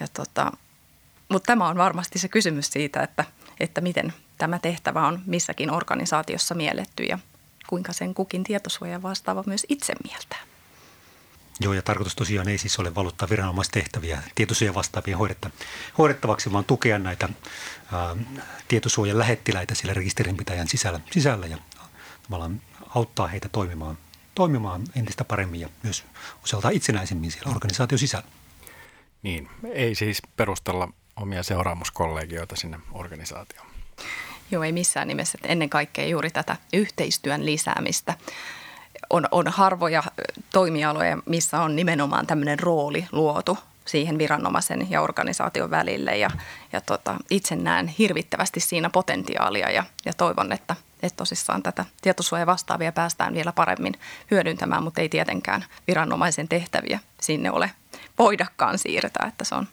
ja 0.00 0.06
tota, 0.12 0.52
mutta 1.28 1.46
tämä 1.46 1.68
on 1.68 1.76
varmasti 1.76 2.18
se 2.18 2.28
kysymys 2.28 2.66
siitä, 2.66 3.02
että, 3.02 3.24
että 3.60 3.80
miten 3.80 4.12
tämä 4.38 4.58
tehtävä 4.58 5.06
on 5.06 5.20
missäkin 5.26 5.70
organisaatiossa 5.70 6.54
mielletty 6.54 7.02
ja 7.02 7.18
kuinka 7.66 7.92
sen 7.92 8.14
kukin 8.14 8.44
tietosuoja 8.44 9.02
vastaava 9.02 9.44
myös 9.46 9.66
itse 9.68 9.92
mieltää. 10.04 10.53
Joo, 11.60 11.72
ja 11.72 11.82
tarkoitus 11.82 12.16
tosiaan 12.16 12.48
ei 12.48 12.58
siis 12.58 12.78
ole 12.78 12.94
valuttaa 12.94 13.28
viranomaistehtäviä 13.30 14.22
tietosuojan 14.34 14.74
vastaavia 14.74 15.16
hoidetta, 15.16 15.50
hoidettavaksi, 15.98 16.52
vaan 16.52 16.64
tukea 16.64 16.98
näitä 16.98 17.28
ää, 17.92 18.16
tietosuojan 18.68 19.18
lähettiläitä 19.18 19.74
sillä 19.74 19.94
rekisterinpitäjän 19.94 20.68
sisällä, 20.68 21.00
sisällä 21.10 21.46
ja 21.46 21.58
tavallaan 22.22 22.60
auttaa 22.94 23.26
heitä 23.26 23.48
toimimaan, 23.48 23.98
toimimaan 24.34 24.82
entistä 24.96 25.24
paremmin 25.24 25.60
ja 25.60 25.68
myös 25.82 26.04
osaltaan 26.44 26.74
itsenäisemmin 26.74 27.30
siellä 27.30 27.52
organisaation 27.52 27.98
sisällä. 27.98 28.28
Niin, 29.22 29.50
ei 29.72 29.94
siis 29.94 30.22
perustella 30.36 30.88
omia 31.16 31.42
seuraamuskollegioita 31.42 32.56
sinne 32.56 32.78
organisaatioon. 32.92 33.66
Joo, 34.50 34.62
ei 34.62 34.72
missään 34.72 35.08
nimessä. 35.08 35.38
Ennen 35.42 35.70
kaikkea 35.70 36.06
juuri 36.06 36.30
tätä 36.30 36.56
yhteistyön 36.72 37.46
lisäämistä 37.46 38.14
on, 39.10 39.28
on 39.30 39.48
harvoja 39.48 40.02
toimialoja, 40.52 41.18
missä 41.26 41.60
on 41.60 41.76
nimenomaan 41.76 42.26
tämmöinen 42.26 42.58
rooli 42.58 43.06
luotu 43.12 43.58
siihen 43.84 44.18
viranomaisen 44.18 44.90
ja 44.90 45.02
organisaation 45.02 45.70
välille. 45.70 46.16
Ja, 46.16 46.30
ja 46.72 46.80
tota, 46.80 47.16
itse 47.30 47.56
näen 47.56 47.88
hirvittävästi 47.88 48.60
siinä 48.60 48.90
potentiaalia 48.90 49.70
ja, 49.70 49.84
ja 50.04 50.12
toivon, 50.12 50.52
että, 50.52 50.76
että 51.02 51.16
tosissaan 51.16 51.62
tätä 51.62 51.84
tietosuoja 52.02 52.46
vastaavia 52.46 52.92
päästään 52.92 53.34
vielä 53.34 53.52
paremmin 53.52 53.94
hyödyntämään, 54.30 54.82
mutta 54.82 55.00
ei 55.00 55.08
tietenkään 55.08 55.64
viranomaisen 55.86 56.48
tehtäviä 56.48 56.98
sinne 57.20 57.50
ole 57.50 57.70
voidakaan 58.18 58.78
siirtää, 58.78 59.26
että 59.28 59.44
se 59.44 59.54
on 59.54 59.68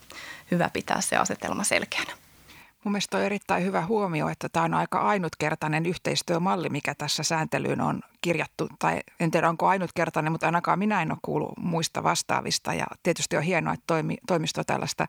hyvä 0.52 0.70
pitää 0.74 1.02
se 1.02 1.18
asetelma 1.18 1.64
selkeänä. 1.64 2.12
Mun 2.84 2.92
mielestä 2.92 3.18
on 3.18 3.24
erittäin 3.24 3.64
hyvä 3.64 3.86
huomio, 3.86 4.30
että 4.30 4.50
tämä 4.50 4.66
on 4.66 4.74
aika 4.74 5.00
ainutkertainen 5.00 5.86
yhteistyömalli, 5.86 6.70
mikä 6.70 6.96
tässä 6.96 7.24
sääntelyyn 7.24 7.82
on 7.82 8.02
kirjattu. 8.22 8.68
Tai 8.80 9.00
en 9.20 9.32
tiedä, 9.32 9.50
onko 9.50 9.68
ainutkertainen, 9.68 10.32
mutta 10.32 10.46
ainakaan 10.46 10.80
minä 10.80 11.02
en 11.02 11.12
ole 11.12 11.20
kuullut 11.22 11.58
muista 11.58 12.04
vastaavista. 12.04 12.74
Ja 12.74 12.86
tietysti 13.04 13.38
on 13.38 13.44
hienoa, 13.44 13.74
että 13.74 13.84
toimi, 13.88 14.18
toimisto 14.28 14.64
tällaista 14.64 15.08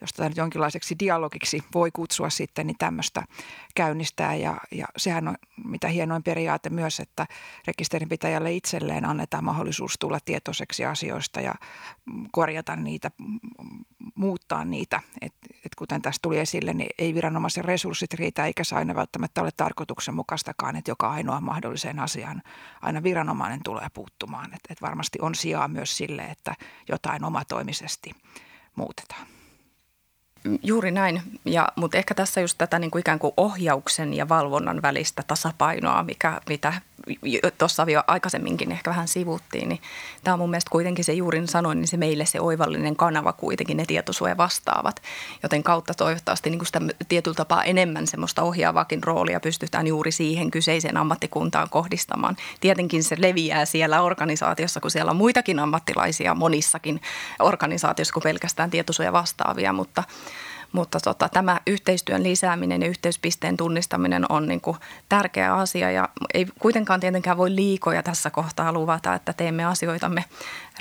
jos 0.00 0.12
tätä 0.12 0.28
nyt 0.28 0.38
jonkinlaiseksi 0.38 0.96
dialogiksi 0.98 1.62
voi 1.74 1.90
kutsua 1.90 2.30
sitten, 2.30 2.66
niin 2.66 2.78
tämmöistä 2.78 3.22
käynnistää. 3.74 4.34
Ja, 4.34 4.56
ja 4.70 4.86
sehän 4.96 5.28
on 5.28 5.36
mitä 5.64 5.88
hienoin 5.88 6.22
periaate 6.22 6.70
myös, 6.70 7.00
että 7.00 7.26
rekisterinpitäjälle 7.66 8.52
itselleen 8.52 9.04
annetaan 9.04 9.44
mahdollisuus 9.44 9.94
tulla 9.98 10.18
tietoiseksi 10.24 10.84
asioista 10.84 11.40
ja 11.40 11.54
korjata 12.32 12.76
niitä, 12.76 13.10
muuttaa 14.14 14.64
niitä. 14.64 15.00
Et, 15.20 15.34
et 15.64 15.74
kuten 15.74 16.02
tässä 16.02 16.18
tuli 16.22 16.38
esille, 16.38 16.74
niin 16.74 16.90
ei 16.98 17.14
viranomaisen 17.14 17.64
resurssit 17.64 18.14
riitä, 18.14 18.46
eikä 18.46 18.64
se 18.64 18.76
aina 18.76 18.94
välttämättä 18.94 19.42
ole 19.42 19.50
tarkoituksenmukaistakaan, 19.56 20.76
että 20.76 20.90
joka 20.90 21.10
ainoa 21.10 21.40
mahdolliseen 21.40 21.98
asiaan 21.98 22.42
aina 22.82 23.02
viranomainen 23.02 23.60
tulee 23.64 23.86
puuttumaan. 23.94 24.54
Et, 24.54 24.60
et 24.70 24.82
varmasti 24.82 25.18
on 25.22 25.34
sijaa 25.34 25.68
myös 25.68 25.96
sille, 25.96 26.22
että 26.22 26.54
jotain 26.88 27.24
omatoimisesti 27.24 28.10
muutetaan. 28.76 29.37
Juuri 30.62 30.90
näin, 30.90 31.22
ja, 31.44 31.68
mutta 31.76 31.98
ehkä 31.98 32.14
tässä 32.14 32.40
just 32.40 32.58
tätä 32.58 32.78
niin 32.78 32.90
kuin 32.90 33.00
ikään 33.00 33.18
kuin 33.18 33.32
ohjauksen 33.36 34.14
ja 34.14 34.28
valvonnan 34.28 34.82
välistä 34.82 35.22
tasapainoa, 35.26 36.02
mikä, 36.02 36.40
mitä 36.48 36.72
tuossa 37.58 37.86
jo 37.88 38.02
aikaisemminkin 38.06 38.72
ehkä 38.72 38.90
vähän 38.90 39.08
sivuttiin, 39.08 39.68
niin 39.68 39.80
tämä 40.24 40.32
on 40.32 40.38
mun 40.38 40.50
mielestä 40.50 40.70
kuitenkin 40.70 41.04
se 41.04 41.12
juurin 41.12 41.48
sanoin, 41.48 41.80
niin 41.80 41.88
se 41.88 41.96
meille 41.96 42.26
se 42.26 42.40
oivallinen 42.40 42.96
kanava 42.96 43.32
kuitenkin 43.32 43.76
ne 43.76 43.84
tietosuoja 43.86 44.36
vastaavat, 44.36 45.02
joten 45.42 45.62
kautta 45.62 45.94
toivottavasti 45.94 46.50
niin 46.50 46.58
kuin 46.58 46.66
sitä 46.66 46.80
tietyllä 47.08 47.34
tapaa 47.34 47.64
enemmän 47.64 48.06
semmoista 48.06 48.42
ohjaavaakin 48.42 49.02
roolia 49.02 49.40
pystytään 49.40 49.86
juuri 49.86 50.12
siihen 50.12 50.50
kyseiseen 50.50 50.96
ammattikuntaan 50.96 51.70
kohdistamaan. 51.70 52.36
Tietenkin 52.60 53.04
se 53.04 53.16
leviää 53.18 53.64
siellä 53.64 54.02
organisaatiossa, 54.02 54.80
kun 54.80 54.90
siellä 54.90 55.10
on 55.10 55.16
muitakin 55.16 55.58
ammattilaisia 55.58 56.34
monissakin 56.34 57.00
organisaatioissa 57.38 58.12
kuin 58.12 58.22
pelkästään 58.22 58.70
tietosuoja 58.70 59.12
vastaavia, 59.12 59.72
mutta 59.72 60.04
mutta 60.72 61.00
tota, 61.00 61.28
tämä 61.28 61.60
yhteistyön 61.66 62.22
lisääminen 62.22 62.82
ja 62.82 62.88
yhteyspisteen 62.88 63.56
tunnistaminen 63.56 64.24
on 64.28 64.48
niin 64.48 64.60
kuin 64.60 64.76
tärkeä 65.08 65.54
asia 65.54 65.90
ja 65.90 66.08
ei 66.34 66.46
kuitenkaan 66.58 67.00
tietenkään 67.00 67.36
voi 67.36 67.54
liikoja 67.54 68.02
tässä 68.02 68.30
kohtaa 68.30 68.72
luvata, 68.72 69.14
että 69.14 69.32
teemme 69.32 69.64
asioitamme 69.64 70.24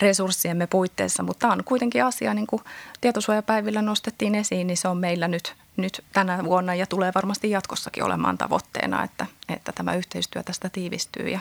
resurssiemme 0.02 0.68
puitteissa, 0.68 1.24
mutta 1.24 1.40
tämä 1.40 1.54
on 1.54 1.64
kuitenkin 1.64 2.06
asia, 2.06 2.34
niin 2.34 2.48
kuin 2.48 2.62
tietosuojapäivillä 3.02 3.82
nostettiin 3.82 4.36
esiin, 4.36 4.68
niin 4.68 4.78
se 4.78 4.88
on 4.88 4.98
meillä 4.98 5.28
nyt, 5.28 5.56
nyt 5.78 6.04
tänä 6.14 6.44
vuonna 6.44 6.76
ja 6.76 6.86
tulee 6.86 7.12
varmasti 7.16 7.50
jatkossakin 7.50 8.04
olemaan 8.04 8.38
tavoitteena, 8.38 9.04
että, 9.04 9.26
että 9.50 9.72
tämä 9.72 9.96
yhteistyö 9.96 10.44
tästä 10.44 10.70
tiivistyy 10.70 11.30
ja, 11.30 11.40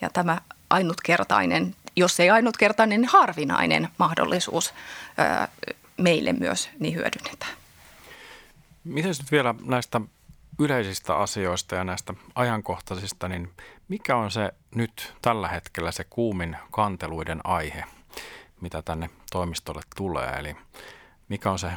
ja 0.00 0.10
tämä 0.10 0.38
ainutkertainen, 0.70 1.74
jos 1.96 2.20
ei 2.20 2.30
ainutkertainen, 2.30 3.00
niin 3.00 3.08
harvinainen 3.08 3.88
mahdollisuus 3.98 4.74
ää, 5.16 5.48
meille 5.96 6.32
myös 6.32 6.70
niin 6.78 6.94
hyödynnetään. 6.94 7.63
Miten 8.84 9.08
nyt 9.08 9.32
vielä 9.32 9.54
näistä 9.60 10.00
yleisistä 10.58 11.16
asioista 11.16 11.74
ja 11.74 11.84
näistä 11.84 12.14
ajankohtaisista, 12.34 13.28
niin 13.28 13.50
mikä 13.88 14.16
on 14.16 14.30
se 14.30 14.54
nyt 14.74 15.14
tällä 15.22 15.48
hetkellä 15.48 15.92
se 15.92 16.04
kuumin 16.04 16.56
kanteluiden 16.70 17.40
aihe, 17.44 17.84
mitä 18.60 18.82
tänne 18.82 19.10
toimistolle 19.32 19.82
tulee? 19.96 20.30
Eli 20.38 20.56
mikä 21.28 21.50
on 21.50 21.58
se 21.58 21.72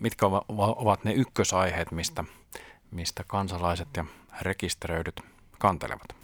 mitkä 0.00 0.26
ovat 0.58 1.04
ne 1.04 1.12
ykkösaiheet, 1.12 1.90
mistä, 1.90 2.24
mistä 2.90 3.24
kansalaiset 3.26 3.88
ja 3.96 4.04
rekisteröidyt 4.40 5.20
kantelevat? 5.58 6.19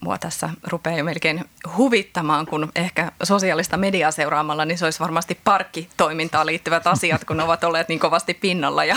Mua 0.00 0.18
tässä 0.18 0.50
rupeaa 0.62 0.98
jo 0.98 1.04
melkein 1.04 1.44
huvittamaan, 1.76 2.46
kun 2.46 2.72
ehkä 2.76 3.12
sosiaalista 3.22 3.76
mediaa 3.76 4.10
seuraamalla, 4.10 4.64
niin 4.64 4.78
se 4.78 4.84
olisi 4.84 5.00
varmasti 5.00 5.40
parkkitoimintaan 5.44 6.46
liittyvät 6.46 6.86
asiat, 6.86 7.24
kun 7.24 7.40
ovat 7.40 7.64
olleet 7.64 7.88
niin 7.88 7.98
kovasti 7.98 8.34
pinnalla. 8.34 8.84
Ja 8.84 8.96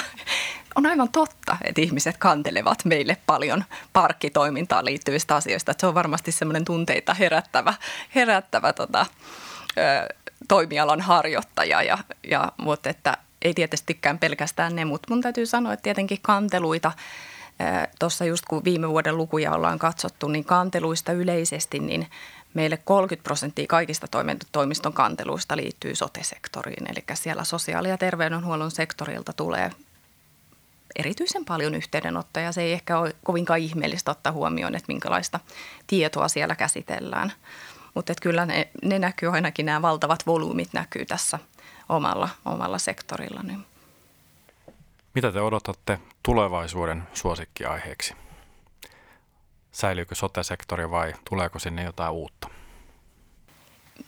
on 0.76 0.86
aivan 0.86 1.10
totta, 1.10 1.58
että 1.64 1.82
ihmiset 1.82 2.18
kantelevat 2.18 2.86
meille 2.86 3.18
paljon 3.26 3.64
parkkitoimintaan 3.94 4.86
liittyvistä 4.86 5.36
asioista. 5.36 5.72
Että 5.72 5.82
se 5.82 5.88
on 5.88 5.94
varmasti 5.94 6.32
semmoinen 6.32 6.66
tunteita 6.66 7.14
herättävä, 7.14 7.74
herättävä 8.16 8.74
tota, 8.74 9.06
ö, 9.78 10.16
toimialan 10.48 11.02
harjoittaja. 11.02 11.82
Ja, 11.82 11.98
ja, 12.30 12.52
mutta 12.58 12.90
että 12.90 13.18
ei 13.42 13.54
tietystikään 13.54 14.20
pelkästään 14.20 14.76
ne, 14.76 14.86
mutta 14.86 15.14
mun 15.14 15.22
täytyy 15.22 15.46
sanoa, 15.46 15.74
että 15.74 15.84
tietenkin 15.84 16.20
kanteluita 16.22 16.92
Tuossa 18.00 18.26
just 18.26 18.46
kun 18.46 18.64
viime 18.64 18.90
vuoden 18.90 19.18
lukuja 19.18 19.52
ollaan 19.52 19.80
katsottu, 19.80 20.28
niin 20.28 20.46
kanteluista 20.46 21.12
yleisesti, 21.12 21.80
niin 21.80 22.08
meille 22.54 22.78
30 22.78 23.24
prosenttia 23.24 23.68
kaikista 23.68 24.08
toimiston 24.52 24.94
kanteluista 24.94 25.58
liittyy 25.58 25.96
sote-sektoriin. 25.96 26.92
Eli 26.92 27.04
siellä 27.14 27.44
sosiaali- 27.44 27.90
ja 27.90 27.98
terveydenhuollon 27.98 28.72
sektorilta 28.72 29.34
tulee 29.34 29.72
erityisen 30.96 31.46
paljon 31.46 31.76
yhteydenottoja. 31.76 32.52
Se 32.52 32.62
ei 32.62 32.74
ehkä 32.74 33.00
ole 33.00 33.16
kovinkaan 33.24 33.60
ihmeellistä 33.60 34.12
ottaa 34.12 34.34
huomioon, 34.34 34.76
että 34.76 34.88
minkälaista 34.88 35.40
tietoa 35.88 36.28
siellä 36.28 36.56
käsitellään. 36.56 37.34
Mutta 37.94 38.14
kyllä 38.22 38.46
ne, 38.46 38.68
ne 38.84 39.00
näkyy 39.00 39.30
ainakin, 39.30 39.66
nämä 39.66 39.82
valtavat 39.82 40.26
volyymit 40.28 40.70
näkyy 40.74 41.06
tässä 41.06 41.40
omalla, 41.90 42.30
omalla 42.46 42.78
sektorilla. 42.78 43.44
Niin. 43.44 43.66
Mitä 45.18 45.32
te 45.32 45.42
odotatte 45.42 46.00
tulevaisuuden 46.24 47.04
suosikkiaiheeksi? 47.14 48.14
Säilyykö 49.72 50.16
sote-sektori 50.16 50.92
vai 50.92 51.14
tuleeko 51.30 51.60
sinne 51.60 51.84
jotain 51.84 52.14
uutta? 52.14 52.48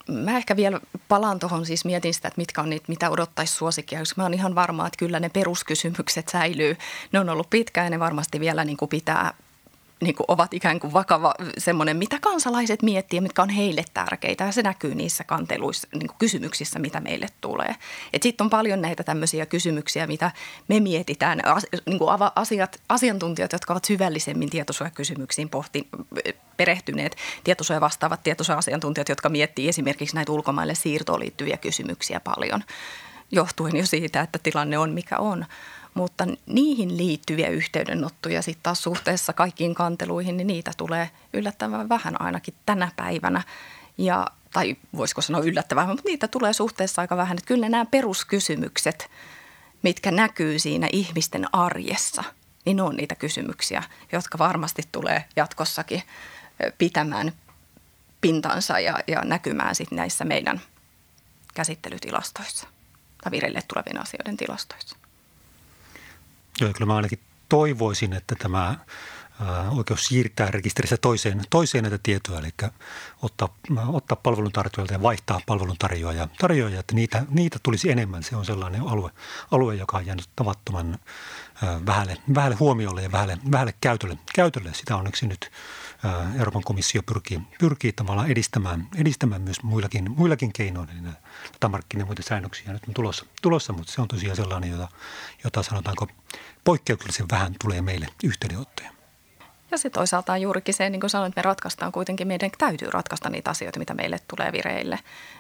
Mä 0.08 0.38
ehkä 0.38 0.56
vielä 0.56 0.80
palaan 1.08 1.40
tuohon, 1.40 1.66
siis 1.66 1.86
mietin 1.86 2.14
sitä, 2.14 2.28
että 2.28 2.42
mitkä 2.42 2.62
on 2.62 2.70
niitä, 2.70 2.86
mitä 2.88 3.10
odottaisi 3.10 3.54
suosikkia. 3.54 4.00
Mä 4.18 4.24
oon 4.24 4.34
ihan 4.34 4.56
varma, 4.56 4.88
että 4.88 4.98
kyllä 4.98 5.20
ne 5.20 5.30
peruskysymykset 5.30 6.30
säilyy. 6.30 6.78
Ne 7.12 7.20
on 7.20 7.30
ollut 7.30 7.50
pitkään 7.50 7.86
ja 7.86 7.90
ne 7.90 8.00
varmasti 8.00 8.40
vielä 8.40 8.66
niin 8.66 8.78
kuin 8.78 8.90
pitää 8.90 9.34
niin 10.02 10.16
kuin 10.16 10.26
ovat 10.28 10.54
ikään 10.54 10.80
kuin 10.80 10.94
vakava 10.94 11.34
semmoinen, 11.58 11.98
mitä 11.98 12.18
kansalaiset 12.22 12.82
miettii 12.82 13.22
mitkä 13.22 13.42
on 13.42 13.50
heille 13.50 13.84
tärkeitä. 13.94 14.44
Ja 14.44 14.52
se 14.52 14.62
näkyy 14.62 14.96
niissä 14.96 15.24
kanteluissa, 15.24 15.88
niin 15.94 16.08
kuin 16.08 16.18
kysymyksissä, 16.18 16.80
mitä 16.80 17.00
meille 17.00 17.28
tulee. 17.42 17.76
Sitten 18.22 18.46
on 18.46 18.50
paljon 18.50 18.82
näitä 18.82 19.04
tämmöisiä 19.04 19.46
kysymyksiä, 19.46 20.08
mitä 20.08 20.32
me 20.68 20.80
mietitään. 20.80 21.46
As, 21.46 21.66
niin 21.86 22.00
kuin 22.00 22.10
asiat, 22.36 22.82
asiantuntijat, 22.90 23.52
jotka 23.52 23.74
ovat 23.74 23.86
syvällisemmin 23.86 24.50
tietosuojakysymyksiin 24.50 25.50
pohti, 25.50 25.88
perehtyneet, 26.58 27.16
tietosuoja 27.44 27.82
vastaavat 27.82 28.24
tietosuoja-asiantuntijat, 28.24 29.10
jotka 29.10 29.30
miettii 29.30 29.70
esimerkiksi 29.70 30.16
näitä 30.16 30.32
ulkomaille 30.32 30.76
siirtoon 30.76 31.20
liittyviä 31.20 31.58
kysymyksiä 31.58 32.20
paljon, 32.20 32.64
johtuen 33.32 33.76
jo 33.76 33.86
siitä, 33.86 34.22
että 34.22 34.40
tilanne 34.40 34.78
on 34.78 34.92
mikä 34.92 35.18
on 35.18 35.46
mutta 35.94 36.28
niihin 36.46 36.98
liittyviä 36.98 37.48
yhteydenottoja 37.48 38.42
sitten 38.42 38.64
taas 38.64 38.84
suhteessa 38.84 39.34
kaikkiin 39.34 39.76
kanteluihin, 39.76 40.38
niin 40.38 40.48
niitä 40.48 40.72
tulee 40.78 41.10
yllättävän 41.34 41.90
vähän 41.90 42.22
ainakin 42.22 42.54
tänä 42.66 42.92
päivänä. 42.96 43.44
Ja, 43.98 44.28
tai 44.54 44.76
voisiko 44.96 45.22
sanoa 45.22 45.42
yllättävän, 45.42 45.88
mutta 45.88 46.04
niitä 46.06 46.28
tulee 46.28 46.54
suhteessa 46.54 47.02
aika 47.02 47.18
vähän. 47.18 47.38
Että 47.38 47.48
kyllä 47.48 47.70
nämä 47.70 47.86
peruskysymykset, 47.86 49.10
mitkä 49.82 50.12
näkyy 50.12 50.60
siinä 50.60 50.90
ihmisten 50.92 51.56
arjessa, 51.56 52.24
niin 52.66 52.78
ne 52.78 52.84
on 52.84 52.96
niitä 52.96 53.16
kysymyksiä, 53.16 53.84
jotka 54.12 54.38
varmasti 54.38 54.82
tulee 54.92 55.26
jatkossakin 55.36 56.04
pitämään 56.78 57.32
pintansa 58.22 58.80
ja, 58.80 59.00
ja 59.08 59.22
näkymään 59.22 59.76
sitten 59.76 59.96
näissä 59.96 60.26
meidän 60.26 60.62
käsittelytilastoissa 61.54 62.68
tai 63.24 63.32
vireille 63.32 63.62
tulevien 63.68 64.02
asioiden 64.02 64.38
tilastoissa. 64.38 64.99
Joo, 66.62 66.74
kyllä 66.74 66.86
mä 66.86 66.96
ainakin 66.96 67.20
toivoisin, 67.50 68.14
että 68.14 68.36
tämä 68.36 68.78
oikeus 69.70 70.06
siirtää 70.06 70.52
rekisteristä 70.52 70.98
toiseen, 70.98 71.42
toiseen 71.50 71.84
näitä 71.84 72.00
tietoja, 72.04 72.40
eli 72.40 72.50
ottaa, 73.22 73.56
ottaa 73.88 74.16
palveluntarjoajalta 74.24 74.94
ja 74.94 75.02
vaihtaa 75.02 75.42
palveluntarjoajia, 75.46 76.28
tarjoajia, 76.38 76.80
että 76.80 76.96
niitä, 76.96 77.26
niitä 77.30 77.60
tulisi 77.64 77.92
enemmän. 77.92 78.24
Se 78.24 78.36
on 78.36 78.46
sellainen 78.46 78.82
alue, 78.82 79.12
alue 79.52 79.76
joka 79.76 79.98
on 79.98 80.06
jäänyt 80.06 80.30
tavattoman 80.36 81.00
vähälle, 81.86 82.18
vähälle 82.36 82.56
huomiolle 82.56 83.04
ja 83.04 83.12
vähälle, 83.12 83.38
vähälle 83.52 83.74
käytölle. 83.82 84.18
käytölle. 84.36 84.74
Sitä 84.74 84.96
onneksi 84.96 85.28
nyt 85.28 85.52
Euroopan 86.38 86.64
komissio 86.64 87.04
pyrkii, 87.04 87.42
pyrkii 87.60 87.92
tavallaan 87.92 88.32
edistämään, 88.32 88.88
edistämään 88.96 89.42
myös 89.42 89.64
muillakin, 89.64 90.12
muillakin 90.12 90.54
keinoin. 90.54 90.90
Eli 90.90 91.00
datamarkkinen 91.54 92.06
muita 92.06 92.24
säännöksiä 92.24 92.74
nyt 92.74 92.84
on 92.88 92.94
tulossa, 92.94 93.26
tulossa, 93.42 93.74
mutta 93.74 93.92
se 93.92 94.02
on 94.02 94.08
tosiaan 94.08 94.36
sellainen, 94.36 94.70
jota, 94.70 94.88
jota 95.44 95.64
sanotaanko 95.64 96.08
poikkeuksellisen 96.70 97.26
vähän 97.32 97.56
tulee 97.62 97.82
meille 97.82 98.08
yhteydenottoja. 98.24 98.92
Ja 99.72 99.78
sitten 99.78 100.00
toisaalta 100.00 100.34
on 100.34 100.42
juurikin 100.42 100.74
se, 100.74 100.90
niin 100.90 101.00
kuin 101.00 101.10
sanoin, 101.10 101.30
että 101.30 101.40
me 101.40 101.42
ratkaistaan 101.42 101.92
kuitenkin, 101.92 102.28
meidän 102.28 102.52
täytyy 102.58 102.90
ratkaista 102.92 103.30
niitä 103.30 103.50
asioita, 103.50 103.80
mitä 103.80 103.94
meille 103.94 104.20
tulee 104.28 104.52
vireille. 104.52 105.00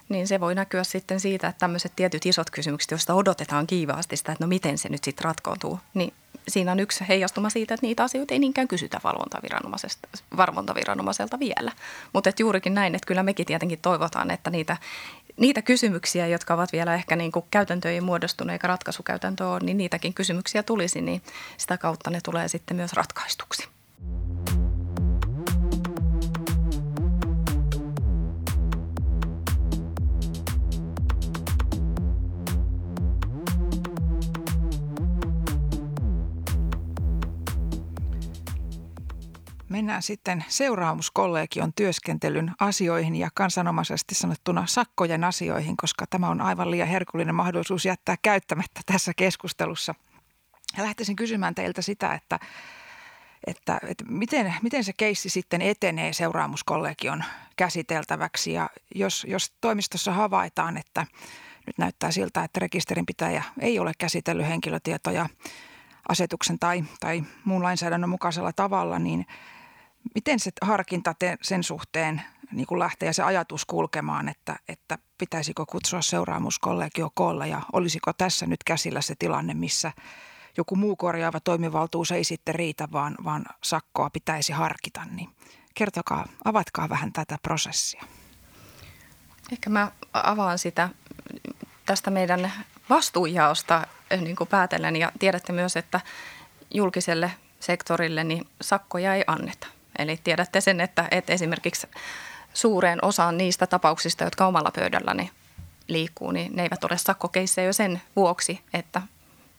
Niin 0.09 0.27
se 0.27 0.39
voi 0.39 0.55
näkyä 0.55 0.83
sitten 0.83 1.19
siitä, 1.19 1.47
että 1.47 1.59
tämmöiset 1.59 1.91
tietyt 1.95 2.25
isot 2.25 2.49
kysymykset, 2.49 2.91
joista 2.91 3.13
odotetaan 3.13 3.67
kiivaasti 3.67 4.17
sitä, 4.17 4.31
että 4.31 4.43
no 4.43 4.47
miten 4.47 4.77
se 4.77 4.89
nyt 4.89 5.03
sitten 5.03 5.25
ratkoutuu, 5.25 5.79
niin 5.93 6.13
siinä 6.47 6.71
on 6.71 6.79
yksi 6.79 7.05
heijastuma 7.07 7.49
siitä, 7.49 7.73
että 7.73 7.85
niitä 7.85 8.03
asioita 8.03 8.33
ei 8.33 8.39
niinkään 8.39 8.67
kysytä 8.67 8.99
valvontaviranomaiselta 10.37 11.39
vielä. 11.39 11.71
Mutta 12.13 12.29
juurikin 12.39 12.73
näin, 12.73 12.95
että 12.95 13.07
kyllä 13.07 13.23
mekin 13.23 13.45
tietenkin 13.45 13.79
toivotaan, 13.81 14.31
että 14.31 14.49
niitä, 14.49 14.77
niitä 15.39 15.61
kysymyksiä, 15.61 16.27
jotka 16.27 16.53
ovat 16.53 16.71
vielä 16.73 16.95
ehkä 16.95 17.15
niin 17.15 17.31
kuin 17.31 17.45
käytäntöjen 17.51 18.03
muodostunut 18.03 18.51
eikä 18.51 18.67
ratkaisukäytäntö 18.67 19.43
niin 19.61 19.77
niitäkin 19.77 20.13
kysymyksiä 20.13 20.63
tulisi, 20.63 21.01
niin 21.01 21.21
sitä 21.57 21.77
kautta 21.77 22.09
ne 22.09 22.19
tulee 22.23 22.47
sitten 22.47 22.77
myös 22.77 22.93
ratkaistuksi. 22.93 23.67
Mennään 39.69 40.01
sitten 40.03 40.45
seuraamuskollegion 40.47 41.73
työskentelyn 41.73 42.51
asioihin 42.59 43.15
ja 43.15 43.29
kansanomaisesti 43.33 44.15
sanottuna 44.15 44.63
sakkojen 44.67 45.23
asioihin, 45.23 45.77
koska 45.77 46.05
tämä 46.09 46.29
on 46.29 46.41
aivan 46.41 46.71
liian 46.71 46.87
herkullinen 46.87 47.35
mahdollisuus 47.35 47.85
jättää 47.85 48.15
käyttämättä 48.21 48.81
tässä 48.85 49.11
keskustelussa. 49.13 49.95
Ja 50.77 50.83
lähtisin 50.83 51.15
kysymään 51.15 51.55
teiltä 51.55 51.81
sitä, 51.81 52.13
että, 52.13 52.39
että, 53.47 53.79
että 53.87 54.03
miten, 54.07 54.53
miten 54.61 54.83
se 54.83 54.93
keissi 54.93 55.29
sitten 55.29 55.61
etenee 55.61 56.13
seuraamuskollegion 56.13 57.23
käsiteltäväksi 57.55 58.53
ja 58.53 58.69
jos, 58.95 59.25
jos 59.29 59.53
toimistossa 59.61 60.13
havaitaan, 60.13 60.77
että 60.77 61.05
nyt 61.67 61.77
näyttää 61.77 62.11
siltä, 62.11 62.43
että 62.43 62.59
rekisterinpitäjä 62.59 63.43
ei 63.59 63.79
ole 63.79 63.91
käsitellyt 63.97 64.47
henkilötietoja 64.47 65.29
asetuksen 66.09 66.59
tai, 66.59 66.83
tai 66.99 67.23
muun 67.45 67.63
lainsäädännön 67.63 68.09
mukaisella 68.09 68.53
tavalla, 68.53 68.99
niin– 68.99 69.25
Miten 70.15 70.39
se 70.39 70.51
harkinta 70.61 71.13
te, 71.13 71.37
sen 71.41 71.63
suhteen 71.63 72.21
niin 72.51 72.67
kuin 72.67 72.79
lähtee 72.79 73.13
se 73.13 73.23
ajatus 73.23 73.65
kulkemaan, 73.65 74.29
että, 74.29 74.55
että 74.67 74.97
pitäisikö 75.17 75.65
kutsua 75.65 76.01
seuraamuskollegio 76.01 77.09
koolle 77.13 77.47
ja 77.47 77.61
olisiko 77.73 78.13
tässä 78.13 78.45
nyt 78.45 78.63
käsillä 78.63 79.01
se 79.01 79.15
tilanne, 79.19 79.53
missä 79.53 79.91
joku 80.57 80.75
muu 80.75 80.95
korjaava 80.95 81.39
toimivaltuus 81.39 82.11
ei 82.11 82.23
sitten 82.23 82.55
riitä, 82.55 82.87
vaan, 82.91 83.15
vaan 83.23 83.45
sakkoa 83.63 84.09
pitäisi 84.09 84.53
harkita, 84.53 85.05
niin 85.05 85.29
kertokaa, 85.73 86.27
avatkaa 86.45 86.89
vähän 86.89 87.13
tätä 87.13 87.37
prosessia. 87.43 88.03
Ehkä 89.51 89.69
mä 89.69 89.91
avaan 90.13 90.59
sitä 90.59 90.89
tästä 91.85 92.11
meidän 92.11 92.51
vastuujaosta 92.89 93.87
niin 94.21 94.35
kuin 94.35 94.47
päätellen 94.47 94.95
ja 94.95 95.11
tiedätte 95.19 95.53
myös, 95.53 95.77
että 95.77 96.01
julkiselle 96.73 97.31
sektorille 97.59 98.23
niin 98.23 98.47
sakkoja 98.61 99.15
ei 99.15 99.23
anneta. 99.27 99.67
Eli 99.99 100.19
tiedätte 100.23 100.61
sen, 100.61 100.81
että, 100.81 101.07
että 101.11 101.33
esimerkiksi 101.33 101.87
suureen 102.53 103.05
osaan 103.05 103.37
niistä 103.37 103.67
tapauksista, 103.67 104.23
jotka 104.23 104.47
omalla 104.47 104.71
pöydälläni 104.75 105.31
liikkuu, 105.87 106.31
niin 106.31 106.55
ne 106.55 106.63
eivät 106.63 106.83
ole 106.83 106.97
sakkokeissejä 106.97 107.65
jo 107.65 107.73
sen 107.73 108.01
vuoksi, 108.15 108.61
että 108.73 109.01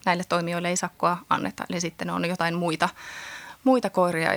näille 0.05 0.23
toimijoille 0.29 0.69
ei 0.69 0.77
sakkoa 0.77 1.17
anneta. 1.29 1.65
Eli 1.69 1.81
sitten 1.81 2.09
on 2.09 2.25
jotain 2.25 2.55
muita, 2.55 2.89
muita 3.63 3.89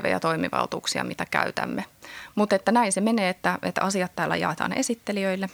ja 0.08 0.20
toimivaltuuksia, 0.20 1.04
mitä 1.04 1.26
käytämme. 1.30 1.84
Mutta 2.34 2.56
että 2.56 2.72
näin 2.72 2.92
se 2.92 3.00
menee, 3.00 3.28
että, 3.28 3.58
että 3.62 3.82
asiat 3.82 4.12
täällä 4.16 4.36
jaetaan 4.36 4.72
esittelijöille 4.72 5.48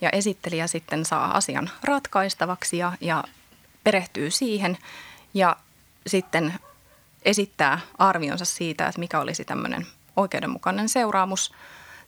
ja 0.00 0.10
esittelijä 0.10 0.66
sitten 0.66 1.04
saa 1.04 1.36
asian 1.36 1.70
ratkaistavaksi 1.84 2.78
ja, 2.78 2.92
ja 3.00 3.24
perehtyy 3.84 4.30
siihen 4.30 4.78
ja 5.34 5.56
sitten 6.06 6.54
esittää 7.24 7.78
arvionsa 7.98 8.44
siitä, 8.44 8.86
että 8.86 9.00
mikä 9.00 9.20
olisi 9.20 9.44
tämmöinen 9.44 9.86
oikeudenmukainen 10.16 10.88
seuraamus 10.88 11.52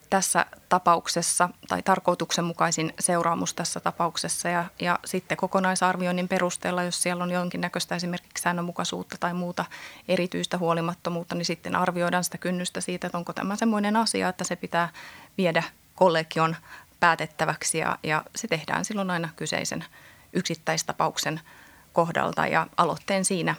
tässä 0.09 0.45
tapauksessa 0.69 1.49
tai 1.67 1.81
tarkoituksenmukaisin 1.81 2.93
seuraamus 2.99 3.53
tässä 3.53 3.79
tapauksessa. 3.79 4.49
Ja, 4.49 4.65
ja 4.79 4.99
sitten 5.05 5.37
kokonaisarvioinnin 5.37 6.27
perusteella, 6.27 6.83
jos 6.83 7.01
siellä 7.01 7.23
on 7.23 7.31
jonkinnäköistä 7.31 7.95
esimerkiksi 7.95 8.41
säännönmukaisuutta 8.41 9.15
tai 9.19 9.33
muuta 9.33 9.65
erityistä 10.07 10.57
huolimattomuutta, 10.57 11.35
niin 11.35 11.45
sitten 11.45 11.75
arvioidaan 11.75 12.23
sitä 12.23 12.37
kynnystä 12.37 12.81
siitä, 12.81 13.07
että 13.07 13.17
onko 13.17 13.33
tämä 13.33 13.55
semmoinen 13.55 13.95
asia, 13.95 14.29
että 14.29 14.43
se 14.43 14.55
pitää 14.55 14.89
viedä 15.37 15.63
kollegion 15.95 16.55
päätettäväksi 16.99 17.77
ja, 17.77 17.97
ja 18.03 18.23
se 18.35 18.47
tehdään 18.47 18.85
silloin 18.85 19.09
aina 19.09 19.29
kyseisen 19.35 19.85
yksittäistapauksen 20.33 21.41
kohdalta. 21.93 22.47
Ja 22.47 22.67
aloitteen 22.77 23.25
siinä 23.25 23.55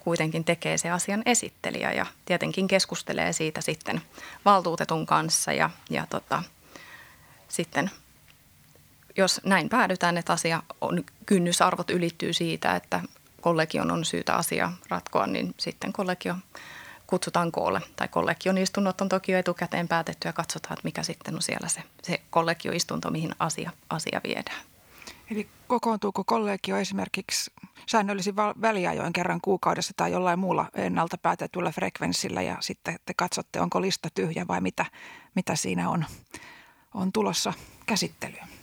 kuitenkin 0.00 0.44
tekee 0.44 0.78
se 0.78 0.90
asian 0.90 1.22
esittelijä 1.26 1.92
ja 1.92 2.06
tietenkin 2.24 2.68
keskustelee 2.68 3.32
siitä 3.32 3.60
sitten 3.60 4.02
valtuutetun 4.44 5.06
kanssa 5.06 5.52
ja, 5.52 5.70
ja 5.90 6.06
tota, 6.10 6.42
sitten 7.48 7.90
jos 9.16 9.40
näin 9.44 9.68
päädytään, 9.68 10.18
että 10.18 10.32
asia 10.32 10.62
on, 10.80 11.04
kynnysarvot 11.26 11.90
ylittyy 11.90 12.32
siitä, 12.32 12.76
että 12.76 13.00
kollegion 13.40 13.90
on 13.90 14.04
syytä 14.04 14.34
asia 14.34 14.72
ratkoa, 14.88 15.26
niin 15.26 15.54
sitten 15.58 15.92
kollegio 15.92 16.34
kutsutaan 17.06 17.52
koolle. 17.52 17.80
Tai 17.96 18.08
kollegion 18.08 18.58
istunnot 18.58 19.00
on 19.00 19.08
toki 19.08 19.32
jo 19.32 19.38
etukäteen 19.38 19.88
päätetty 19.88 20.28
ja 20.28 20.32
katsotaan, 20.32 20.72
että 20.72 20.84
mikä 20.84 21.02
sitten 21.02 21.34
on 21.34 21.42
siellä 21.42 21.68
se, 21.68 21.82
se 22.02 22.20
kollegioistunto, 22.30 23.10
mihin 23.10 23.34
asia, 23.38 23.70
asia 23.90 24.20
viedään. 24.24 24.69
Eli 25.30 25.48
kokoontuuko 25.68 26.24
kollegio 26.24 26.76
esimerkiksi 26.76 27.50
säännöllisin 27.86 28.36
väliajoin 28.36 29.12
kerran 29.12 29.40
kuukaudessa 29.40 29.92
tai 29.96 30.12
jollain 30.12 30.38
muulla 30.38 30.70
ennalta 30.74 31.18
päätetyllä 31.18 31.70
frekvenssillä 31.70 32.42
ja 32.42 32.56
sitten 32.60 32.98
te 33.06 33.14
katsotte, 33.16 33.60
onko 33.60 33.80
lista 33.80 34.08
tyhjä 34.14 34.46
vai 34.48 34.60
mitä, 34.60 34.86
mitä 35.34 35.56
siinä 35.56 35.90
on, 35.90 36.04
on 36.94 37.12
tulossa 37.12 37.52
käsittelyyn? 37.86 38.59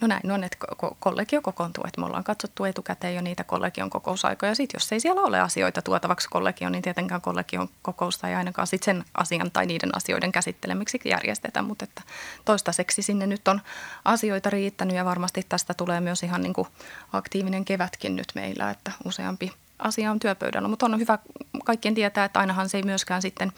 No 0.00 0.06
näin 0.06 0.30
on, 0.30 0.44
että 0.44 0.58
kollegio 1.00 1.42
kokoontuu, 1.42 1.84
että 1.86 2.00
me 2.00 2.06
ollaan 2.06 2.24
katsottu 2.24 2.64
etukäteen 2.64 3.14
jo 3.14 3.20
niitä 3.20 3.44
kollegion 3.44 3.90
kokousaikoja. 3.90 4.54
Sitten 4.54 4.78
jos 4.78 4.92
ei 4.92 5.00
siellä 5.00 5.20
ole 5.20 5.40
asioita 5.40 5.82
tuotavaksi 5.82 6.28
kollegioon, 6.28 6.72
niin 6.72 6.82
tietenkään 6.82 7.20
kollegion 7.20 7.68
kokousta 7.82 8.28
ei 8.28 8.34
ainakaan 8.34 8.66
sit 8.66 8.82
sen 8.82 9.04
asian 9.14 9.50
tai 9.50 9.66
niiden 9.66 9.96
asioiden 9.96 10.32
käsittelemiksi 10.32 11.00
järjestetä. 11.04 11.62
Mutta 11.62 11.84
että 11.84 12.02
toistaiseksi 12.44 13.02
sinne 13.02 13.26
nyt 13.26 13.48
on 13.48 13.60
asioita 14.04 14.50
riittänyt 14.50 14.96
ja 14.96 15.04
varmasti 15.04 15.46
tästä 15.48 15.74
tulee 15.74 16.00
myös 16.00 16.22
ihan 16.22 16.42
niin 16.42 16.54
kuin 16.54 16.68
aktiivinen 17.12 17.64
kevätkin 17.64 18.16
nyt 18.16 18.28
meillä, 18.34 18.70
että 18.70 18.92
useampi 19.04 19.52
asia 19.78 20.10
on 20.10 20.18
työpöydällä. 20.18 20.68
Mutta 20.68 20.86
on 20.86 20.98
hyvä 20.98 21.18
kaikkien 21.64 21.94
tietää, 21.94 22.24
että 22.24 22.40
ainahan 22.40 22.68
se 22.68 22.76
ei 22.76 22.82
myöskään 22.82 23.22
sitten 23.22 23.52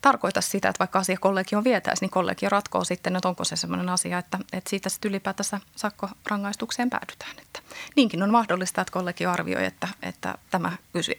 tarkoita 0.00 0.40
sitä, 0.40 0.68
että 0.68 0.78
vaikka 0.78 0.98
asia 0.98 1.16
kollegioon 1.20 1.64
vietäisiin, 1.64 2.06
niin 2.06 2.10
kollegio 2.10 2.48
ratkoo 2.48 2.84
sitten, 2.84 3.16
että 3.16 3.28
onko 3.28 3.44
se 3.44 3.56
sellainen 3.56 3.88
asia, 3.88 4.18
että, 4.18 4.38
että 4.52 4.70
siitä 4.70 4.88
sitten 4.88 5.08
ylipäätänsä 5.08 5.60
sakkorangaistukseen 5.76 6.90
päädytään. 6.90 7.38
Että 7.38 7.60
niinkin 7.96 8.22
on 8.22 8.30
mahdollista, 8.30 8.80
että 8.80 8.92
kollegio 8.92 9.30
arvioi, 9.30 9.64
että, 9.64 9.88
että 10.02 10.34
tämä 10.50 10.72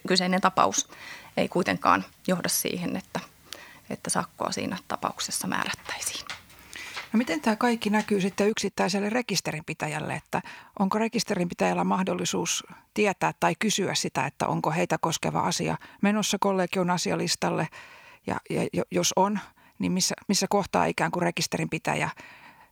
kyseinen 0.08 0.40
tapaus 0.40 0.88
ei 1.36 1.48
kuitenkaan 1.48 2.04
johda 2.26 2.48
siihen, 2.48 2.96
että, 2.96 3.20
että 3.90 4.10
sakkoa 4.10 4.52
siinä 4.52 4.76
tapauksessa 4.88 5.46
määrättäisiin. 5.46 6.24
No 7.12 7.16
miten 7.16 7.40
tämä 7.40 7.56
kaikki 7.56 7.90
näkyy 7.90 8.20
sitten 8.20 8.48
yksittäiselle 8.48 9.10
rekisterinpitäjälle, 9.10 10.14
että 10.14 10.42
onko 10.78 10.98
rekisterinpitäjällä 10.98 11.84
mahdollisuus 11.84 12.64
tietää 12.94 13.32
tai 13.40 13.54
kysyä 13.58 13.94
sitä, 13.94 14.26
että 14.26 14.46
onko 14.46 14.70
heitä 14.70 14.98
koskeva 15.00 15.40
asia 15.40 15.76
menossa 16.02 16.36
kollegion 16.40 16.90
asialistalle– 16.90 17.68
ja, 18.28 18.40
ja 18.72 18.82
jos 18.90 19.12
on, 19.16 19.40
niin 19.78 19.92
missä, 19.92 20.14
missä 20.28 20.46
kohtaa 20.50 20.84
ikään 20.84 21.10
kuin 21.10 21.22
rekisterinpitäjä 21.22 22.10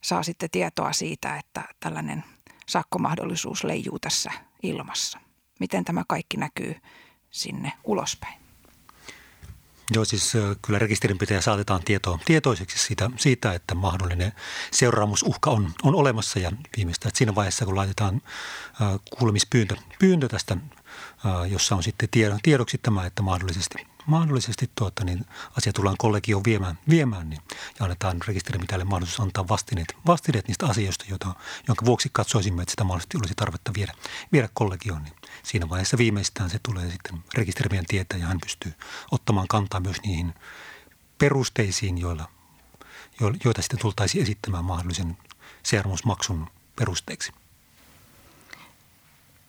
saa 0.00 0.22
sitten 0.22 0.50
tietoa 0.50 0.92
siitä, 0.92 1.36
että 1.36 1.64
tällainen 1.80 2.24
sakkomahdollisuus 2.68 3.64
leijuu 3.64 3.98
tässä 3.98 4.30
ilmassa. 4.62 5.18
Miten 5.60 5.84
tämä 5.84 6.02
kaikki 6.08 6.36
näkyy 6.36 6.76
sinne 7.30 7.72
ulospäin? 7.84 8.46
Joo, 9.94 10.04
siis 10.04 10.32
kyllä 10.62 10.78
rekisterinpitäjä 10.78 11.40
saatetaan 11.40 11.82
tietoa, 11.84 12.18
tietoiseksi 12.24 12.78
siitä, 12.78 13.10
siitä, 13.16 13.52
että 13.52 13.74
mahdollinen 13.74 14.32
seuraamusuhka 14.72 15.50
on, 15.50 15.72
on 15.82 15.94
olemassa 15.94 16.38
ja 16.38 16.52
viimeistään 16.76 17.08
että 17.08 17.18
siinä 17.18 17.34
vaiheessa, 17.34 17.64
kun 17.64 17.76
laitetaan 17.76 18.22
kuulemispyyntö 19.18 19.76
pyyntö 19.98 20.28
tästä, 20.28 20.56
jossa 21.48 21.76
on 21.76 21.82
sitten 21.82 22.08
tiedoksi 22.42 22.78
tämä, 22.78 23.06
että 23.06 23.22
mahdollisesti 23.22 23.86
mahdollisesti 24.06 24.70
tuota, 24.74 25.04
niin 25.04 25.26
asia 25.58 25.72
tullaan 25.72 25.96
kollegioon 25.98 26.44
viemään, 26.44 26.78
viemään 26.88 27.30
niin, 27.30 27.42
ja 27.78 27.84
annetaan 27.84 28.16
rekisterimitälle 28.26 28.84
mahdollisuus 28.84 29.20
antaa 29.20 29.48
vastineet, 29.48 29.96
vastineet 30.06 30.48
niistä 30.48 30.66
asioista, 30.66 31.04
joita, 31.08 31.34
jonka 31.68 31.84
vuoksi 31.84 32.08
katsoisimme, 32.12 32.62
että 32.62 32.70
sitä 32.70 32.84
mahdollisesti 32.84 33.16
olisi 33.16 33.34
tarvetta 33.34 33.72
viedä, 33.74 33.92
viedä 34.32 34.48
kollegioon. 34.54 35.02
Niin 35.02 35.14
siinä 35.42 35.68
vaiheessa 35.68 35.98
viimeistään 35.98 36.50
se 36.50 36.58
tulee 36.62 36.90
sitten 36.90 37.24
rekisterimien 37.34 37.86
tietää 37.86 38.18
ja 38.18 38.26
hän 38.26 38.40
pystyy 38.40 38.74
ottamaan 39.10 39.48
kantaa 39.48 39.80
myös 39.80 39.96
niihin 40.02 40.34
perusteisiin, 41.18 41.98
joilla, 41.98 42.28
joita 43.44 43.62
sitten 43.62 43.78
tultaisiin 43.78 44.22
esittämään 44.22 44.64
mahdollisen 44.64 45.16
seuraamusmaksun 45.62 46.46
perusteeksi. 46.76 47.32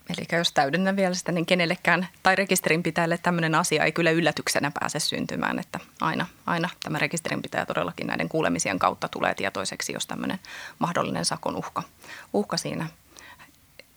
Eli 0.09 0.37
jos 0.37 0.51
täydennän 0.51 0.95
vielä 0.95 1.13
sitä, 1.13 1.31
niin 1.31 1.45
kenellekään 1.45 2.07
tai 2.23 2.35
rekisterinpitäjälle 2.35 3.17
tämmöinen 3.17 3.55
asia 3.55 3.83
ei 3.83 3.91
kyllä 3.91 4.11
yllätyksenä 4.11 4.71
pääse 4.79 4.99
syntymään, 4.99 5.59
että 5.59 5.79
aina, 6.01 6.25
aina 6.45 6.69
tämä 6.83 6.99
rekisterinpitäjä 6.99 7.65
todellakin 7.65 8.07
näiden 8.07 8.29
kuulemisien 8.29 8.79
kautta 8.79 9.07
tulee 9.07 9.35
tietoiseksi, 9.35 9.93
jos 9.93 10.07
tämmöinen 10.07 10.39
mahdollinen 10.79 11.25
sakon 11.25 11.55
uhka, 11.55 11.83
uhka 12.33 12.57
siinä 12.57 12.87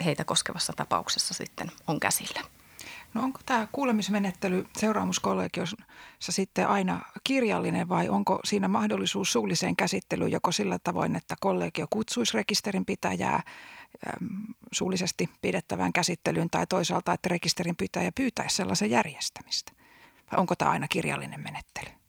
heitä 0.04 0.24
koskevassa 0.24 0.72
tapauksessa 0.76 1.34
sitten 1.34 1.72
on 1.86 2.00
käsillä. 2.00 2.40
No 3.14 3.22
onko 3.22 3.40
tämä 3.46 3.68
kuulemismenettely 3.72 4.66
seuraamuskollegiossa 4.76 5.76
sitten 6.20 6.68
aina 6.68 7.00
kirjallinen 7.24 7.88
vai 7.88 8.08
onko 8.08 8.40
siinä 8.44 8.68
mahdollisuus 8.68 9.32
suulliseen 9.32 9.76
käsittelyyn 9.76 10.32
joko 10.32 10.52
sillä 10.52 10.78
tavoin, 10.84 11.16
että 11.16 11.34
kollegio 11.40 11.86
kutsuisi 11.90 12.36
rekisterinpitäjää 12.36 13.42
suullisesti 14.72 15.30
pidettävään 15.42 15.92
käsittelyyn 15.92 16.50
tai 16.50 16.66
toisaalta, 16.66 17.12
että 17.12 17.28
rekisterinpitäjä 17.28 18.12
pyytäisi 18.12 18.56
sellaisen 18.56 18.90
järjestämistä? 18.90 19.72
Vai 20.32 20.40
onko 20.40 20.56
tämä 20.56 20.70
aina 20.70 20.88
kirjallinen 20.88 21.40
menettely? 21.40 22.00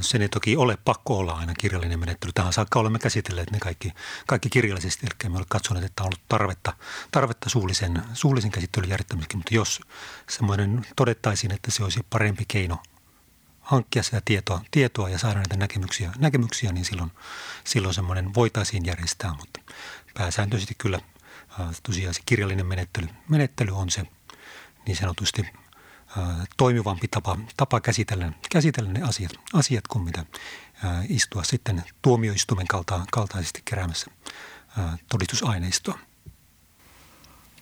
Sen 0.00 0.22
ei 0.22 0.28
toki 0.28 0.56
ole 0.56 0.78
pakko 0.84 1.18
olla 1.18 1.32
aina 1.32 1.54
kirjallinen 1.54 2.00
menettely. 2.00 2.32
Tähän 2.32 2.52
saakka 2.52 2.78
olemme 2.80 2.98
käsitelleet 2.98 3.50
ne 3.50 3.58
kaikki, 3.58 3.92
kaikki 4.26 4.50
kirjallisesti, 4.50 5.06
eli 5.06 5.30
me 5.30 5.36
olemme 5.36 5.46
katsoneet, 5.48 5.86
että 5.86 6.02
on 6.02 6.06
ollut 6.06 6.28
tarvetta, 6.28 6.72
tarvetta 7.10 7.50
suullisen, 7.50 8.02
suullisen 8.12 8.50
käsittelyn 8.50 8.90
järjestämiseksi, 8.90 9.36
mutta 9.36 9.54
jos 9.54 9.80
semmoinen 10.30 10.86
todettaisiin, 10.96 11.54
että 11.54 11.70
se 11.70 11.84
olisi 11.84 12.00
parempi 12.10 12.44
keino 12.48 12.78
hankkia 13.60 14.02
sitä 14.02 14.22
tietoa, 14.24 14.60
tietoa 14.70 15.08
ja 15.08 15.18
saada 15.18 15.34
näitä 15.34 15.56
näkemyksiä, 15.56 16.12
näkemyksiä 16.18 16.72
niin 16.72 16.84
silloin, 16.84 17.10
silloin 17.64 17.94
semmoinen 17.94 18.34
voitaisiin 18.34 18.86
järjestää, 18.86 19.34
mutta 19.34 19.60
pääsääntöisesti 20.18 20.74
kyllä 20.78 21.00
tosiaan 21.82 22.14
se 22.14 22.20
kirjallinen 22.26 22.66
menettely, 22.66 23.08
menettely 23.28 23.76
on 23.76 23.90
se 23.90 24.06
niin 24.86 24.96
sanotusti 24.96 25.46
toimivampi 26.56 27.08
tapa, 27.08 27.38
tapa 27.56 27.80
käsitellä, 27.80 28.32
käsitellä 28.50 28.92
ne 28.92 29.02
asiat, 29.02 29.32
asiat 29.52 29.88
kuin 29.88 30.04
mitä 30.04 30.24
istua 31.08 31.44
sitten 31.44 31.84
tuomioistuimen 32.02 32.66
kalta, 32.66 33.00
kaltaisesti 33.12 33.62
keräämässä 33.64 34.10
todistusaineistoa. 35.08 35.98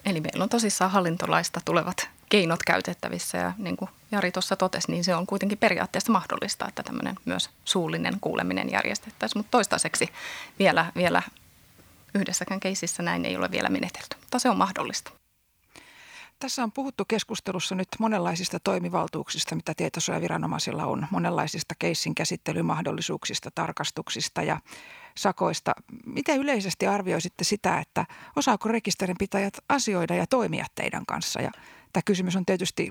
Eli 0.05 0.21
meillä 0.21 0.43
on 0.43 0.49
tosissaan 0.49 0.91
hallintolaista 0.91 1.61
tulevat 1.65 2.09
keinot 2.29 2.63
käytettävissä 2.63 3.39
ja 3.39 3.53
niin 3.59 3.77
kuin 3.77 3.91
Jari 4.11 4.33
tuossa 4.33 4.57
totesi, 4.57 4.91
niin 4.91 5.05
se 5.05 5.15
on 5.15 5.27
kuitenkin 5.27 5.59
periaatteessa 5.59 6.13
mahdollista, 6.13 6.69
että 6.69 6.83
tämmöinen 6.83 7.15
myös 7.25 7.51
suullinen 7.65 8.21
kuuleminen 8.21 8.71
järjestettäisiin, 8.71 9.39
mutta 9.39 9.51
toistaiseksi 9.51 10.09
vielä, 10.59 10.93
vielä 10.97 11.23
yhdessäkään 12.17 12.61
keisissä 12.61 13.03
näin 13.03 13.25
ei 13.25 13.37
ole 13.37 13.51
vielä 13.51 13.69
menetelty, 13.69 14.17
mutta 14.21 14.39
se 14.39 14.51
on 14.51 14.57
mahdollista. 14.57 15.11
Tässä 16.39 16.63
on 16.63 16.73
puhuttu 16.73 17.05
keskustelussa 17.05 17.75
nyt 17.75 17.89
monenlaisista 17.99 18.59
toimivaltuuksista, 18.61 19.55
mitä 19.55 19.73
tietosuojaviranomaisilla 19.77 20.87
on, 20.87 21.07
monenlaisista 21.11 21.75
keissin 21.79 22.15
käsittelymahdollisuuksista, 22.15 23.51
tarkastuksista 23.55 24.43
ja 24.43 24.61
sakoista. 25.17 25.73
Miten 26.07 26.41
yleisesti 26.41 26.87
arvioisitte 26.87 27.45
sitä, 27.45 27.79
että 27.79 28.07
osaako 28.37 28.69
rekisterinpitäjät 28.69 29.55
asioida 29.69 30.15
ja 30.15 30.27
toimia 30.27 30.67
teidän 30.75 31.07
kanssa? 31.07 31.41
Ja 31.41 31.51
tämä 31.93 32.03
kysymys 32.05 32.37
on 32.37 32.47
tietysti 32.47 32.91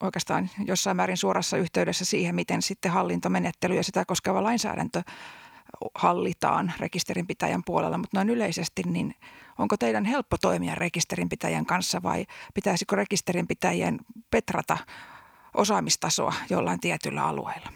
oikeastaan 0.00 0.50
jossain 0.64 0.96
määrin 0.96 1.16
suorassa 1.16 1.56
yhteydessä 1.56 2.04
siihen, 2.04 2.34
miten 2.34 2.62
sitten 2.62 2.92
hallintomenettely 2.92 3.74
ja 3.74 3.84
sitä 3.84 4.04
koskeva 4.04 4.42
lainsäädäntö 4.42 5.02
hallitaan 5.94 6.72
rekisterinpitäjän 6.78 7.62
puolella, 7.66 7.98
mutta 7.98 8.16
noin 8.18 8.30
yleisesti, 8.30 8.82
niin 8.82 9.14
onko 9.58 9.76
teidän 9.76 10.04
helppo 10.04 10.36
toimia 10.38 10.74
rekisterinpitäjän 10.74 11.66
kanssa 11.66 12.02
vai 12.02 12.26
pitäisikö 12.54 12.96
rekisterinpitäjien 12.96 13.98
petrata 14.30 14.78
osaamistasoa 15.54 16.34
jollain 16.50 16.80
tietyllä 16.80 17.24
alueella? 17.24 17.72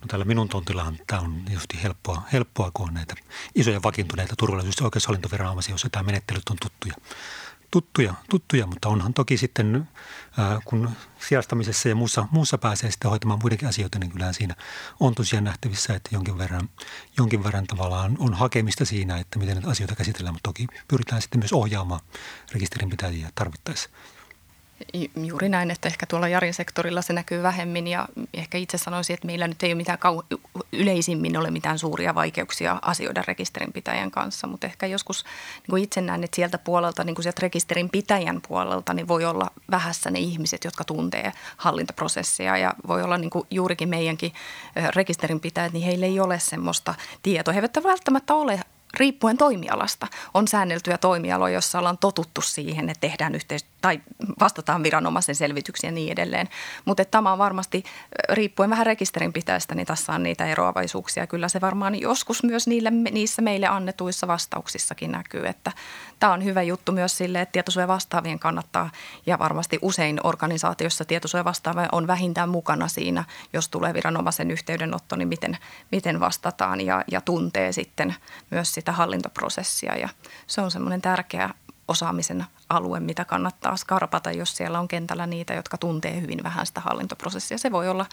No 0.00 0.06
täällä 0.08 0.24
minun 0.24 0.48
tontillahan 0.48 0.98
tämä 1.06 1.22
on 1.22 1.42
just 1.50 1.82
helppoa, 1.82 2.22
helppoa, 2.32 2.70
kun 2.74 2.88
on 2.88 2.94
näitä 2.94 3.14
isoja 3.54 3.82
vakiintuneita 3.82 4.34
turvallisuus- 4.36 4.80
ja 4.80 4.84
oikeushallintoviranomaisia, 4.84 5.72
joissa 5.72 5.88
tämä 5.90 6.02
menettelyt 6.02 6.48
on 6.50 6.56
tuttuja 6.62 6.94
tuttuja, 7.70 8.14
tuttuja, 8.30 8.66
mutta 8.66 8.88
onhan 8.88 9.14
toki 9.14 9.36
sitten, 9.36 9.88
kun 10.64 10.90
sijastamisessa 11.28 11.88
ja 11.88 11.94
muussa, 11.94 12.28
muussa 12.30 12.58
pääsee 12.58 12.90
sitten 12.90 13.10
hoitamaan 13.10 13.40
muidenkin 13.42 13.68
asioita, 13.68 13.98
niin 13.98 14.10
kyllähän 14.10 14.34
siinä 14.34 14.54
on 15.00 15.14
tosiaan 15.14 15.44
nähtävissä, 15.44 15.94
että 15.94 16.10
jonkin 16.12 16.38
verran, 16.38 16.68
jonkin 17.16 17.44
verran 17.44 17.66
tavallaan 17.66 18.16
on 18.18 18.34
hakemista 18.34 18.84
siinä, 18.84 19.18
että 19.18 19.38
miten 19.38 19.54
näitä 19.54 19.70
asioita 19.70 19.96
käsitellään, 19.96 20.34
mutta 20.34 20.48
toki 20.48 20.66
pyritään 20.88 21.22
sitten 21.22 21.40
myös 21.40 21.52
ohjaamaan 21.52 22.00
rekisterinpitäjiä 22.52 23.30
tarvittaessa. 23.34 23.90
Juuri 25.16 25.48
näin, 25.48 25.70
että 25.70 25.88
ehkä 25.88 26.06
tuolla 26.06 26.28
Jarin 26.28 26.54
sektorilla 26.54 27.02
se 27.02 27.12
näkyy 27.12 27.42
vähemmin 27.42 27.86
ja 27.86 28.08
ehkä 28.34 28.58
itse 28.58 28.78
sanoisin, 28.78 29.14
että 29.14 29.26
meillä 29.26 29.48
nyt 29.48 29.62
ei 29.62 29.70
ole 29.70 29.74
mitään 29.74 29.98
kau- 29.98 30.38
yleisimmin 30.72 31.36
ole 31.36 31.50
mitään 31.50 31.78
suuria 31.78 32.14
vaikeuksia 32.14 32.78
asioida 32.82 33.22
rekisterinpitäjän 33.26 34.10
kanssa, 34.10 34.46
mutta 34.46 34.66
ehkä 34.66 34.86
joskus 34.86 35.24
niin 35.54 35.70
kuin 35.70 35.84
itse 35.84 36.00
näen, 36.00 36.24
että 36.24 36.36
sieltä 36.36 36.58
puolelta, 36.58 37.04
niin 37.04 37.14
kuin 37.14 37.22
sieltä 37.22 37.40
rekisterinpitäjän 37.42 38.40
puolelta, 38.48 38.94
niin 38.94 39.08
voi 39.08 39.24
olla 39.24 39.50
vähässä 39.70 40.10
ne 40.10 40.18
ihmiset, 40.18 40.64
jotka 40.64 40.84
tuntee 40.84 41.32
hallintoprosessia 41.56 42.56
ja 42.56 42.74
voi 42.86 43.02
olla 43.02 43.18
niin 43.18 43.30
kuin 43.30 43.46
juurikin 43.50 43.88
meidänkin 43.88 44.32
rekisterinpitäjät, 44.94 45.72
niin 45.72 45.84
heillä 45.84 46.06
ei 46.06 46.20
ole 46.20 46.38
semmoista 46.38 46.94
tietoa. 47.22 47.54
He 47.54 47.58
eivät 47.58 47.84
välttämättä 47.84 48.34
ole 48.34 48.60
riippuen 48.94 49.38
toimialasta. 49.38 50.06
On 50.34 50.48
säänneltyjä 50.48 50.98
toimialoja, 50.98 51.52
joissa 51.52 51.78
ollaan 51.78 51.98
totuttu 51.98 52.40
siihen, 52.40 52.90
että 52.90 53.00
tehdään 53.00 53.34
yhteistyötä 53.34 53.77
tai 53.80 54.00
vastataan 54.40 54.82
viranomaisen 54.82 55.34
selvityksiä 55.34 55.88
ja 55.88 55.92
niin 55.92 56.12
edelleen. 56.12 56.48
Mutta 56.84 57.04
tämä 57.04 57.32
on 57.32 57.38
varmasti, 57.38 57.84
riippuen 58.28 58.70
vähän 58.70 58.86
rekisterinpitäjästä, 58.86 59.74
niin 59.74 59.86
tässä 59.86 60.12
on 60.12 60.22
niitä 60.22 60.46
eroavaisuuksia. 60.46 61.26
Kyllä 61.26 61.48
se 61.48 61.60
varmaan 61.60 62.00
joskus 62.00 62.42
myös 62.42 62.66
niille, 62.66 62.90
niissä 62.90 63.42
meille 63.42 63.66
annetuissa 63.66 64.26
vastauksissakin 64.26 65.12
näkyy, 65.12 65.46
että 65.46 65.72
tämä 66.20 66.32
on 66.32 66.44
hyvä 66.44 66.62
juttu 66.62 66.92
myös 66.92 67.18
sille, 67.18 67.40
että 67.40 67.52
tietosuojavastaavien 67.52 68.38
kannattaa 68.38 68.90
ja 69.26 69.38
varmasti 69.38 69.78
usein 69.82 70.20
organisaatiossa 70.24 71.04
tietosuojavastaava 71.04 71.88
on 71.92 72.06
vähintään 72.06 72.48
mukana 72.48 72.88
siinä, 72.88 73.24
jos 73.52 73.68
tulee 73.68 73.94
viranomaisen 73.94 74.50
yhteydenotto, 74.50 75.16
niin 75.16 75.28
miten, 75.28 75.58
miten 75.92 76.20
vastataan 76.20 76.80
ja, 76.80 77.04
ja 77.10 77.20
tuntee 77.20 77.72
sitten 77.72 78.14
myös 78.50 78.74
sitä 78.74 78.92
hallintoprosessia 78.92 79.96
ja 79.96 80.08
se 80.46 80.60
on 80.60 80.70
semmoinen 80.70 81.02
tärkeä 81.02 81.50
osaamisen 81.88 82.44
alue, 82.68 83.00
mitä 83.00 83.24
kannattaa 83.24 83.76
skarpata, 83.76 84.32
jos 84.32 84.56
siellä 84.56 84.80
on 84.80 84.88
kentällä 84.88 85.26
niitä, 85.26 85.54
jotka 85.54 85.78
tuntee 85.78 86.20
hyvin 86.20 86.42
vähän 86.42 86.66
sitä 86.66 86.80
hallintoprosessia. 86.80 87.58
Se 87.58 87.72
voi 87.72 87.88
olla 87.88 88.06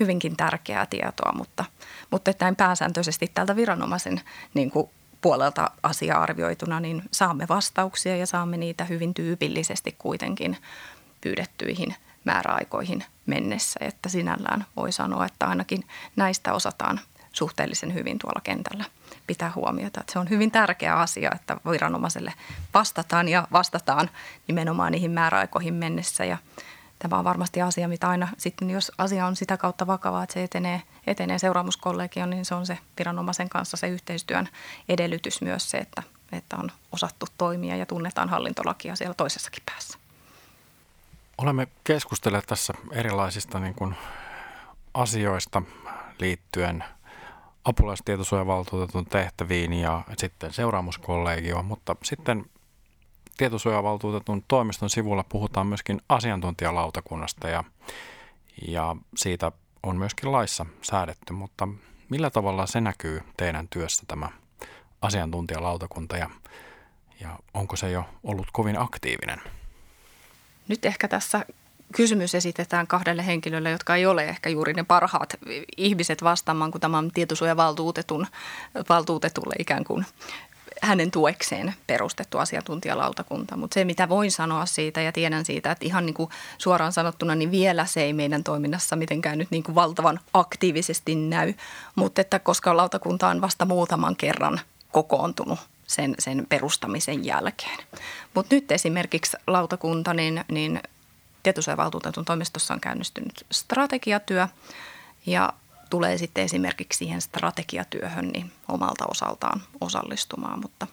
hyvinkin 0.00 0.36
tärkeää 0.36 0.86
tietoa, 0.86 1.32
mutta, 1.32 1.64
mutta 2.10 2.30
että 2.30 2.44
näin 2.44 2.56
pääsääntöisesti 2.56 3.30
tältä 3.34 3.56
viranomaisen 3.56 4.20
niin 4.54 4.70
kuin 4.70 4.90
puolelta 5.20 5.70
asia 5.82 6.18
arvioituna, 6.18 6.80
niin 6.80 7.02
saamme 7.10 7.48
vastauksia 7.48 8.16
ja 8.16 8.26
saamme 8.26 8.56
niitä 8.56 8.84
hyvin 8.84 9.14
tyypillisesti 9.14 9.94
kuitenkin 9.98 10.56
pyydettyihin 11.20 11.94
määräaikoihin 12.24 13.04
mennessä. 13.26 13.80
Että 13.82 14.08
sinällään 14.08 14.66
voi 14.76 14.92
sanoa, 14.92 15.26
että 15.26 15.46
ainakin 15.46 15.84
näistä 16.16 16.52
osataan 16.52 17.00
suhteellisen 17.32 17.94
hyvin 17.94 18.18
tuolla 18.18 18.40
kentällä 18.44 18.84
pitää 19.26 19.52
huomiota. 19.54 20.00
Että 20.00 20.12
se 20.12 20.18
on 20.18 20.30
hyvin 20.30 20.50
tärkeä 20.50 20.98
asia, 20.98 21.30
että 21.34 21.56
viranomaiselle 21.70 22.34
vastataan 22.74 23.28
ja 23.28 23.48
vastataan 23.52 24.10
nimenomaan 24.48 24.92
niihin 24.92 25.10
määräaikoihin 25.10 25.74
mennessä. 25.74 26.24
Ja 26.24 26.36
tämä 26.98 27.18
on 27.18 27.24
varmasti 27.24 27.62
asia, 27.62 27.88
mitä 27.88 28.08
aina 28.08 28.28
sitten, 28.38 28.70
jos 28.70 28.92
asia 28.98 29.26
on 29.26 29.36
sitä 29.36 29.56
kautta 29.56 29.86
vakavaa, 29.86 30.22
että 30.22 30.34
se 30.34 30.42
etenee, 30.42 30.82
etenee 31.06 31.38
seuraamuskollegioon, 31.38 32.30
niin 32.30 32.44
se 32.44 32.54
on 32.54 32.66
se 32.66 32.78
viranomaisen 32.98 33.48
kanssa 33.48 33.76
se 33.76 33.88
yhteistyön 33.88 34.48
edellytys 34.88 35.42
myös 35.42 35.70
se, 35.70 35.78
että, 35.78 36.02
että 36.32 36.56
on 36.56 36.70
osattu 36.92 37.26
toimia 37.38 37.76
ja 37.76 37.86
tunnetaan 37.86 38.28
hallintolakia 38.28 38.96
siellä 38.96 39.14
toisessakin 39.14 39.62
päässä. 39.66 39.98
Olemme 41.38 41.68
keskustelleet 41.84 42.46
tässä 42.46 42.72
erilaisista 42.92 43.58
niin 43.58 43.74
kuin 43.74 43.94
asioista 44.94 45.62
liittyen– 46.18 46.84
apulaistietosuojavaltuutetun 47.64 49.06
tehtäviin 49.06 49.72
ja 49.72 50.02
sitten 50.18 50.52
seuraamuskollegio, 50.52 51.62
mutta 51.62 51.96
sitten 52.02 52.44
tietosuojavaltuutetun 53.36 54.44
toimiston 54.48 54.90
sivulla 54.90 55.24
puhutaan 55.28 55.66
myöskin 55.66 56.00
asiantuntijalautakunnasta 56.08 57.48
ja, 57.48 57.64
ja 58.68 58.96
siitä 59.16 59.52
on 59.82 59.96
myöskin 59.96 60.32
laissa 60.32 60.66
säädetty, 60.82 61.32
mutta 61.32 61.68
millä 62.08 62.30
tavalla 62.30 62.66
se 62.66 62.80
näkyy 62.80 63.20
teidän 63.36 63.68
työssä 63.68 64.04
tämä 64.08 64.28
asiantuntijalautakunta 65.02 66.16
ja, 66.16 66.30
ja 67.20 67.38
onko 67.54 67.76
se 67.76 67.90
jo 67.90 68.04
ollut 68.24 68.48
kovin 68.52 68.78
aktiivinen? 68.78 69.40
Nyt 70.68 70.84
ehkä 70.84 71.08
tässä 71.08 71.46
kysymys 71.92 72.34
esitetään 72.34 72.86
kahdelle 72.86 73.26
henkilölle, 73.26 73.70
jotka 73.70 73.96
ei 73.96 74.06
ole 74.06 74.24
ehkä 74.24 74.50
juuri 74.50 74.72
ne 74.72 74.84
parhaat 74.84 75.36
ihmiset 75.76 76.22
vastaamaan, 76.22 76.70
kun 76.70 76.80
tämä 76.80 76.98
on 76.98 77.10
tietosuojavaltuutetun 77.14 78.26
valtuutetulle 78.88 79.54
ikään 79.58 79.84
kuin 79.84 80.06
hänen 80.82 81.10
tuekseen 81.10 81.74
perustettu 81.86 82.38
asiantuntijalautakunta. 82.38 83.56
Mutta 83.56 83.74
se, 83.74 83.84
mitä 83.84 84.08
voin 84.08 84.30
sanoa 84.30 84.66
siitä 84.66 85.00
ja 85.00 85.12
tiedän 85.12 85.44
siitä, 85.44 85.70
että 85.70 85.86
ihan 85.86 86.06
niin 86.06 86.14
kuin 86.14 86.30
suoraan 86.58 86.92
sanottuna, 86.92 87.34
niin 87.34 87.50
vielä 87.50 87.86
se 87.86 88.02
ei 88.02 88.12
meidän 88.12 88.44
toiminnassa 88.44 88.96
mitenkään 88.96 89.38
nyt 89.38 89.50
niin 89.50 89.62
kuin 89.62 89.74
valtavan 89.74 90.20
aktiivisesti 90.34 91.14
näy. 91.14 91.54
Mutta 91.94 92.20
että 92.20 92.38
koska 92.38 92.76
lautakunta 92.76 93.28
on 93.28 93.40
vasta 93.40 93.64
muutaman 93.64 94.16
kerran 94.16 94.60
kokoontunut 94.92 95.58
sen, 95.86 96.14
sen 96.18 96.46
perustamisen 96.48 97.24
jälkeen. 97.24 97.78
Mutta 98.34 98.54
nyt 98.54 98.72
esimerkiksi 98.72 99.36
lautakunta, 99.46 100.14
niin, 100.14 100.44
niin 100.50 100.80
tietosuojavaltuutetun 101.42 102.24
toimistossa 102.24 102.74
on 102.74 102.80
käynnistynyt 102.80 103.46
strategiatyö 103.52 104.48
ja 105.26 105.52
tulee 105.90 106.18
sitten 106.18 106.44
esimerkiksi 106.44 106.96
siihen 106.96 107.20
strategiatyöhön 107.20 108.28
niin 108.28 108.52
omalta 108.68 109.04
osaltaan 109.08 109.62
osallistumaan, 109.80 110.60
mutta, 110.60 110.86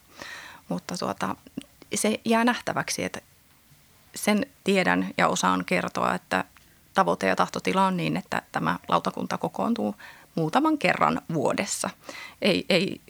mutta 0.68 0.98
tuota, 0.98 1.36
se 1.94 2.20
jää 2.24 2.44
nähtäväksi, 2.44 3.04
että 3.04 3.20
sen 4.14 4.46
tiedän 4.64 5.10
ja 5.18 5.28
osaan 5.28 5.64
kertoa, 5.64 6.14
että 6.14 6.44
tavoite 6.94 7.26
ja 7.26 7.36
tahtotila 7.36 7.86
on 7.86 7.96
niin, 7.96 8.16
että 8.16 8.42
tämä 8.52 8.78
lautakunta 8.88 9.38
kokoontuu 9.38 9.94
muutaman 10.34 10.78
kerran 10.78 11.22
vuodessa. 11.34 11.90
Ei, 12.42 12.64
ei 12.68 13.00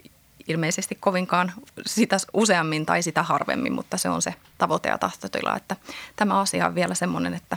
ilmeisesti 0.51 0.95
kovinkaan 0.95 1.53
sitä 1.87 2.17
useammin 2.33 2.87
tai 2.87 3.03
sitä 3.03 3.23
harvemmin, 3.23 3.73
mutta 3.73 3.99
se 3.99 4.09
on 4.09 4.23
se 4.23 4.35
tavoite 4.59 4.89
ja 4.89 4.99
tahtotila, 4.99 5.57
että 5.57 5.77
tämä 6.17 6.41
asia 6.41 6.67
on 6.67 6.75
vielä 6.75 6.95
semmoinen, 6.95 7.35
että 7.35 7.57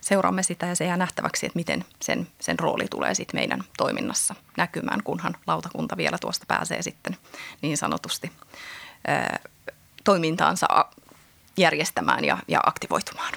seuraamme 0.00 0.42
sitä 0.42 0.66
ja 0.66 0.76
se 0.76 0.84
jää 0.84 0.96
nähtäväksi, 0.96 1.46
että 1.46 1.58
miten 1.58 1.84
sen, 2.02 2.28
sen 2.40 2.58
rooli 2.58 2.86
tulee 2.90 3.14
sitten 3.14 3.40
meidän 3.40 3.64
toiminnassa 3.76 4.34
näkymään, 4.56 5.02
kunhan 5.02 5.36
lautakunta 5.46 5.96
vielä 5.96 6.18
tuosta 6.18 6.44
pääsee 6.48 6.82
sitten 6.82 7.16
niin 7.62 7.76
sanotusti 7.76 8.32
ää, 9.06 9.38
toimintaansa 10.04 10.66
järjestämään 11.56 12.24
ja, 12.24 12.38
ja 12.48 12.60
aktivoitumaan. 12.66 13.32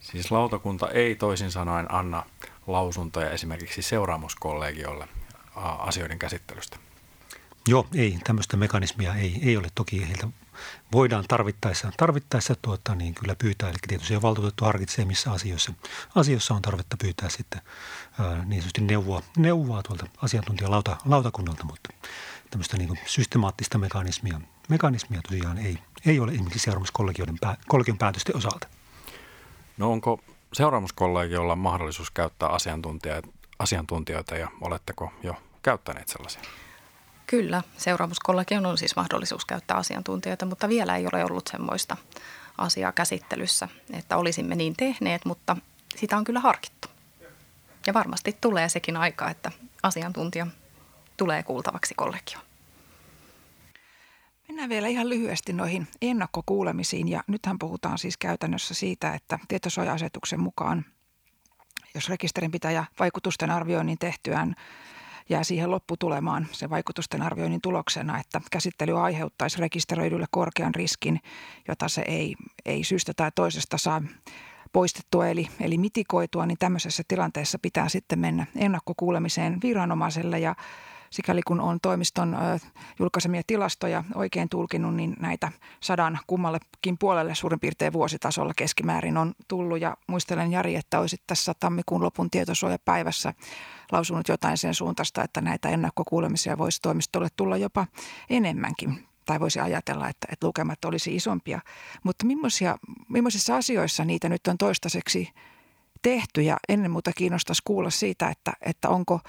Siis 0.00 0.30
lautakunta 0.30 0.88
ei 0.88 1.14
toisin 1.14 1.50
sanoen 1.50 1.94
anna 1.94 2.22
lausuntoja 2.66 3.30
esimerkiksi 3.30 3.82
seuraamuskollegiolle 3.82 5.08
asioiden 5.78 6.18
käsittelystä. 6.18 6.78
Joo, 7.68 7.86
ei, 7.94 8.18
tämmöistä 8.24 8.56
mekanismia 8.56 9.14
ei, 9.14 9.40
ei 9.42 9.56
ole 9.56 9.68
toki 9.74 10.06
heiltä. 10.08 10.28
Voidaan 10.92 11.24
tarvittaessa, 11.28 11.92
tarvittaessa 11.96 12.54
tuota, 12.62 12.94
niin 12.94 13.14
kyllä 13.14 13.34
pyytää, 13.34 13.68
eli 13.68 13.78
tietysti 13.88 14.22
valtuutettu 14.22 14.64
harkitsee, 14.64 15.04
missä 15.04 15.32
asioissa, 15.32 15.72
asioissa 16.14 16.54
on 16.54 16.62
tarvetta 16.62 16.96
pyytää 17.00 17.28
sitten 17.28 17.60
ää, 18.20 18.44
niin 18.44 18.62
sanotusti 18.62 18.80
neuvoa, 18.80 19.22
neuvoa 19.36 19.82
tuolta 19.82 20.06
asiantuntijalautakunnalta, 20.22 21.64
mutta 21.64 21.90
tämmöistä 22.50 22.76
niin 22.76 22.98
systemaattista 23.06 23.78
mekanismia, 23.78 24.40
mekanismia 24.68 25.20
tosiaan 25.22 25.58
ei, 25.58 25.78
ei 26.06 26.20
ole 26.20 26.32
esimerkiksi 26.32 26.64
seuraamuskollegioiden 26.64 27.38
pää, 27.40 27.56
päätösten 27.98 28.36
osalta. 28.36 28.68
No 29.76 29.92
onko 29.92 30.20
seuraamuskollegiolla 30.52 31.56
mahdollisuus 31.56 32.10
käyttää 32.10 32.48
asiantuntijoita, 32.48 33.28
asiantuntijoita 33.58 34.36
ja 34.36 34.48
oletteko 34.60 35.12
jo 35.22 35.36
käyttäneet 35.62 36.08
sellaisia? 36.08 36.42
Kyllä, 37.30 37.62
seuraamuskollegion 37.76 38.66
on 38.66 38.78
siis 38.78 38.96
mahdollisuus 38.96 39.44
käyttää 39.44 39.76
asiantuntijoita, 39.76 40.46
mutta 40.46 40.68
vielä 40.68 40.96
ei 40.96 41.06
ole 41.12 41.24
ollut 41.24 41.46
semmoista 41.52 41.96
asiaa 42.58 42.92
käsittelyssä, 42.92 43.68
että 43.92 44.16
olisimme 44.16 44.54
niin 44.54 44.74
tehneet, 44.76 45.24
mutta 45.24 45.56
sitä 45.96 46.16
on 46.16 46.24
kyllä 46.24 46.40
harkittu. 46.40 46.88
Ja 47.86 47.94
varmasti 47.94 48.36
tulee 48.40 48.68
sekin 48.68 48.96
aika, 48.96 49.30
että 49.30 49.52
asiantuntija 49.82 50.46
tulee 51.16 51.42
kuultavaksi 51.42 51.94
kollegioon. 51.94 52.44
Mennään 54.48 54.68
vielä 54.68 54.88
ihan 54.88 55.08
lyhyesti 55.08 55.52
noihin 55.52 55.88
ennakkokuulemisiin 56.02 57.08
ja 57.08 57.24
nythän 57.26 57.58
puhutaan 57.58 57.98
siis 57.98 58.16
käytännössä 58.16 58.74
siitä, 58.74 59.14
että 59.14 59.38
tietosuoja-asetuksen 59.48 60.40
mukaan, 60.40 60.84
jos 61.94 62.08
rekisterinpitäjä 62.08 62.84
vaikutusten 62.98 63.50
arvioinnin 63.50 63.98
tehtyään 63.98 64.54
jää 65.28 65.44
siihen 65.44 65.70
lopputulemaan 65.70 66.46
sen 66.52 66.70
vaikutusten 66.70 67.22
arvioinnin 67.22 67.60
tuloksena, 67.60 68.18
että 68.20 68.40
käsittely 68.50 69.00
aiheuttaisi 69.00 69.60
rekisteröidylle 69.60 70.26
korkean 70.30 70.74
riskin, 70.74 71.20
jota 71.68 71.88
se 71.88 72.02
ei, 72.06 72.34
ei 72.64 72.84
syystä 72.84 73.12
tai 73.16 73.30
toisesta 73.34 73.78
saa 73.78 74.02
poistettua 74.72 75.28
eli, 75.28 75.48
eli 75.60 75.78
mitikoitua, 75.78 76.46
niin 76.46 76.58
tämmöisessä 76.58 77.02
tilanteessa 77.08 77.58
pitää 77.58 77.88
sitten 77.88 78.18
mennä 78.18 78.46
ennakkokuulemiseen 78.56 79.58
viranomaiselle 79.62 80.38
ja 80.38 80.54
sikäli 81.10 81.42
kun 81.42 81.60
on 81.60 81.78
toimiston 81.82 82.36
julkaisemia 82.98 83.42
tilastoja 83.46 84.04
oikein 84.14 84.48
tulkinut, 84.48 84.94
niin 84.94 85.16
näitä 85.20 85.52
sadan 85.80 86.18
kummallekin 86.26 86.98
puolelle 86.98 87.34
suurin 87.34 87.60
piirtein 87.60 87.92
vuositasolla 87.92 88.52
keskimäärin 88.56 89.16
on 89.16 89.34
tullut. 89.48 89.80
Ja 89.80 89.96
muistelen 90.06 90.52
Jari, 90.52 90.76
että 90.76 91.00
olisit 91.00 91.22
tässä 91.26 91.52
tammikuun 91.60 92.02
lopun 92.02 92.30
tietosuojapäivässä 92.30 93.34
lausunut 93.92 94.28
jotain 94.28 94.58
sen 94.58 94.74
suuntaista, 94.74 95.24
että 95.24 95.40
näitä 95.40 95.68
ennakkokuulemisia 95.68 96.58
voisi 96.58 96.82
toimistolle 96.82 97.28
tulla 97.36 97.56
jopa 97.56 97.86
enemmänkin 98.30 99.06
tai 99.26 99.40
voisi 99.40 99.60
ajatella, 99.60 100.08
että, 100.08 100.26
että 100.32 100.46
lukemat 100.46 100.84
olisi 100.84 101.16
isompia. 101.16 101.60
Mutta 102.02 102.26
millaisissa 103.08 103.56
asioissa 103.56 104.04
niitä 104.04 104.28
nyt 104.28 104.46
on 104.46 104.58
toistaiseksi 104.58 105.28
tehty 106.02 106.42
ja 106.42 106.56
ennen 106.68 106.90
muuta 106.90 107.12
kiinnostaisi 107.16 107.62
kuulla 107.64 107.90
siitä, 107.90 108.28
että, 108.28 108.52
että 108.60 108.88
onko 108.88 109.20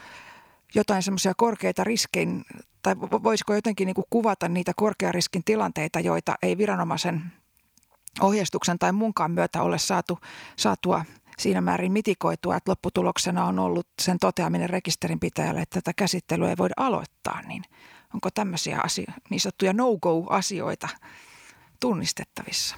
jotain 0.75 1.03
semmoisia 1.03 1.33
korkeita 1.37 1.83
riskin, 1.83 2.45
tai 2.83 2.99
voisiko 2.99 3.53
jotenkin 3.53 3.85
niin 3.85 3.95
kuin 3.95 4.05
kuvata 4.09 4.49
niitä 4.49 4.71
korkeariskin 4.75 5.43
tilanteita, 5.43 5.99
joita 5.99 6.35
ei 6.41 6.57
viranomaisen 6.57 7.23
ohjeistuksen 8.21 8.79
tai 8.79 8.91
munkaan 8.91 9.31
myötä 9.31 9.61
ole 9.61 9.77
saatu, 9.77 10.19
saatua 10.55 11.05
siinä 11.37 11.61
määrin 11.61 11.91
mitikoitua, 11.91 12.55
että 12.55 12.71
lopputuloksena 12.71 13.45
on 13.45 13.59
ollut 13.59 13.87
sen 14.01 14.19
toteaminen 14.19 14.69
rekisterinpitäjälle, 14.69 15.61
että 15.61 15.81
tätä 15.81 15.93
käsittelyä 15.93 16.49
ei 16.49 16.57
voida 16.57 16.73
aloittaa, 16.77 17.41
niin 17.41 17.63
onko 18.13 18.29
tämmöisiä 18.31 18.79
asio- 18.83 19.13
niin 19.29 19.39
sanottuja 19.39 19.73
no-go-asioita 19.73 20.87
tunnistettavissa? 21.79 22.75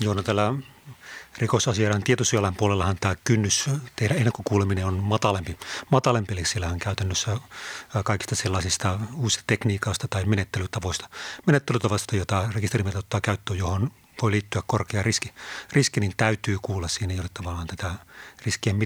Joo, 0.00 0.14
no 0.14 0.22
tällä 0.22 0.54
rikosasioiden 1.38 2.02
tietosuojan 2.02 2.54
puolellahan 2.54 2.96
tämä 3.00 3.14
kynnys 3.24 3.70
tehdä 3.96 4.14
ennakkokuuleminen 4.14 4.86
on 4.86 4.94
matalempi. 4.94 5.58
Matalempi, 5.90 6.32
eli 6.32 6.44
siellähän 6.44 6.78
käytännössä 6.78 7.36
kaikista 8.04 8.34
sellaisista 8.34 8.98
uusista 9.14 9.44
tekniikoista 9.46 10.08
tai 10.08 10.24
menettelytavoista, 10.24 11.08
menettelytavoista 11.46 12.16
jota 12.16 12.48
rekisterimet 12.54 12.94
ottaa 12.94 13.20
käyttöön, 13.20 13.58
johon 13.58 13.90
voi 14.22 14.30
liittyä 14.30 14.62
korkea 14.66 15.02
riski, 15.02 15.34
riski 15.72 16.00
niin 16.00 16.12
täytyy 16.16 16.58
kuulla 16.62 16.88
siinä 16.88 17.14
ei 17.14 17.20
ole 17.20 17.28
tavallaan 17.34 17.66
tätä 17.66 17.94
riskien 18.44 18.76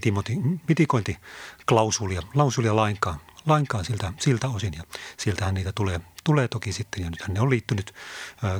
mitikointiklausulia 0.68 2.22
lausulia 2.34 2.76
lainkaan, 2.76 3.20
lainkaan 3.46 3.84
siltä, 3.84 4.12
siltä 4.18 4.48
osin 4.48 4.74
ja 4.76 4.82
sieltähän 5.16 5.54
niitä 5.54 5.72
tulee, 5.74 6.00
tulee 6.24 6.48
toki 6.48 6.72
sitten 6.72 7.02
ja 7.04 7.10
nythän 7.10 7.34
ne 7.34 7.40
on 7.40 7.50
liittynyt, 7.50 7.94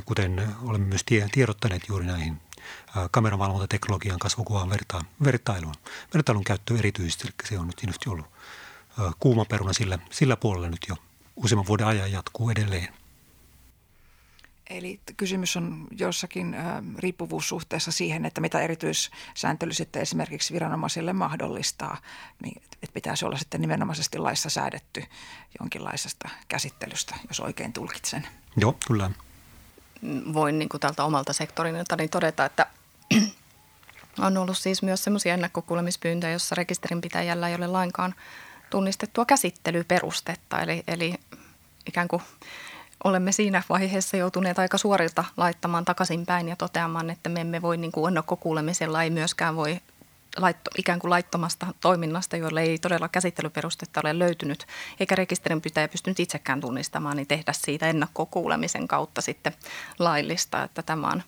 kuten 0.05 0.55
olemme 0.61 0.87
myös 0.87 1.05
tiedottaneet 1.31 1.83
juuri 1.87 2.05
näihin 2.05 2.41
kameravalvontateknologian 3.11 4.19
kasvukuvan 4.19 4.69
verta, 4.69 5.05
vertailuun. 5.23 5.75
Vertailun 6.13 6.43
käyttö 6.43 6.77
erityisesti, 6.77 7.27
eli 7.27 7.33
se 7.49 7.59
on 7.59 7.67
nyt 7.67 7.75
tietysti 7.75 8.09
ollut 8.09 8.25
kuuma 9.19 9.45
peruna 9.45 9.73
sillä, 9.73 9.99
sillä 10.11 10.37
puolella 10.37 10.69
nyt 10.69 10.85
jo 10.89 10.95
useamman 11.35 11.67
vuoden 11.67 11.87
ajan 11.87 12.11
jatkuu 12.11 12.49
edelleen. 12.49 12.93
Eli 14.69 14.99
kysymys 15.17 15.57
on 15.57 15.87
jossakin 15.91 16.53
äh, 16.53 16.63
riippuvuussuhteessa 16.97 17.91
siihen, 17.91 18.25
että 18.25 18.41
mitä 18.41 18.61
erityissääntely 18.61 19.73
sitten 19.73 20.01
esimerkiksi 20.01 20.53
viranomaisille 20.53 21.13
mahdollistaa, 21.13 21.97
niin 22.43 22.61
että 22.73 22.93
pitäisi 22.93 23.25
olla 23.25 23.37
sitten 23.37 23.61
nimenomaisesti 23.61 24.17
laissa 24.17 24.49
säädetty 24.49 25.03
jonkinlaisesta 25.59 26.29
käsittelystä, 26.47 27.15
jos 27.27 27.39
oikein 27.39 27.73
tulkitsen. 27.73 28.27
Joo, 28.57 28.77
kyllä 28.87 29.11
voin 30.33 30.59
niin 30.59 30.69
kuin 30.69 30.81
tältä 30.81 31.03
omalta 31.03 31.33
sektorilta 31.33 31.95
niin 31.95 32.09
todeta, 32.09 32.45
että 32.45 32.65
on 34.25 34.37
ollut 34.37 34.57
siis 34.57 34.83
myös 34.83 35.03
semmoisia 35.03 35.33
ennakkokuulemispyyntöjä, 35.33 36.33
jossa 36.33 36.55
rekisterinpitäjällä 36.55 37.49
ei 37.49 37.55
ole 37.55 37.67
lainkaan 37.67 38.15
tunnistettua 38.69 39.25
käsittelyperustetta. 39.25 40.61
Eli, 40.61 40.83
eli 40.87 41.13
ikään 41.87 42.07
kuin 42.07 42.21
olemme 43.03 43.31
siinä 43.31 43.63
vaiheessa 43.69 44.17
joutuneet 44.17 44.59
aika 44.59 44.77
suorilta 44.77 45.23
laittamaan 45.37 45.85
takaisinpäin 45.85 46.49
ja 46.49 46.55
toteamaan, 46.55 47.09
että 47.09 47.29
me 47.29 47.41
emme 47.41 47.61
voi 47.61 47.77
niin 47.77 47.91
kuin 47.91 48.07
ennakkokuulemisella 48.07 49.03
ei 49.03 49.09
myöskään 49.09 49.55
voi 49.55 49.79
laitto, 50.41 50.71
ikään 50.77 50.99
kuin 50.99 51.09
laittomasta 51.09 51.67
toiminnasta, 51.81 52.37
jolle 52.37 52.61
ei 52.61 52.77
todella 52.77 53.09
käsittelyperustetta 53.09 54.01
ole 54.03 54.19
löytynyt, 54.19 54.67
eikä 54.99 55.15
rekisterinpitäjä 55.15 55.87
pystynyt 55.87 56.19
itsekään 56.19 56.61
tunnistamaan, 56.61 57.17
niin 57.17 57.27
tehdä 57.27 57.53
siitä 57.53 57.87
ennakkokuulemisen 57.87 58.87
kautta 58.87 59.21
sitten 59.21 59.53
laillista, 59.99 60.63
että 60.63 60.83
tämä 60.83 61.07
on 61.07 61.23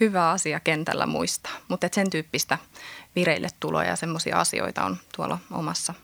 hyvä 0.00 0.30
asia 0.30 0.60
kentällä 0.60 1.06
muistaa. 1.06 1.52
Mutta 1.68 1.88
sen 1.92 2.10
tyyppistä 2.10 2.58
vireille 3.16 3.48
tuloa 3.60 3.84
ja 3.84 3.96
semmoisia 3.96 4.40
asioita 4.40 4.84
on 4.84 4.96
tuolla 5.16 5.38
omassa, 5.50 5.94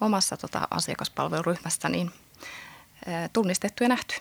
omassa 0.00 0.36
tota 0.36 0.68
asiakaspalveluryhmässä 0.70 1.88
niin 1.88 2.10
tunnistettu 3.32 3.84
ja 3.84 3.88
nähty. 3.88 4.14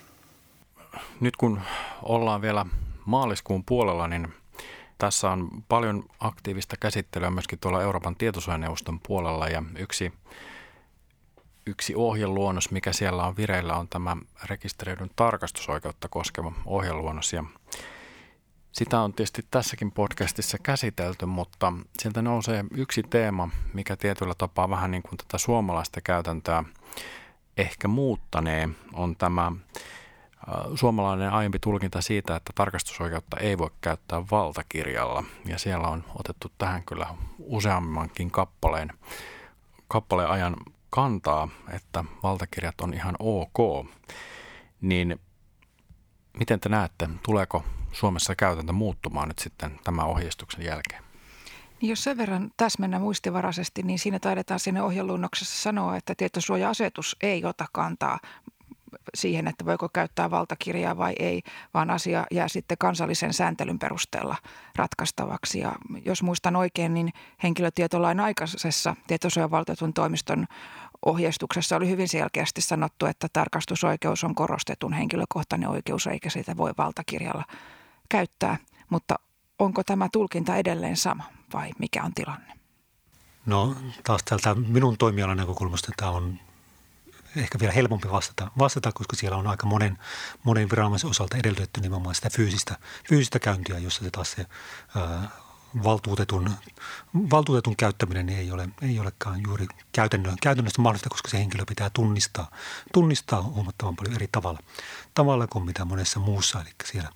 Nyt 1.20 1.38
kun 1.38 1.62
ollaan 2.04 2.42
vielä 2.42 2.66
maaliskuun 3.06 3.64
puolella, 3.64 4.08
niin 4.08 4.34
tässä 5.02 5.32
on 5.32 5.50
paljon 5.68 6.04
aktiivista 6.20 6.76
käsittelyä 6.80 7.30
myöskin 7.30 7.60
tuolla 7.60 7.82
Euroopan 7.82 8.16
tietosuojaneuvoston 8.16 9.00
puolella 9.08 9.48
ja 9.48 9.64
yksi, 9.78 10.14
yksi 11.66 11.96
ohjeluonnos, 11.96 12.72
mikä 12.72 12.94
siellä 12.94 13.24
on 13.24 13.38
vireillä, 13.38 13.76
on 13.76 13.88
tämä 13.88 14.18
rekisteröidyn 14.44 15.10
tarkastusoikeutta 15.16 16.08
koskeva 16.08 16.52
ohjeluonnos 16.66 17.34
ja 17.34 17.44
sitä 18.72 19.02
on 19.02 19.14
tietysti 19.14 19.46
tässäkin 19.52 19.92
podcastissa 19.92 20.58
käsitelty, 20.64 21.26
mutta 21.26 21.74
sieltä 22.00 22.22
nousee 22.22 22.66
yksi 22.72 23.04
teema, 23.04 23.50
mikä 23.74 23.98
tietyllä 23.98 24.34
tapaa 24.38 24.70
vähän 24.70 24.92
niin 24.92 25.04
kuin 25.04 25.18
tätä 25.18 25.38
suomalaista 25.38 26.02
käytäntöä 26.02 26.64
ehkä 27.58 27.88
muuttanee, 27.88 28.70
on 28.94 29.16
tämä 29.16 29.52
suomalainen 30.76 31.32
aiempi 31.32 31.60
tulkinta 31.60 32.02
siitä, 32.02 32.36
että 32.36 32.52
tarkastusoikeutta 32.56 33.38
ei 33.38 33.58
voi 33.58 33.72
käyttää 33.82 34.24
valtakirjalla. 34.32 35.24
Ja 35.46 35.60
siellä 35.60 35.88
on 35.88 36.04
otettu 36.16 36.52
tähän 36.58 36.84
kyllä 36.84 37.08
useammankin 37.40 38.32
kappaleen, 38.32 38.94
kappaleen 39.88 40.30
ajan 40.30 40.56
kantaa, 40.90 41.48
että 41.70 42.04
valtakirjat 42.24 42.82
on 42.82 42.94
ihan 42.94 43.16
ok. 43.20 43.88
Niin 44.82 45.20
miten 46.40 46.60
te 46.60 46.70
näette, 46.70 47.10
tuleeko 47.24 47.64
Suomessa 47.92 48.36
käytäntö 48.36 48.74
muuttumaan 48.74 49.28
nyt 49.28 49.40
sitten 49.40 49.80
tämän 49.84 50.06
ohjeistuksen 50.06 50.66
jälkeen? 50.66 51.04
Niin 51.82 51.90
jos 51.90 52.04
sen 52.04 52.18
verran 52.18 52.52
täsmennä 52.58 53.00
muistivaraisesti, 53.00 53.84
niin 53.84 54.00
siinä 54.00 54.20
taidetaan 54.20 54.60
sinne 54.60 54.82
ohjeluunnoksessa 54.82 55.62
sanoa, 55.62 55.98
että 55.98 56.16
tietosuoja-asetus 56.16 57.16
ei 57.22 57.46
ota 57.46 57.66
kantaa 57.72 58.20
siihen, 59.16 59.48
että 59.48 59.66
voiko 59.66 59.90
käyttää 59.90 60.32
valtakirjaa 60.32 60.98
vai 60.98 61.14
ei, 61.20 61.42
vaan 61.74 61.90
asia 61.90 62.26
jää 62.32 62.48
sitten 62.48 62.78
kansallisen 62.78 63.34
sääntelyn 63.34 63.80
perusteella 63.80 64.36
ratkaistavaksi. 64.76 65.60
Ja 65.60 65.76
jos 66.06 66.24
muistan 66.24 66.56
oikein, 66.56 66.94
niin 66.94 67.14
henkilötietolain 67.44 68.20
aikaisessa 68.20 68.96
tietosuojavaltuutetun 69.08 69.94
toimiston 69.94 70.46
ohjeistuksessa 71.06 71.76
oli 71.76 71.90
hyvin 71.90 72.08
selkeästi 72.08 72.62
sanottu, 72.62 73.06
että 73.06 73.28
tarkastusoikeus 73.34 74.24
on 74.24 74.36
korostetun 74.36 74.94
henkilökohtainen 74.94 75.70
oikeus 75.70 76.08
eikä 76.08 76.30
sitä 76.30 76.58
voi 76.58 76.72
valtakirjalla 76.78 77.44
käyttää. 78.10 78.58
Mutta 78.90 79.16
onko 79.60 79.84
tämä 79.84 80.10
tulkinta 80.12 80.56
edelleen 80.56 80.98
sama 80.98 81.24
vai 81.54 81.72
mikä 81.80 82.04
on 82.04 82.14
tilanne? 82.14 82.54
No 83.46 83.76
taas 84.04 84.24
tältä 84.24 84.56
minun 84.56 84.98
toimialan 84.98 85.38
näkökulmasta 85.38 85.92
tämä 85.98 86.12
on 86.12 86.40
ehkä 87.36 87.60
vielä 87.60 87.74
helpompi 87.74 88.12
vastata, 88.12 88.52
vastata, 88.58 88.92
koska 88.92 89.16
siellä 89.16 89.38
on 89.38 89.48
aika 89.48 89.68
monen, 89.68 89.98
monen 90.44 90.70
viranomaisen 90.70 91.10
osalta 91.10 91.38
edellytetty 91.38 91.82
nimenomaan 91.82 92.16
sitä 92.16 92.30
fyysistä, 92.30 92.78
fyysistä 93.10 93.40
käyntiä, 93.40 93.78
jossa 93.78 94.04
se 94.04 94.12
taas 94.12 94.32
se 94.32 94.46
ää, 94.96 95.30
valtuutetun, 95.84 96.52
valtuutetun 97.16 97.76
käyttäminen 97.76 98.30
ei, 98.30 98.52
ole, 98.52 98.70
ei 98.82 99.00
olekaan 99.00 99.42
juuri 99.48 99.68
käytännön, 99.92 100.36
käytännössä 100.42 100.82
mahdollista, 100.82 101.10
koska 101.10 101.30
se 101.30 101.38
henkilö 101.38 101.64
pitää 101.68 101.90
tunnistaa, 101.90 102.52
tunnistaa 102.94 103.44
huomattavan 103.44 103.96
paljon 103.96 104.16
eri 104.16 104.28
tavalla, 104.32 104.60
tavalla 105.14 105.48
kuin 105.48 105.66
mitä 105.66 105.86
monessa 105.86 106.20
muussa. 106.20 106.62
Eli 106.62 106.70
siellä 106.86 107.10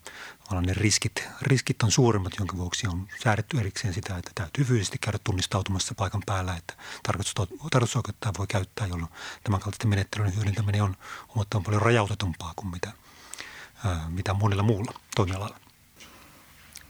ne 0.51 0.73
riskit, 0.73 1.23
riskit 1.41 1.83
on 1.83 1.91
suuremmat, 1.91 2.33
jonka 2.39 2.57
vuoksi 2.57 2.87
on 2.87 3.07
säädetty 3.23 3.59
erikseen 3.59 3.93
sitä, 3.93 4.17
että 4.17 4.31
täytyy 4.35 4.65
fyysisesti 4.65 4.97
käydä 4.97 5.19
tunnistautumassa 5.23 5.95
paikan 5.95 6.21
päällä, 6.25 6.55
että 6.55 6.73
tarkoitusoikeutta 7.03 8.33
voi 8.37 8.47
käyttää, 8.47 8.87
jolloin 8.87 9.11
tämän 9.43 9.59
kaltaisten 9.59 9.89
menettelyiden 9.89 10.35
hyödyntäminen 10.35 10.83
on 10.83 10.95
huomattavan 11.27 11.63
paljon 11.63 11.81
rajautetumpaa 11.81 12.53
kuin 12.55 12.71
mitä, 12.71 12.91
ää, 13.85 14.05
mitä 14.09 14.33
monilla 14.33 14.63
muulla 14.63 14.93
toimialalla. 15.15 15.59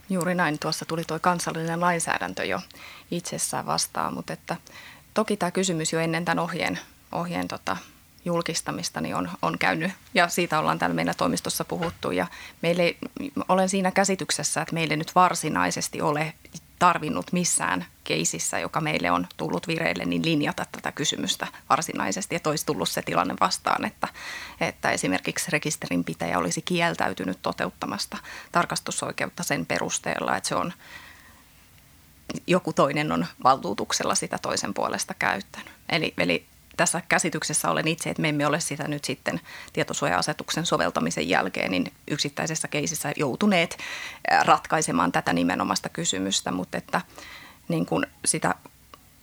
Juuri 0.08 0.34
näin. 0.34 0.58
Tuossa 0.58 0.84
tuli 0.84 1.04
tuo 1.04 1.18
kansallinen 1.18 1.80
lainsäädäntö 1.80 2.44
jo 2.44 2.60
itsessään 3.10 3.66
vastaan, 3.66 4.14
mutta 4.14 4.32
että 4.32 4.56
toki 5.14 5.36
tämä 5.36 5.50
kysymys 5.50 5.92
jo 5.92 6.00
ennen 6.00 6.24
tämän 6.24 6.38
ohjeen, 6.38 6.78
ohjeen 7.12 7.48
tota, 7.48 7.76
julkistamista 8.26 9.00
niin 9.00 9.14
on, 9.14 9.30
on 9.42 9.58
käynyt 9.58 9.92
ja 10.14 10.28
siitä 10.28 10.58
ollaan 10.58 10.78
täällä 10.78 10.94
meidän 10.94 11.14
toimistossa 11.16 11.64
puhuttu 11.64 12.10
ja 12.10 12.26
meille, 12.62 12.96
olen 13.48 13.68
siinä 13.68 13.90
käsityksessä, 13.90 14.62
että 14.62 14.74
meille 14.74 14.96
nyt 14.96 15.14
varsinaisesti 15.14 16.00
ole 16.00 16.32
tarvinnut 16.78 17.32
missään 17.32 17.86
keisissä, 18.04 18.58
joka 18.58 18.80
meille 18.80 19.10
on 19.10 19.26
tullut 19.36 19.68
vireille, 19.68 20.04
niin 20.04 20.24
linjata 20.24 20.66
tätä 20.72 20.92
kysymystä 20.92 21.46
varsinaisesti. 21.70 22.36
Että 22.36 22.50
olisi 22.50 22.66
tullut 22.66 22.88
se 22.88 23.02
tilanne 23.02 23.34
vastaan, 23.40 23.84
että, 23.84 24.08
että 24.60 24.90
esimerkiksi 24.90 25.50
rekisterinpitäjä 25.50 26.38
olisi 26.38 26.62
kieltäytynyt 26.62 27.38
toteuttamasta 27.42 28.16
tarkastusoikeutta 28.52 29.42
sen 29.42 29.66
perusteella, 29.66 30.36
että 30.36 30.48
se 30.48 30.54
on 30.54 30.72
joku 32.46 32.72
toinen 32.72 33.12
on 33.12 33.26
valtuutuksella 33.44 34.14
sitä 34.14 34.38
toisen 34.38 34.74
puolesta 34.74 35.14
käyttänyt. 35.18 35.72
Eli, 35.88 36.14
eli 36.18 36.46
tässä 36.76 37.02
käsityksessä 37.08 37.70
olen 37.70 37.88
itse, 37.88 38.10
että 38.10 38.22
me 38.22 38.28
emme 38.28 38.46
ole 38.46 38.60
sitä 38.60 38.88
nyt 38.88 39.04
sitten 39.04 39.40
tietosuoja-asetuksen 39.72 40.66
soveltamisen 40.66 41.28
jälkeen 41.28 41.70
niin 41.70 41.92
yksittäisessä 42.10 42.68
keisissä 42.68 43.12
joutuneet 43.16 43.78
ratkaisemaan 44.44 45.12
tätä 45.12 45.32
nimenomaista 45.32 45.88
kysymystä, 45.88 46.52
mutta 46.52 46.78
että 46.78 47.00
niin 47.68 47.86
kuin 47.86 48.06
sitä 48.24 48.54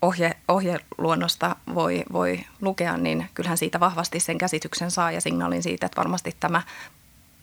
ohje, 0.02 0.32
ohjeluonnosta 0.48 1.56
voi, 1.74 2.04
voi 2.12 2.40
lukea, 2.62 2.98
niin 2.98 3.30
kyllähän 3.34 3.58
siitä 3.58 3.80
vahvasti 3.80 4.20
sen 4.20 4.38
käsityksen 4.38 4.92
saa 4.92 5.12
ja 5.12 5.22
signaalin 5.22 5.64
siitä, 5.64 5.86
että 5.86 5.98
varmasti 5.98 6.36
tämä 6.40 6.62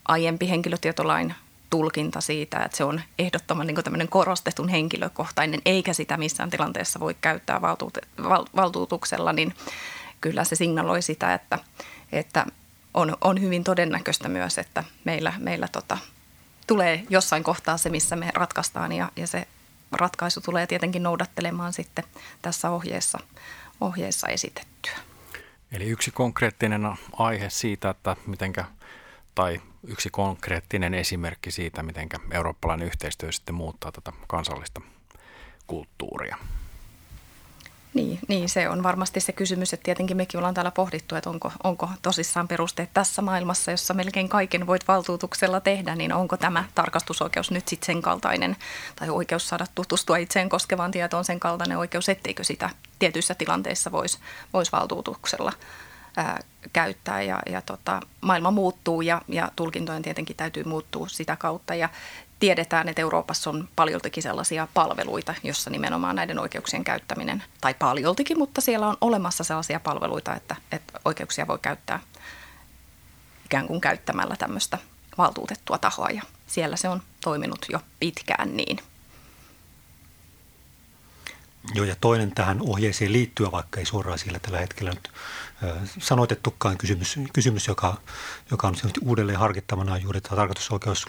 aiempi 0.08 0.48
henkilötietolain 0.48 1.34
tulkinta 1.70 2.20
siitä, 2.20 2.62
että 2.64 2.76
se 2.76 2.84
on 2.84 3.00
ehdottoman 3.18 3.66
niin 3.66 3.84
tämmöinen 3.84 4.08
korostetun 4.08 4.68
henkilökohtainen, 4.68 5.60
eikä 5.64 5.92
sitä 5.92 6.16
missään 6.16 6.50
tilanteessa 6.50 7.00
voi 7.00 7.14
käyttää 7.20 7.60
valtuutuksella, 8.56 9.32
niin 9.32 9.54
kyllä 10.20 10.44
se 10.44 10.56
signaloi 10.56 11.02
sitä, 11.02 11.34
että, 11.34 11.58
että 12.12 12.46
on, 12.94 13.16
on 13.20 13.40
hyvin 13.40 13.64
todennäköistä 13.64 14.28
myös, 14.28 14.58
että 14.58 14.84
meillä, 15.04 15.32
meillä 15.38 15.68
tota, 15.68 15.98
tulee 16.66 17.04
jossain 17.10 17.44
kohtaa 17.44 17.76
se, 17.76 17.90
missä 17.90 18.16
me 18.16 18.30
ratkaistaan 18.34 18.92
ja, 18.92 19.12
ja 19.16 19.26
se 19.26 19.46
ratkaisu 19.92 20.40
tulee 20.40 20.66
tietenkin 20.66 21.02
noudattelemaan 21.02 21.72
sitten 21.72 22.04
tässä 22.42 22.70
ohjeessa, 22.70 23.18
ohjeessa 23.80 24.28
esitettyä. 24.28 24.92
Eli 25.72 25.84
yksi 25.84 26.10
konkreettinen 26.10 26.82
aihe 27.12 27.50
siitä, 27.50 27.90
että 27.90 28.16
mitenkä, 28.26 28.64
tai 29.34 29.60
yksi 29.86 30.10
konkreettinen 30.10 30.94
esimerkki 30.94 31.50
siitä, 31.50 31.82
miten 31.82 32.08
eurooppalainen 32.30 32.86
yhteistyö 32.86 33.32
sitten 33.32 33.54
muuttaa 33.54 33.92
tätä 33.92 34.12
kansallista 34.26 34.80
kulttuuria. 35.66 36.36
Niin, 37.94 38.18
niin, 38.28 38.48
se 38.48 38.68
on 38.68 38.82
varmasti 38.82 39.20
se 39.20 39.32
kysymys, 39.32 39.72
että 39.72 39.84
tietenkin 39.84 40.16
mekin 40.16 40.38
ollaan 40.38 40.54
täällä 40.54 40.70
pohdittu, 40.70 41.16
että 41.16 41.30
onko, 41.30 41.52
onko 41.64 41.88
tosissaan 42.02 42.48
perusteet 42.48 42.90
tässä 42.94 43.22
maailmassa, 43.22 43.70
jossa 43.70 43.94
melkein 43.94 44.28
kaiken 44.28 44.66
voit 44.66 44.88
valtuutuksella 44.88 45.60
tehdä, 45.60 45.94
niin 45.94 46.12
onko 46.12 46.36
tämä 46.36 46.64
tarkastusoikeus 46.74 47.50
nyt 47.50 47.68
sitten 47.68 47.86
sen 47.86 48.02
kaltainen, 48.02 48.56
tai 48.96 49.10
oikeus 49.10 49.48
saada 49.48 49.66
tutustua 49.74 50.16
itseen 50.16 50.48
koskevaan 50.48 50.90
tietoon 50.90 51.24
sen 51.24 51.40
kaltainen 51.40 51.78
oikeus, 51.78 52.08
etteikö 52.08 52.44
sitä 52.44 52.70
tietyissä 52.98 53.34
tilanteissa 53.34 53.92
voisi 53.92 54.18
vois 54.52 54.72
valtuutuksella 54.72 55.52
ää, 56.16 56.40
käyttää. 56.72 57.22
Ja, 57.22 57.38
ja 57.50 57.62
tota, 57.62 58.00
maailma 58.20 58.50
muuttuu 58.50 59.02
ja, 59.02 59.22
ja 59.28 59.50
tulkintojen 59.56 60.02
tietenkin 60.02 60.36
täytyy 60.36 60.64
muuttua 60.64 61.08
sitä 61.08 61.36
kautta. 61.36 61.74
Ja 61.74 61.88
tiedetään, 62.40 62.88
että 62.88 63.02
Euroopassa 63.02 63.50
on 63.50 63.68
paljoltikin 63.76 64.22
sellaisia 64.22 64.68
palveluita, 64.74 65.34
jossa 65.42 65.70
nimenomaan 65.70 66.16
näiden 66.16 66.38
oikeuksien 66.38 66.84
käyttäminen, 66.84 67.42
tai 67.60 67.74
paljoltikin, 67.74 68.38
mutta 68.38 68.60
siellä 68.60 68.88
on 68.88 68.96
olemassa 69.00 69.44
sellaisia 69.44 69.80
palveluita, 69.80 70.34
että, 70.34 70.56
että 70.72 71.00
oikeuksia 71.04 71.46
voi 71.46 71.58
käyttää 71.62 72.00
ikään 73.44 73.66
kuin 73.66 73.80
käyttämällä 73.80 74.36
tämmöistä 74.36 74.78
valtuutettua 75.18 75.78
tahoa 75.78 76.08
ja 76.10 76.22
siellä 76.46 76.76
se 76.76 76.88
on 76.88 77.02
toiminut 77.24 77.66
jo 77.68 77.80
pitkään 78.00 78.56
niin. 78.56 78.80
Joo, 81.74 81.84
ja 81.84 81.96
toinen 82.00 82.32
tähän 82.32 82.60
ohjeeseen 82.62 83.12
liittyä, 83.12 83.52
vaikka 83.52 83.80
ei 83.80 83.86
suoraan 83.86 84.18
siellä 84.18 84.38
tällä 84.38 84.58
hetkellä 84.58 84.90
nyt 84.90 85.10
sanoitettukaan 85.98 86.78
kysymys, 86.78 87.16
kysymys 87.32 87.66
joka, 87.66 87.96
joka 88.50 88.68
on 88.68 88.74
uudelleen 89.00 89.38
harkittavana 89.38 89.98
juuri 89.98 90.20
tarkoitusoikeus 90.20 91.08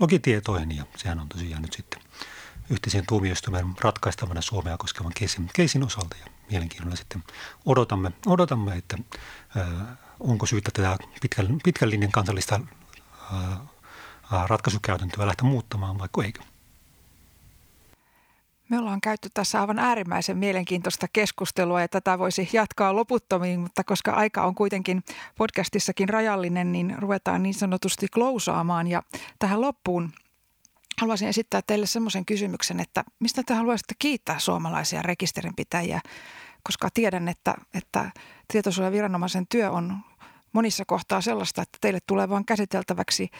logitietoihin, 0.00 0.76
ja 0.76 0.84
sehän 0.96 1.20
on 1.20 1.28
tosiaan 1.28 1.62
nyt 1.62 1.72
sitten 1.72 2.02
yhteisen 2.70 3.04
tuomioistuimen 3.08 3.66
ratkaistavana 3.80 4.40
Suomea 4.40 4.76
koskevan 4.78 5.12
keisin, 5.14 5.50
keisin 5.52 5.84
osalta, 5.84 6.16
ja 6.24 6.32
mielenkiinnolla 6.50 6.96
sitten 6.96 7.24
odotamme, 7.66 8.12
odotamme 8.26 8.76
että 8.76 8.98
ää, 9.56 9.96
onko 10.20 10.46
syytä 10.46 10.70
tätä 10.70 10.98
pitkän, 11.22 11.58
pitkän 11.64 11.90
linjan 11.90 12.12
kansallista 12.12 12.60
ää, 13.32 14.46
ratkaisukäytäntöä 14.46 15.26
lähteä 15.26 15.48
muuttamaan, 15.48 15.98
vaikka 15.98 16.24
eikö. 16.24 16.51
Me 18.72 18.78
ollaan 18.78 19.00
käyty 19.00 19.28
tässä 19.34 19.60
aivan 19.60 19.78
äärimmäisen 19.78 20.38
mielenkiintoista 20.38 21.06
keskustelua 21.12 21.80
ja 21.80 21.88
tätä 21.88 22.18
voisi 22.18 22.48
jatkaa 22.52 22.96
loputtomiin, 22.96 23.60
mutta 23.60 23.84
koska 23.84 24.12
aika 24.12 24.44
on 24.44 24.54
kuitenkin 24.54 25.02
podcastissakin 25.38 26.08
rajallinen, 26.08 26.72
niin 26.72 26.94
ruvetaan 26.98 27.42
niin 27.42 27.54
sanotusti 27.54 28.06
klousaamaan. 28.08 28.86
Ja 28.86 29.02
tähän 29.38 29.60
loppuun 29.60 30.12
haluaisin 31.00 31.28
esittää 31.28 31.60
teille 31.66 31.86
semmoisen 31.86 32.24
kysymyksen, 32.24 32.80
että 32.80 33.04
mistä 33.18 33.42
te 33.46 33.54
haluaisitte 33.54 33.94
kiittää 33.98 34.38
suomalaisia 34.38 35.02
rekisterinpitäjiä, 35.02 36.00
koska 36.62 36.88
tiedän, 36.94 37.28
että, 37.28 37.54
että 37.74 38.10
tietosuojaviranomaisen 38.52 39.46
työ 39.46 39.70
on 39.70 39.96
monissa 40.52 40.84
kohtaa 40.86 41.20
sellaista, 41.20 41.62
että 41.62 41.78
teille 41.80 42.00
tulee 42.06 42.28
vain 42.28 42.44
käsiteltäväksi– 42.44 43.28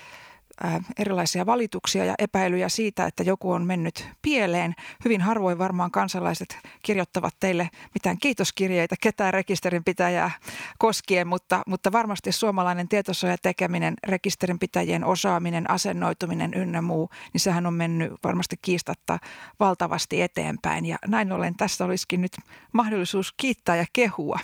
erilaisia 0.99 1.47
valituksia 1.47 2.05
ja 2.05 2.15
epäilyjä 2.19 2.69
siitä, 2.69 3.07
että 3.07 3.23
joku 3.23 3.53
on 3.53 3.67
mennyt 3.67 4.09
pieleen. 4.23 4.75
Hyvin 5.05 5.21
harvoin 5.21 5.59
varmaan 5.59 5.91
kansalaiset 5.91 6.59
kirjoittavat 6.83 7.35
teille 7.41 7.71
mitään 7.95 8.19
kiitoskirjeitä 8.19 8.95
ketään 9.01 9.35
rekisterinpitäjää 9.35 10.31
koskien, 10.79 11.27
mutta, 11.27 11.63
mutta 11.67 11.93
varmasti 11.93 12.33
suomalainen 12.33 12.89
tietosuoja 12.89 13.37
tekeminen, 13.43 13.95
rekisterinpitäjien 14.07 15.05
osaaminen, 15.05 15.71
asennoituminen 15.71 16.55
ynnä 16.55 16.83
muu, 16.83 17.11
niin 17.33 17.41
sehän 17.41 17.67
on 17.67 17.75
mennyt 17.75 18.13
varmasti 18.25 18.57
kiistatta 18.63 19.19
valtavasti 19.61 20.23
eteenpäin. 20.23 20.87
Ja 20.87 20.97
näin 21.07 21.33
ollen 21.33 21.57
tässä 21.57 21.85
olisikin 21.85 22.21
nyt 22.21 22.33
mahdollisuus 22.73 23.35
kiittää 23.37 23.77
ja 23.77 23.87
kehua 23.93 24.39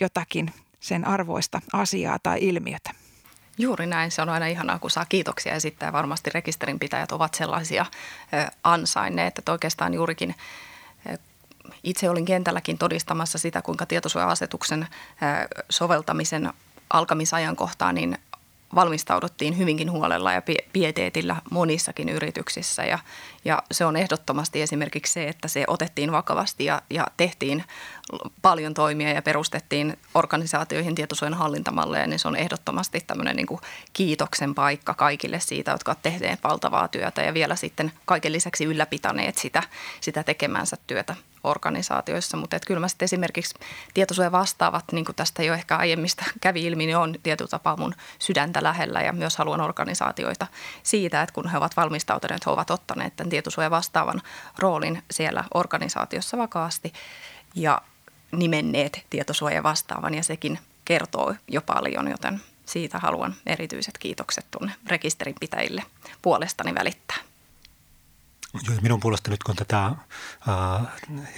jotakin 0.00 0.50
sen 0.80 1.06
arvoista 1.06 1.60
asiaa 1.72 2.18
tai 2.18 2.38
ilmiötä. 2.40 3.07
Juuri 3.58 3.86
näin. 3.86 4.10
Se 4.10 4.22
on 4.22 4.28
aina 4.28 4.46
ihanaa, 4.46 4.78
kun 4.78 4.90
saa 4.90 5.04
kiitoksia 5.08 5.54
esittää. 5.54 5.92
Varmasti 5.92 6.30
rekisterinpitäjät 6.30 7.12
ovat 7.12 7.34
sellaisia 7.34 7.86
ansainneet, 8.64 9.38
että 9.38 9.52
oikeastaan 9.52 9.94
juurikin 9.94 10.34
itse 11.84 12.10
olin 12.10 12.24
kentälläkin 12.24 12.78
todistamassa 12.78 13.38
sitä, 13.38 13.62
kuinka 13.62 13.86
tietosuoja-asetuksen 13.86 14.86
soveltamisen 15.70 16.52
alkamisajankohtaa 16.90 17.92
niin 17.92 18.18
valmistauduttiin 18.74 19.58
hyvinkin 19.58 19.90
huolella 19.90 20.32
ja 20.32 20.42
pieteetillä 20.72 21.36
monissakin 21.50 22.08
yrityksissä. 22.08 22.84
Ja, 22.84 22.98
ja 23.44 23.62
se 23.70 23.84
on 23.84 23.96
ehdottomasti 23.96 24.62
esimerkiksi 24.62 25.12
se, 25.12 25.28
että 25.28 25.48
se 25.48 25.64
otettiin 25.66 26.12
vakavasti 26.12 26.64
ja, 26.64 26.82
ja 26.90 27.06
tehtiin 27.16 27.64
paljon 28.42 28.74
toimia 28.74 29.12
ja 29.12 29.22
perustettiin 29.22 29.98
organisaatioihin 30.14 30.94
tietosuojan 30.94 31.34
hallintamalleja, 31.34 32.06
niin 32.06 32.18
se 32.18 32.28
on 32.28 32.36
ehdottomasti 32.36 33.00
tämmöinen 33.06 33.36
niin 33.36 33.46
kuin 33.46 33.60
kiitoksen 33.92 34.54
paikka 34.54 34.94
kaikille 34.94 35.40
siitä, 35.40 35.70
jotka 35.70 35.90
ovat 35.90 36.02
tehneet 36.02 36.44
valtavaa 36.44 36.88
työtä 36.88 37.22
ja 37.22 37.34
vielä 37.34 37.56
sitten 37.56 37.92
kaiken 38.04 38.32
lisäksi 38.32 38.64
ylläpitäneet 38.64 39.38
sitä, 39.38 39.62
sitä 40.00 40.22
tekemänsä 40.22 40.76
työtä 40.86 41.14
organisaatioissa, 41.44 42.36
mutta 42.36 42.56
että 42.56 42.66
kyllä 42.66 42.80
mä 42.80 42.88
sitten 42.88 43.04
esimerkiksi 43.04 43.54
tietosuoja 43.94 44.32
vastaavat, 44.32 44.84
niin 44.92 45.04
kuin 45.04 45.16
tästä 45.16 45.42
jo 45.42 45.54
ehkä 45.54 45.76
aiemmista 45.76 46.24
kävi 46.40 46.66
ilmi, 46.66 46.86
niin 46.86 46.96
on 46.96 47.14
tietyllä 47.22 47.48
tapaa 47.48 47.76
mun 47.76 47.94
sydäntä 48.18 48.62
lähellä 48.62 49.02
ja 49.02 49.12
myös 49.12 49.36
haluan 49.36 49.60
organisaatioita 49.60 50.46
siitä, 50.82 51.22
että 51.22 51.32
kun 51.32 51.48
he 51.48 51.58
ovat 51.58 51.76
valmistautuneet, 51.76 52.46
he 52.46 52.50
ovat 52.50 52.70
ottaneet 52.70 53.16
tämän 53.16 53.30
tietosuoja 53.38 53.70
vastaavan 53.70 54.22
roolin 54.58 55.02
siellä 55.10 55.44
organisaatiossa 55.54 56.38
vakaasti 56.38 56.92
ja 57.54 57.82
nimenneet 58.32 59.06
tietosuoja 59.10 59.62
vastaavan 59.62 60.14
ja 60.14 60.22
sekin 60.22 60.58
kertoo 60.84 61.34
jo 61.48 61.62
paljon, 61.62 62.08
joten 62.10 62.40
siitä 62.66 62.98
haluan 62.98 63.34
erityiset 63.46 63.98
kiitokset 63.98 64.46
tuonne 64.50 64.74
rekisterinpitäjille 64.86 65.82
puolestani 66.22 66.74
välittää. 66.74 67.16
Minun 68.82 69.00
puolesta 69.00 69.30
nyt 69.30 69.42
kun 69.42 69.56
tätä 69.56 69.78
ää, 69.78 69.96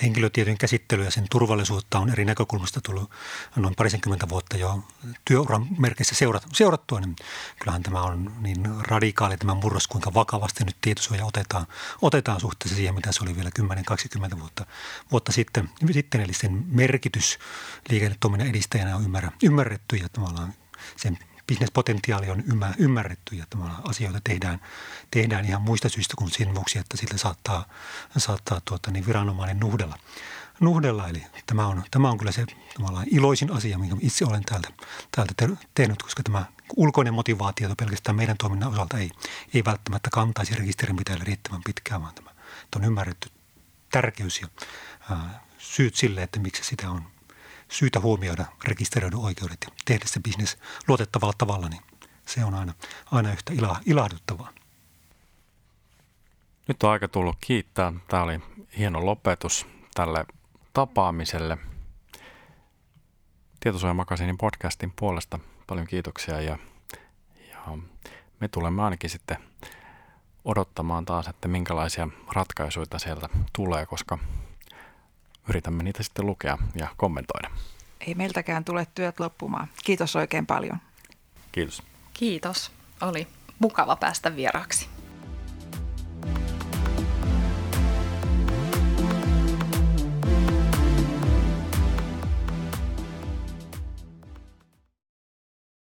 henkilötietojen 0.03 0.59
käsittelyä 0.59 1.05
ja 1.05 1.11
sen 1.11 1.27
turvallisuutta 1.31 1.99
on 1.99 2.11
eri 2.11 2.25
näkökulmasta 2.25 2.81
tullut 2.81 3.11
noin 3.57 3.75
parisenkymmentä 3.75 4.29
vuotta 4.29 4.57
jo 4.57 4.85
työuran 5.25 5.67
merkeissä 5.79 6.15
seurat, 6.15 6.47
seurattua, 6.53 7.01
niin 7.01 7.17
kyllähän 7.61 7.83
tämä 7.83 8.03
on 8.03 8.33
niin 8.41 8.67
radikaali 8.81 9.37
tämä 9.37 9.55
murros, 9.55 9.89
kuinka 9.89 10.15
vakavasti 10.15 10.65
nyt 10.65 10.77
tietosuoja 10.81 11.25
otetaan, 11.25 11.67
otetaan 12.03 12.41
suhteessa 12.41 12.77
siihen, 12.77 12.95
mitä 12.95 13.13
se 13.13 13.23
oli 13.23 13.37
vielä 13.37 13.51
10-20 14.35 14.39
vuotta, 14.39 14.67
vuotta 15.11 15.33
sitten. 15.33 15.71
sitten. 15.93 16.21
Eli 16.21 16.33
sen 16.33 16.65
merkitys 16.67 17.39
liikennetoiminnan 17.91 18.49
edistäjänä 18.49 18.97
on 18.97 19.05
ymmärretty 19.43 19.97
ja 19.97 20.09
tavallaan 20.09 20.55
sen 20.97 21.19
bisnespotentiaali 21.51 22.31
on 22.31 22.45
ymmärretty 22.79 23.37
ja 23.37 23.45
asioita 23.85 24.21
tehdään, 24.25 24.61
tehdään 25.11 25.45
ihan 25.45 25.63
muista 25.63 25.89
syistä 25.89 26.15
kuin 26.19 26.31
sen 26.31 26.55
vuoksi, 26.55 26.79
että 26.79 26.97
sillä 26.97 27.19
saattaa, 27.19 27.69
saattaa 28.17 28.61
tuota, 28.65 28.91
niin 28.91 29.07
viranomainen 29.07 29.61
nuhdella. 29.61 29.99
nuhdella. 30.61 31.09
Eli 31.09 31.23
tämä 31.47 31.67
on, 31.67 31.83
tämä 31.91 32.11
on 32.11 32.19
kyllä 32.19 32.33
se 32.33 32.47
iloisin 33.07 33.53
asia, 33.53 33.79
minkä 33.79 33.97
itse 34.01 34.25
olen 34.25 34.45
täältä, 34.45 34.69
täältä 35.11 35.35
tehnyt, 35.75 36.03
koska 36.03 36.23
tämä 36.23 36.45
ulkoinen 36.77 37.15
motivaatio 37.15 37.75
pelkästään 37.77 38.17
meidän 38.17 38.37
toiminnan 38.37 38.73
osalta 38.73 38.99
ei, 38.99 39.11
ei 39.55 39.65
välttämättä 39.65 40.11
kantaisi 40.13 40.55
rekisterinpitäjälle 40.55 41.25
riittävän 41.25 41.63
pitkään, 41.65 42.03
vaan 42.03 42.15
tämä 42.15 42.31
on 42.77 42.85
ymmärretty 42.85 43.31
tärkeys 43.91 44.41
ja 44.41 44.49
ää, 45.11 45.45
syyt 45.59 45.95
sille, 45.95 46.23
että 46.23 46.41
miksi 46.41 46.65
sitä 46.65 46.91
on 46.91 47.10
syytä 47.71 48.01
huomioida 48.01 48.45
rekisteröidyn 48.65 49.19
oikeudet 49.19 49.59
ja 49.67 49.73
tehdä 49.85 50.05
se 50.09 50.21
bisnes 50.21 50.59
luotettavalla 50.89 51.35
tavalla, 51.39 51.69
niin 51.69 51.83
se 52.27 52.45
on 52.45 52.55
aina, 52.55 52.75
aina 53.11 53.33
yhtä 53.33 53.53
ila, 53.53 53.81
ilahduttavaa. 53.87 54.53
Nyt 56.69 56.83
on 56.83 56.91
aika 56.91 57.09
tullut 57.09 57.37
kiittää. 57.41 57.93
Tämä 58.09 58.23
oli 58.23 58.41
hieno 58.79 59.07
lopetus 59.07 59.67
tälle 59.95 60.25
tapaamiselle. 60.73 61.59
Tietosuojamakasinin 63.61 64.39
podcastin 64.39 64.93
puolesta 64.97 65.39
paljon 65.67 65.87
kiitoksia 65.87 66.41
ja, 66.41 66.59
ja 67.51 67.79
me 68.41 68.49
tulemme 68.49 68.83
ainakin 68.83 69.11
sitten 69.11 69.37
odottamaan 70.45 71.05
taas, 71.05 71.29
että 71.29 71.49
minkälaisia 71.49 72.09
ratkaisuja 72.33 72.99
sieltä 72.99 73.29
tulee, 73.53 73.87
koska 73.87 74.19
yritämme 75.49 75.83
niitä 75.83 76.03
sitten 76.03 76.27
lukea 76.27 76.59
ja 76.75 76.89
kommentoida. 76.97 77.51
Ei 78.07 78.15
meiltäkään 78.15 78.65
tule 78.65 78.87
työt 78.95 79.21
loppumaan. 79.21 79.69
Kiitos 79.85 80.17
oikein 80.17 80.47
paljon. 80.47 80.79
Kiitos. 81.53 81.83
Kiitos. 82.15 82.73
Oli 83.01 83.27
mukava 83.59 83.97
päästä 83.97 84.37
vieraaksi. 84.37 84.89
thank 86.23 86.39
you 86.39 86.50